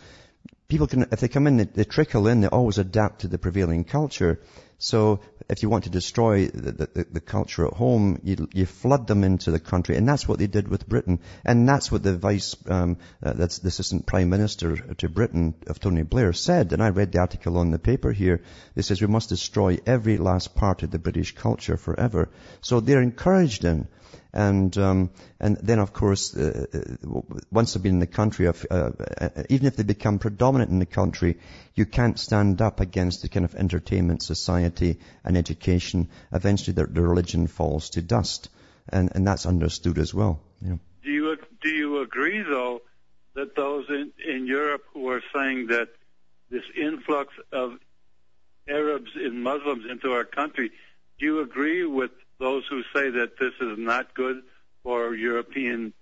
People 0.68 0.88
can, 0.88 1.04
if 1.12 1.22
they 1.22 1.30
come 1.30 1.48
in, 1.48 1.58
they, 1.58 1.64
they 1.64 1.84
trickle 1.86 2.28
in, 2.28 2.42
they 2.42 2.48
always 2.48 2.78
adapt 2.78 3.22
to 3.22 3.28
the 3.28 3.38
prevailing 3.38 3.86
culture. 3.86 4.42
So 4.78 5.22
if 5.50 5.64
you 5.64 5.70
want 5.70 5.86
to 5.86 5.90
destroy 5.90 6.48
the, 6.48 6.72
the, 6.72 7.08
the, 7.12 7.20
culture 7.22 7.66
at 7.66 7.74
home, 7.74 8.20
you, 8.24 8.48
you 8.54 8.66
flood 8.66 9.08
them 9.08 9.24
into 9.24 9.52
the 9.52 9.60
country. 9.60 9.96
And 9.98 10.08
that's 10.08 10.28
what 10.28 10.40
they 10.40 10.48
did 10.48 10.68
with 10.68 10.88
Britain. 10.88 11.20
And 11.46 11.68
that's 11.68 11.92
what 11.92 12.04
the 12.04 12.18
vice, 12.18 12.56
um, 12.68 12.98
uh, 13.22 13.34
that's 13.34 13.60
the 13.60 13.68
assistant 13.68 14.06
prime 14.06 14.30
minister 14.30 14.78
to 14.96 15.10
Britain 15.10 15.54
of 15.68 15.80
Tony 15.80 16.04
Blair 16.04 16.34
said. 16.34 16.74
And 16.74 16.82
I 16.82 16.90
read 16.90 17.12
the 17.12 17.20
article 17.20 17.58
on 17.58 17.72
the 17.72 17.80
paper 17.80 18.12
here. 18.12 18.42
It 18.76 18.84
says 18.84 19.02
we 19.02 19.08
must 19.08 19.30
destroy 19.30 19.80
every 19.86 20.18
last 20.18 20.56
part 20.56 20.84
of 20.84 20.92
the 20.92 21.00
British 21.00 21.36
culture 21.36 21.78
forever. 21.78 22.30
So 22.62 22.80
they're 22.80 23.02
encouraged 23.02 23.66
in 23.66 23.88
and 24.34 24.76
um, 24.80 25.12
and 25.40 25.58
then 25.58 25.80
of 25.80 25.94
course 25.94 26.36
uh, 26.36 26.66
uh, 26.74 27.22
once 27.52 27.74
they've 27.74 27.84
been 27.84 27.94
in 27.94 28.00
the 28.00 28.08
country, 28.08 28.48
of, 28.48 28.66
uh, 28.70 28.90
uh, 29.22 29.30
even 29.50 29.68
if 29.68 29.76
they 29.76 29.84
become 29.84 30.18
predominant 30.18 30.72
in 30.72 30.80
the 30.80 30.88
country, 30.88 31.38
you 31.76 31.86
can't 31.86 32.20
stand 32.20 32.62
up 32.62 32.80
against 32.80 33.22
the 33.22 33.30
kind 33.30 33.46
of 33.46 33.54
entertainment 33.54 34.24
society 34.24 34.63
and 34.64 35.38
education. 35.38 36.10
Eventually, 36.32 36.74
their, 36.74 36.88
their 36.88 37.04
religion 37.04 37.48
falls 37.48 37.90
to 37.92 38.02
dust, 38.02 38.50
and 38.90 39.12
and 39.16 39.28
that's 39.28 39.46
understood 39.46 39.98
as 39.98 40.14
well. 40.14 40.40
Do 40.62 40.80
you 41.12 41.38
do 41.62 41.70
you 41.70 42.02
agree 42.02 42.42
though 42.42 42.82
that 43.36 43.56
those 43.56 43.86
in, 43.90 44.12
in 44.26 44.48
Europe 44.48 44.84
who 44.94 45.10
are 45.10 45.22
saying 45.34 45.68
that 45.68 45.90
this 46.50 46.64
influx 46.80 47.34
of 47.52 47.78
Arabs 48.68 49.12
and 49.16 49.44
Muslims 49.44 49.86
into 49.90 50.12
our 50.14 50.24
country, 50.24 50.72
do 51.20 51.26
you 51.26 51.42
agree 51.42 51.86
with 51.86 52.12
those 52.40 52.64
who 52.70 52.84
say 52.94 53.10
that 53.10 53.38
this 53.40 53.54
is 53.60 53.78
not 53.78 54.14
good 54.14 54.44
for 54.84 55.16
European 55.16 55.94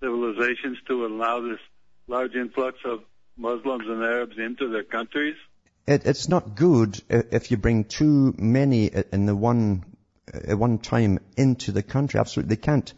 civilizations 0.00 0.78
to 0.86 1.06
allow 1.06 1.40
this 1.40 1.60
large 2.06 2.34
influx 2.34 2.78
of 2.84 3.02
Muslims 3.36 3.84
and 3.86 4.02
Arabs 4.02 4.38
into 4.38 4.68
their 4.68 4.84
countries? 4.84 5.36
It, 5.86 6.06
it's 6.06 6.28
not 6.28 6.54
good 6.54 7.00
if 7.08 7.50
you 7.50 7.56
bring 7.56 7.84
too 7.84 8.34
many 8.38 8.90
in 9.12 9.26
the 9.26 9.34
one 9.34 9.84
at 10.32 10.58
one 10.58 10.78
time 10.78 11.18
into 11.36 11.72
the 11.72 11.82
country. 11.82 12.20
Absolutely, 12.20 12.54
they 12.54 12.60
can't 12.60 12.92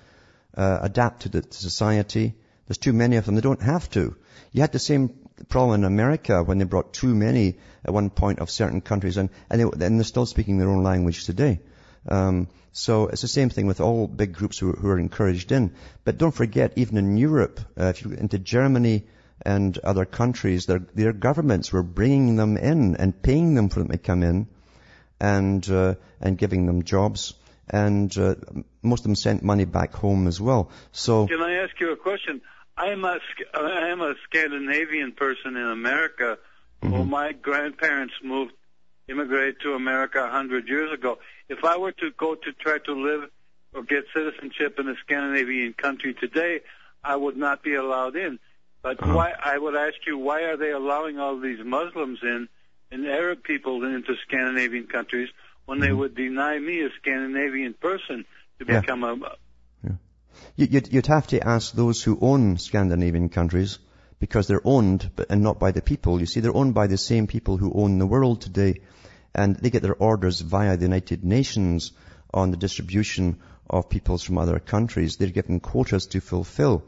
uh, 0.55 0.81
adapt 0.83 1.23
to 1.23 1.29
the 1.31 1.47
society. 1.51 2.35
There's 2.67 2.79
too 2.79 2.93
many 2.93 3.17
of 3.17 3.27
them. 3.27 3.35
They 3.35 3.41
don't 3.41 3.63
have 3.63 3.89
to. 3.91 4.17
You 4.53 4.61
had 4.61 4.73
the 4.73 4.79
same 4.79 5.15
problem 5.49 5.81
in 5.81 5.85
America 5.85 6.43
when 6.43 6.59
they 6.59 6.65
brought 6.65 6.93
too 6.93 7.15
many 7.15 7.57
at 7.85 7.93
one 7.93 8.11
point 8.11 8.39
of 8.39 8.51
certain 8.51 8.81
countries, 8.81 9.17
and 9.17 9.31
and, 9.51 9.61
they, 9.61 9.87
and 9.87 9.99
they're 9.99 10.05
still 10.05 10.27
speaking 10.27 10.59
their 10.59 10.69
own 10.69 10.83
language 10.83 11.25
today. 11.25 11.61
Um, 12.07 12.49
so 12.73 13.07
it's 13.07 13.23
the 13.23 13.29
same 13.29 13.51
thing 13.51 13.67
with 13.67 13.81
all 13.81 14.07
big 14.07 14.35
groups 14.35 14.59
who, 14.59 14.73
who, 14.73 14.89
are 14.89 14.99
encouraged 14.99 15.53
in. 15.53 15.73
But 16.05 16.19
don't 16.19 16.35
forget, 16.35 16.73
even 16.77 16.99
in 16.99 17.17
Europe, 17.17 17.61
uh, 17.79 17.87
if 17.87 18.03
you 18.03 18.11
go 18.11 18.17
into 18.17 18.39
Germany 18.39 19.07
and 19.45 19.77
other 19.79 20.05
countries, 20.05 20.67
their, 20.67 20.81
their 20.95 21.13
governments 21.13 21.73
were 21.73 21.83
bringing 21.83 22.37
them 22.37 22.57
in 22.57 22.97
and 22.97 23.21
paying 23.21 23.55
them 23.55 23.69
for 23.69 23.81
them 23.81 23.89
to 23.89 23.99
come 23.99 24.23
in 24.23 24.49
and, 25.21 25.69
uh, 25.71 25.95
and 26.21 26.39
giving 26.39 26.67
them 26.67 26.83
jobs. 26.83 27.35
And 27.69 28.17
uh, 28.19 28.35
most 28.83 29.01
of 29.01 29.05
them 29.05 29.17
sent 29.17 29.43
money 29.43 29.65
back 29.65 29.95
home 29.95 30.27
as 30.27 30.41
well. 30.41 30.71
So, 30.93 31.27
can 31.27 31.41
I 31.41 31.55
ask 31.63 31.79
you 31.81 31.93
a 31.93 31.97
question? 31.97 32.43
I 32.77 32.89
am 32.89 33.05
a 33.05 33.19
I 33.55 33.89
am 33.89 34.01
a 34.01 34.15
Scandinavian 34.25 35.13
person 35.13 35.57
in 35.57 35.67
America. 35.67 36.39
Mm-hmm. 36.83 36.93
Well, 36.93 37.05
my 37.05 37.33
grandparents 37.33 38.15
moved 38.23 38.53
immigrated 39.09 39.61
to 39.63 39.75
America 39.75 40.25
a 40.25 40.31
hundred 40.31 40.69
years 40.69 40.93
ago. 40.93 41.19
If 41.49 41.65
I 41.65 41.77
were 41.79 41.93
to 41.93 42.11
go 42.11 42.35
to 42.35 42.53
try 42.53 42.79
to 42.79 42.93
live 42.93 43.31
or 43.73 43.83
get 43.83 44.05
citizenship 44.15 44.79
in 44.79 44.89
a 44.89 44.95
Scandinavian 45.05 45.73
country 45.73 46.15
today, 46.15 46.61
I 47.03 47.17
would 47.17 47.37
not 47.37 47.63
be 47.63 47.75
allowed 47.75 48.17
in. 48.17 48.39
But 48.85 49.03
uh-huh. 49.03 49.15
why? 49.15 49.33
I 49.43 49.57
would 49.59 49.75
ask 49.75 49.97
you, 50.07 50.19
why 50.19 50.43
are 50.43 50.59
they 50.59 50.71
allowing 50.71 51.19
all 51.19 51.41
these 51.41 51.59
Muslims 51.65 52.19
in 52.23 52.49
and 52.93 53.07
Arab 53.07 53.43
people 53.43 53.83
into 53.83 54.15
Scandinavian 54.29 54.87
countries 54.87 55.31
when 55.65 55.81
they 55.81 55.89
mm-hmm. 55.89 55.99
would 56.01 56.15
deny 56.15 56.59
me, 56.59 56.83
a 56.83 56.91
Scandinavian 57.01 57.73
person, 57.73 58.27
to 58.59 58.67
yeah. 58.69 58.81
become 58.81 59.03
a? 59.03 59.17
Yeah. 59.83 59.93
You'd, 60.55 60.93
you'd 60.93 61.07
have 61.07 61.27
to 61.29 61.41
ask 61.41 61.73
those 61.73 62.03
who 62.03 62.19
own 62.21 62.59
Scandinavian 62.59 63.31
countries 63.31 63.79
because 64.19 64.49
they're 64.49 64.67
owned 64.67 65.11
and 65.31 65.43
not 65.43 65.59
by 65.59 65.71
the 65.71 65.81
people. 65.81 66.21
You 66.21 66.27
see, 66.27 66.41
they're 66.41 66.55
owned 66.55 66.75
by 66.75 66.87
the 66.87 66.99
same 66.99 67.27
people 67.27 67.57
who 67.57 67.73
own 67.73 67.99
the 67.99 68.07
world 68.07 68.43
today 68.43 68.83
and 69.35 69.57
they 69.57 69.71
get 69.71 69.83
their 69.83 69.95
orders 69.95 70.43
via 70.43 70.77
the 70.77 70.85
United 70.85 71.25
Nations 71.25 71.93
on 72.35 72.51
the 72.51 72.59
distribution 72.59 73.41
of 73.69 73.89
peoples 73.89 74.23
from 74.23 74.37
other 74.37 74.59
countries. 74.59 75.17
They're 75.17 75.29
given 75.29 75.61
quotas 75.61 76.07
to 76.09 76.21
fulfill. 76.21 76.85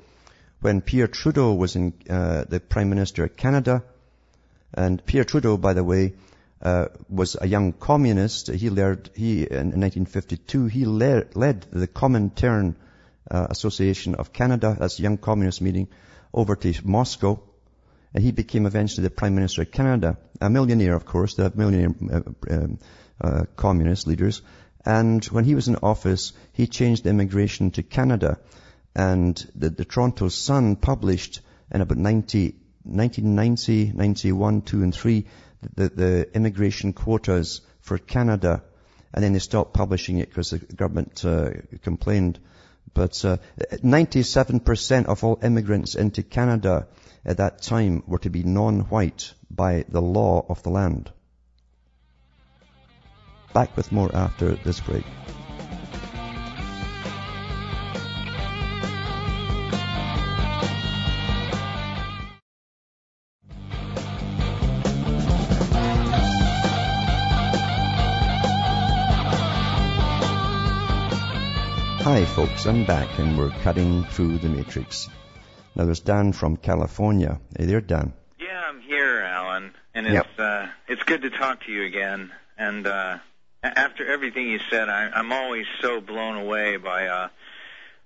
When 0.60 0.80
Pierre 0.80 1.08
Trudeau 1.08 1.54
was 1.54 1.76
in, 1.76 1.92
uh, 2.08 2.44
the 2.48 2.60
Prime 2.60 2.88
Minister 2.88 3.24
of 3.24 3.36
Canada, 3.36 3.84
and 4.74 5.04
Pierre 5.04 5.24
Trudeau, 5.24 5.56
by 5.56 5.74
the 5.74 5.84
way, 5.84 6.14
uh, 6.62 6.86
was 7.08 7.36
a 7.40 7.46
young 7.46 7.72
communist. 7.72 8.48
He 8.48 8.70
led, 8.70 9.10
he, 9.14 9.42
in 9.42 9.80
1952, 9.80 10.66
he 10.66 10.84
led, 10.84 11.36
led 11.36 11.66
the 11.70 11.86
Comintern 11.86 12.74
uh, 13.30 13.46
Association 13.50 14.14
of 14.14 14.32
Canada, 14.32 14.76
that's 14.78 14.98
a 14.98 15.02
young 15.02 15.18
communist 15.18 15.60
meeting, 15.60 15.88
over 16.32 16.56
to 16.56 16.74
Moscow 16.84 17.40
and 18.16 18.24
he 18.24 18.32
became 18.32 18.64
eventually 18.64 19.02
the 19.02 19.10
Prime 19.10 19.34
Minister 19.34 19.60
of 19.60 19.70
Canada, 19.70 20.16
a 20.40 20.48
millionaire, 20.48 20.96
of 20.96 21.04
course, 21.04 21.34
the 21.34 21.52
millionaire 21.54 21.94
uh, 22.10 22.20
um, 22.50 22.78
uh, 23.20 23.42
communist 23.56 24.06
leaders. 24.06 24.40
And 24.86 25.22
when 25.26 25.44
he 25.44 25.54
was 25.54 25.68
in 25.68 25.76
office, 25.76 26.32
he 26.54 26.66
changed 26.66 27.06
immigration 27.06 27.72
to 27.72 27.82
Canada. 27.82 28.38
And 28.96 29.36
the, 29.54 29.68
the 29.68 29.84
Toronto 29.84 30.28
Sun 30.30 30.76
published 30.76 31.42
in 31.70 31.82
about 31.82 31.98
90, 31.98 32.56
1990, 32.84 33.92
91, 33.94 34.62
2 34.62 34.82
and 34.82 34.94
3, 34.94 35.26
the, 35.74 35.88
the 35.90 36.34
immigration 36.34 36.94
quotas 36.94 37.60
for 37.80 37.98
Canada. 37.98 38.62
And 39.12 39.22
then 39.22 39.34
they 39.34 39.38
stopped 39.38 39.74
publishing 39.74 40.16
it 40.16 40.30
because 40.30 40.48
the 40.48 40.60
government 40.60 41.22
uh, 41.26 41.50
complained. 41.82 42.38
But 42.94 43.10
97% 43.10 45.06
uh, 45.06 45.10
of 45.10 45.24
all 45.24 45.40
immigrants 45.42 45.94
into 45.94 46.22
Canada 46.22 46.86
at 47.22 47.36
that 47.36 47.60
time 47.60 48.02
were 48.06 48.20
to 48.20 48.30
be 48.30 48.44
non-white 48.44 49.34
by 49.50 49.84
the 49.90 50.00
law 50.00 50.46
of 50.48 50.62
the 50.62 50.70
land. 50.70 51.12
Back 53.52 53.76
with 53.76 53.92
more 53.92 54.14
after 54.16 54.54
this 54.54 54.80
break. 54.80 55.04
Hi 72.06 72.24
folks, 72.24 72.66
I'm 72.66 72.84
back 72.84 73.18
and 73.18 73.36
we're 73.36 73.50
cutting 73.64 74.04
through 74.04 74.38
the 74.38 74.48
matrix. 74.48 75.08
Now 75.74 75.86
there's 75.86 75.98
Dan 75.98 76.32
from 76.32 76.56
California. 76.56 77.40
Hey 77.58 77.64
there, 77.64 77.80
Dan. 77.80 78.12
Yeah, 78.38 78.62
I'm 78.64 78.80
here, 78.80 79.22
Alan, 79.22 79.74
and 79.92 80.06
it's 80.06 80.14
yep. 80.14 80.26
uh, 80.38 80.68
it's 80.86 81.02
good 81.02 81.22
to 81.22 81.30
talk 81.30 81.64
to 81.64 81.72
you 81.72 81.82
again. 81.82 82.30
And 82.56 82.86
uh, 82.86 83.18
after 83.60 84.06
everything 84.06 84.46
you 84.46 84.60
said, 84.70 84.88
I, 84.88 85.10
I'm 85.12 85.32
always 85.32 85.66
so 85.80 86.00
blown 86.00 86.36
away 86.36 86.76
by 86.76 87.08
uh, 87.08 87.28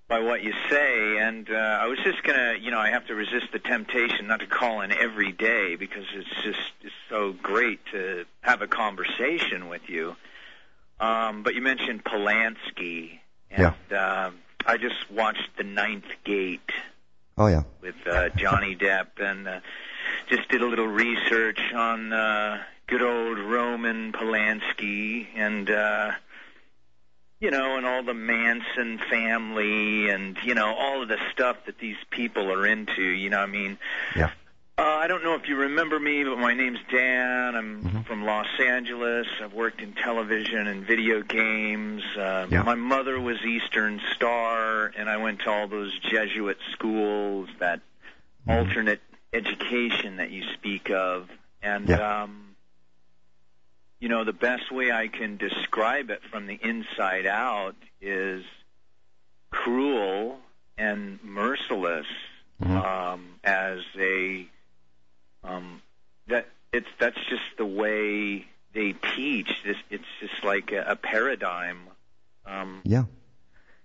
by 0.09 0.21
what 0.21 0.43
you 0.43 0.55
say. 0.71 1.19
And 1.19 1.51
uh, 1.51 1.81
I 1.83 1.87
was 1.87 1.99
just 2.03 2.23
gonna, 2.23 2.55
you 2.59 2.71
know, 2.71 2.79
I 2.79 2.89
have 2.89 3.07
to 3.09 3.15
resist 3.15 3.49
the 3.53 3.59
temptation 3.59 4.29
not 4.29 4.41
to 4.41 4.47
call 4.47 4.81
in 4.81 4.93
every 4.93 5.33
day 5.33 5.77
because 5.77 6.07
it's 6.15 6.43
just 6.43 6.73
it's 6.81 6.95
so 7.11 7.35
great 7.35 7.81
to 7.93 8.25
have 8.41 8.63
a 8.63 8.67
conversation 8.67 9.69
with 9.69 9.91
you. 9.91 10.17
Um, 11.01 11.43
but 11.43 11.55
you 11.55 11.61
mentioned 11.61 12.03
Polanski, 12.03 13.19
and 13.51 13.75
yeah. 13.91 13.99
uh, 13.99 14.31
I 14.67 14.77
just 14.77 15.11
watched 15.11 15.57
The 15.57 15.65
Ninth 15.65 16.07
Gate 16.25 16.71
Oh 17.41 17.47
yeah. 17.47 17.63
With 17.81 17.95
uh, 18.07 18.29
Johnny 18.37 18.77
Depp 18.77 19.19
and 19.19 19.49
uh, 19.49 19.61
just 20.29 20.47
did 20.51 20.61
a 20.61 20.67
little 20.67 20.87
research 20.87 21.59
on 21.75 22.13
uh, 22.13 22.63
good 22.87 23.01
old 23.01 23.39
Roman 23.39 24.13
Polanski 24.13 25.27
and 25.35 25.71
uh, 25.71 26.11
you 27.41 27.51
know, 27.51 27.79
and 27.79 27.87
all 27.87 28.03
the 28.03 28.13
Manson 28.13 28.99
family 29.09 30.11
and 30.11 30.37
you 30.45 30.55
know 30.55 30.75
all 30.75 31.03
of 31.03 31.09
the 31.09 31.17
stuff 31.33 31.57
that 31.65 31.79
these 31.79 31.97
people 32.11 32.53
are 32.53 32.67
into. 32.67 33.03
You 33.03 33.31
know, 33.31 33.39
I 33.41 33.47
mean, 33.47 33.79
yeah. 34.15 34.33
Uh, 34.81 34.97
I 34.97 35.09
don't 35.09 35.23
know 35.23 35.35
if 35.35 35.47
you 35.47 35.57
remember 35.57 36.01
me, 36.01 36.25
but 36.25 36.39
my 36.39 36.55
name's 36.55 36.79
Dan. 36.91 37.55
I'm 37.55 37.85
mm-hmm. 37.85 38.01
from 38.05 38.25
Los 38.25 38.47
Angeles. 38.59 39.27
I've 39.43 39.53
worked 39.53 39.83
in 39.83 39.93
television 39.93 40.67
and 40.67 40.87
video 40.87 41.21
games. 41.21 42.03
Uh, 42.17 42.47
yeah. 42.51 42.63
My 42.63 42.77
mother 42.77 43.21
was 43.21 43.37
Eastern 43.45 44.01
Star, 44.15 44.91
and 44.97 45.11
I 45.11 45.19
went 45.19 45.41
to 45.41 45.51
all 45.51 45.69
those 45.69 45.93
Jesuit 45.99 46.57
schools, 46.73 47.51
that 47.59 47.81
mm-hmm. 48.49 48.53
alternate 48.53 49.03
education 49.35 50.17
that 50.17 50.31
you 50.31 50.45
speak 50.55 50.89
of. 50.89 51.29
And, 51.63 51.87
yeah. 51.87 52.23
um, 52.23 52.57
you 53.99 54.09
know, 54.09 54.25
the 54.25 54.33
best 54.33 54.73
way 54.73 54.91
I 54.91 55.09
can 55.09 55.37
describe 55.37 56.09
it 56.09 56.23
from 56.31 56.47
the 56.47 56.59
inside 56.59 57.27
out 57.27 57.77
is 58.01 58.45
cruel 59.51 60.39
and 60.79 61.23
merciless 61.23 62.07
mm-hmm. 62.63 62.79
um, 62.79 63.27
as 63.45 63.81
a 63.99 64.49
um, 65.45 65.83
that 66.29 66.47
it's 66.73 66.89
that's 66.99 67.19
just 67.29 67.43
the 67.59 67.67
way 67.67 68.47
they 68.73 68.93
teach. 69.15 69.51
This 69.65 69.77
it's 69.91 70.05
just 70.21 70.45
like 70.45 70.73
a, 70.73 70.83
a 70.89 70.97
paradigm. 70.97 71.79
Um, 72.47 72.81
yeah. 72.85 73.05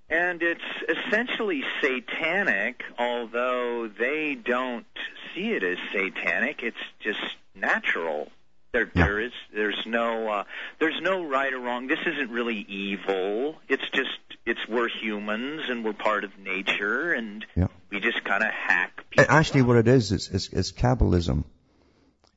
And 0.08 0.43
it's 0.43 0.62
essentially 0.88 1.64
satanic, 1.82 2.84
although 2.99 3.88
they 3.88 4.36
don't 4.36 4.86
see 5.34 5.51
it 5.51 5.64
as 5.64 5.78
satanic. 5.91 6.62
It's 6.62 6.78
just 6.99 7.20
natural. 7.56 8.32
There, 8.76 8.91
yeah. 8.93 9.05
there 9.05 9.19
is, 9.21 9.32
there's 9.53 9.82
no, 9.86 10.28
uh, 10.30 10.43
there's 10.82 10.99
no 11.01 11.23
right 11.23 11.53
or 11.53 11.59
wrong. 11.59 11.88
This 11.88 11.99
isn't 12.05 12.30
really 12.30 12.57
evil. 12.57 13.55
It's 13.69 13.89
just, 13.93 14.19
it's 14.45 14.59
we're 14.67 14.89
humans 14.89 15.61
and 15.69 15.86
we're 15.86 15.93
part 15.93 16.26
of 16.26 16.38
nature, 16.38 17.13
and 17.13 17.45
yeah. 17.55 17.67
we 17.89 18.01
just 18.01 18.21
kind 18.26 18.43
of 18.43 18.49
hack. 18.51 19.05
Actually, 19.17 19.61
what 19.61 19.78
it 19.78 19.88
is, 19.88 20.11
is, 20.11 20.28
is, 20.28 20.49
is 20.49 20.73
Kabbalism. 20.73 21.45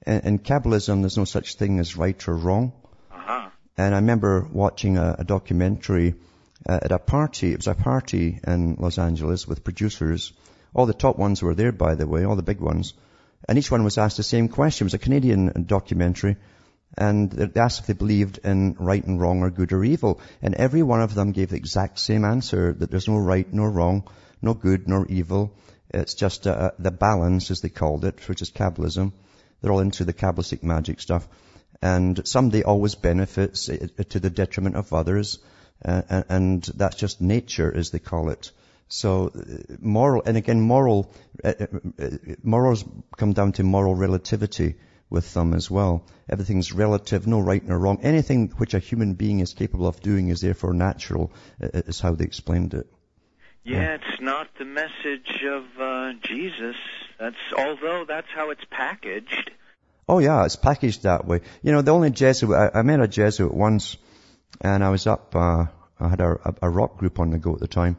In, 0.06 0.20
in 0.20 0.38
Kabbalism, 0.38 1.00
there's 1.00 1.18
no 1.18 1.24
such 1.24 1.56
thing 1.56 1.80
as 1.80 1.96
right 1.96 2.28
or 2.28 2.36
wrong. 2.36 2.72
Uh-huh. 3.10 3.48
And 3.76 3.92
I 3.92 3.98
remember 3.98 4.46
watching 4.52 4.96
a, 4.96 5.16
a 5.18 5.24
documentary 5.24 6.14
uh, 6.68 6.78
at 6.80 6.92
a 6.92 7.00
party. 7.00 7.50
It 7.50 7.56
was 7.56 7.66
a 7.66 7.74
party 7.74 8.38
in 8.46 8.76
Los 8.78 8.98
Angeles 8.98 9.48
with 9.48 9.64
producers. 9.64 10.32
All 10.72 10.86
the 10.86 10.94
top 10.94 11.18
ones 11.18 11.42
were 11.42 11.56
there, 11.56 11.72
by 11.72 11.96
the 11.96 12.06
way, 12.06 12.22
all 12.22 12.36
the 12.36 12.42
big 12.44 12.60
ones. 12.60 12.94
And 13.46 13.58
each 13.58 13.70
one 13.70 13.84
was 13.84 13.98
asked 13.98 14.16
the 14.16 14.22
same 14.22 14.48
question. 14.48 14.84
It 14.84 14.88
was 14.88 14.94
a 14.94 14.98
Canadian 14.98 15.64
documentary. 15.66 16.36
And 16.96 17.30
they 17.30 17.60
asked 17.60 17.80
if 17.80 17.86
they 17.86 17.92
believed 17.92 18.40
in 18.44 18.74
right 18.78 19.04
and 19.04 19.20
wrong 19.20 19.42
or 19.42 19.50
good 19.50 19.72
or 19.72 19.84
evil. 19.84 20.20
And 20.42 20.54
every 20.54 20.82
one 20.82 21.02
of 21.02 21.14
them 21.14 21.32
gave 21.32 21.50
the 21.50 21.56
exact 21.56 21.98
same 21.98 22.24
answer, 22.24 22.72
that 22.72 22.90
there's 22.90 23.08
no 23.08 23.18
right 23.18 23.46
nor 23.52 23.70
wrong, 23.70 24.08
no 24.42 24.54
good 24.54 24.88
nor 24.88 25.06
evil. 25.06 25.52
It's 25.90 26.14
just 26.14 26.46
uh, 26.46 26.72
the 26.78 26.90
balance, 26.90 27.50
as 27.50 27.60
they 27.60 27.68
called 27.68 28.04
it, 28.04 28.26
which 28.28 28.42
is 28.42 28.50
Kabbalism. 28.50 29.12
They're 29.60 29.72
all 29.72 29.80
into 29.80 30.04
the 30.04 30.12
Kabbalistic 30.12 30.62
magic 30.62 31.00
stuff. 31.00 31.28
And 31.80 32.26
somebody 32.26 32.64
always 32.64 32.94
benefits 32.94 33.66
to 33.66 34.20
the 34.20 34.30
detriment 34.30 34.76
of 34.76 34.92
others. 34.92 35.38
Uh, 35.84 36.22
and 36.28 36.62
that's 36.74 36.96
just 36.96 37.20
nature, 37.20 37.72
as 37.74 37.90
they 37.90 38.00
call 38.00 38.30
it. 38.30 38.50
So 38.88 39.30
uh, 39.34 39.76
moral, 39.80 40.22
and 40.24 40.36
again, 40.36 40.60
moral, 40.60 41.12
uh, 41.44 41.52
uh, 41.60 42.06
morals 42.42 42.84
come 43.16 43.32
down 43.32 43.52
to 43.52 43.62
moral 43.62 43.94
relativity 43.94 44.76
with 45.10 45.32
them 45.34 45.54
as 45.54 45.70
well. 45.70 46.06
Everything's 46.28 46.72
relative, 46.72 47.26
no 47.26 47.40
right 47.40 47.64
nor 47.64 47.78
wrong. 47.78 48.00
Anything 48.02 48.48
which 48.56 48.74
a 48.74 48.78
human 48.78 49.14
being 49.14 49.40
is 49.40 49.54
capable 49.54 49.86
of 49.86 50.00
doing 50.00 50.28
is 50.28 50.40
therefore 50.40 50.74
natural, 50.74 51.32
is 51.60 52.00
how 52.00 52.14
they 52.14 52.24
explained 52.24 52.74
it. 52.74 52.86
Yeah, 53.64 53.80
yeah. 53.80 53.94
it's 53.94 54.20
not 54.20 54.48
the 54.58 54.64
message 54.64 55.42
of 55.46 55.64
uh, 55.80 56.12
Jesus. 56.22 56.76
That's 57.18 57.36
although 57.56 58.04
that's 58.06 58.28
how 58.34 58.50
it's 58.50 58.64
packaged. 58.70 59.50
Oh 60.08 60.20
yeah, 60.20 60.44
it's 60.44 60.56
packaged 60.56 61.02
that 61.02 61.26
way. 61.26 61.40
You 61.62 61.72
know, 61.72 61.82
the 61.82 61.90
only 61.90 62.10
Jesuit 62.10 62.56
I, 62.56 62.78
I 62.78 62.82
met 62.82 63.00
a 63.00 63.08
Jesuit 63.08 63.52
once 63.52 63.98
and 64.60 64.82
I 64.82 64.88
was 64.88 65.06
up, 65.06 65.34
uh, 65.36 65.66
I 66.00 66.08
had 66.08 66.20
a, 66.20 66.54
a, 66.62 66.70
rock 66.70 66.96
group 66.96 67.18
on 67.18 67.30
the 67.30 67.38
go 67.38 67.54
at 67.54 67.60
the 67.60 67.68
time, 67.68 67.96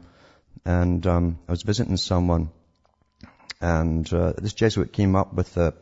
and 0.64 1.06
um, 1.06 1.38
I 1.48 1.52
was 1.52 1.62
visiting 1.62 1.96
someone, 1.96 2.50
and 3.60 4.10
uh, 4.12 4.32
this 4.38 4.52
Jesuit 4.52 4.92
came 4.92 5.16
up 5.16 5.32
with 5.34 5.56
a, 5.56 5.74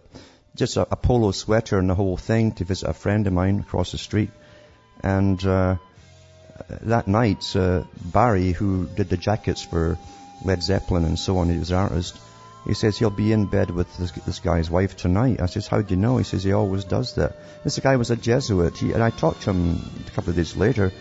just 0.56 0.76
a, 0.76 0.82
a, 0.82 0.96
polo 0.96 1.30
sweater 1.30 1.78
and 1.78 1.88
the 1.88 1.94
whole 1.94 2.16
thing 2.16 2.52
to 2.52 2.64
visit 2.64 2.88
a 2.88 2.94
friend 2.94 3.26
of 3.26 3.32
mine 3.32 3.60
across 3.60 3.92
the 3.92 3.98
street. 3.98 4.30
And 5.02 5.44
uh, 5.46 5.76
that 6.82 7.06
night, 7.06 7.54
uh, 7.54 7.84
Barry, 8.04 8.52
who 8.52 8.86
did 8.86 9.08
the 9.08 9.16
jackets 9.16 9.62
for 9.62 9.98
Led 10.44 10.62
Zeppelin 10.62 11.04
and 11.04 11.18
so 11.18 11.38
on, 11.38 11.50
he 11.50 11.58
was 11.58 11.70
an 11.70 11.76
artist, 11.76 12.18
he 12.66 12.74
says 12.74 12.98
he'll 12.98 13.10
be 13.10 13.32
in 13.32 13.46
bed 13.46 13.70
with 13.70 13.96
this, 13.96 14.10
this, 14.10 14.40
guy's 14.40 14.70
wife 14.70 14.96
tonight. 14.96 15.40
I 15.40 15.46
says, 15.46 15.66
how 15.66 15.80
do 15.80 15.94
you 15.94 16.00
know? 16.00 16.18
He 16.18 16.24
says 16.24 16.44
he 16.44 16.52
always 16.52 16.84
does 16.84 17.14
that. 17.14 17.36
This 17.64 17.78
guy 17.78 17.96
was 17.96 18.10
a 18.10 18.16
Jesuit. 18.16 18.76
He, 18.76 18.92
and 18.92 19.02
I 19.02 19.10
talked 19.10 19.42
to 19.42 19.50
him 19.50 19.80
a 20.06 20.10
couple 20.10 20.30
of 20.30 20.36
days 20.36 20.56
later. 20.56 20.92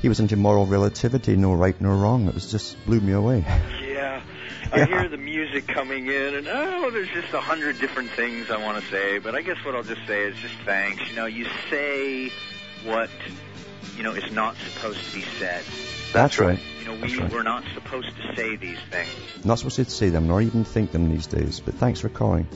He 0.00 0.08
was 0.08 0.20
into 0.20 0.36
moral 0.36 0.66
relativity, 0.66 1.36
no 1.36 1.52
right, 1.52 1.78
no 1.80 1.90
wrong. 1.90 2.26
It 2.26 2.34
was 2.34 2.50
just 2.50 2.82
blew 2.86 3.00
me 3.00 3.12
away. 3.12 3.44
Yeah. 3.82 4.22
I 4.72 4.78
yeah. 4.78 4.86
hear 4.86 5.08
the 5.08 5.16
music 5.16 5.66
coming 5.66 6.06
in, 6.06 6.34
and 6.36 6.48
oh, 6.48 6.90
there's 6.90 7.08
just 7.08 7.32
a 7.34 7.40
hundred 7.40 7.80
different 7.80 8.10
things 8.10 8.50
I 8.50 8.62
want 8.62 8.82
to 8.82 8.88
say. 8.90 9.18
But 9.18 9.34
I 9.34 9.42
guess 9.42 9.56
what 9.64 9.74
I'll 9.74 9.82
just 9.82 10.06
say 10.06 10.22
is 10.22 10.36
just 10.36 10.54
thanks. 10.64 11.08
You 11.08 11.16
know, 11.16 11.26
you 11.26 11.46
say 11.70 12.30
what 12.84 13.10
you 13.96 14.04
know 14.04 14.12
is 14.12 14.30
not 14.32 14.56
supposed 14.56 15.04
to 15.04 15.14
be 15.14 15.22
said. 15.38 15.64
That's 16.12 16.38
right. 16.38 16.58
You 16.78 16.84
know, 16.86 16.94
we, 16.94 17.18
right. 17.18 17.32
we're 17.32 17.42
not 17.42 17.64
supposed 17.74 18.08
to 18.16 18.36
say 18.36 18.56
these 18.56 18.78
things. 18.90 19.10
Not 19.44 19.58
supposed 19.58 19.76
to 19.76 19.84
say 19.86 20.08
them, 20.08 20.28
nor 20.28 20.40
even 20.40 20.64
think 20.64 20.92
them 20.92 21.10
these 21.10 21.26
days. 21.26 21.60
But 21.60 21.74
thanks 21.74 22.00
for 22.00 22.08
calling. 22.08 22.46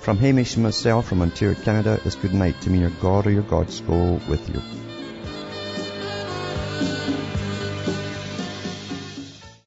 From 0.00 0.16
Hamish 0.16 0.54
and 0.54 0.62
myself 0.62 1.08
from 1.08 1.22
Ontario, 1.22 1.54
Canada, 1.54 2.00
it's 2.04 2.14
good 2.14 2.34
night 2.34 2.60
to 2.62 2.70
me. 2.70 2.80
Your 2.80 2.90
God 2.90 3.26
or 3.26 3.30
your 3.30 3.42
gods 3.42 3.80
go 3.80 4.20
with 4.28 4.48
you. 4.48 4.62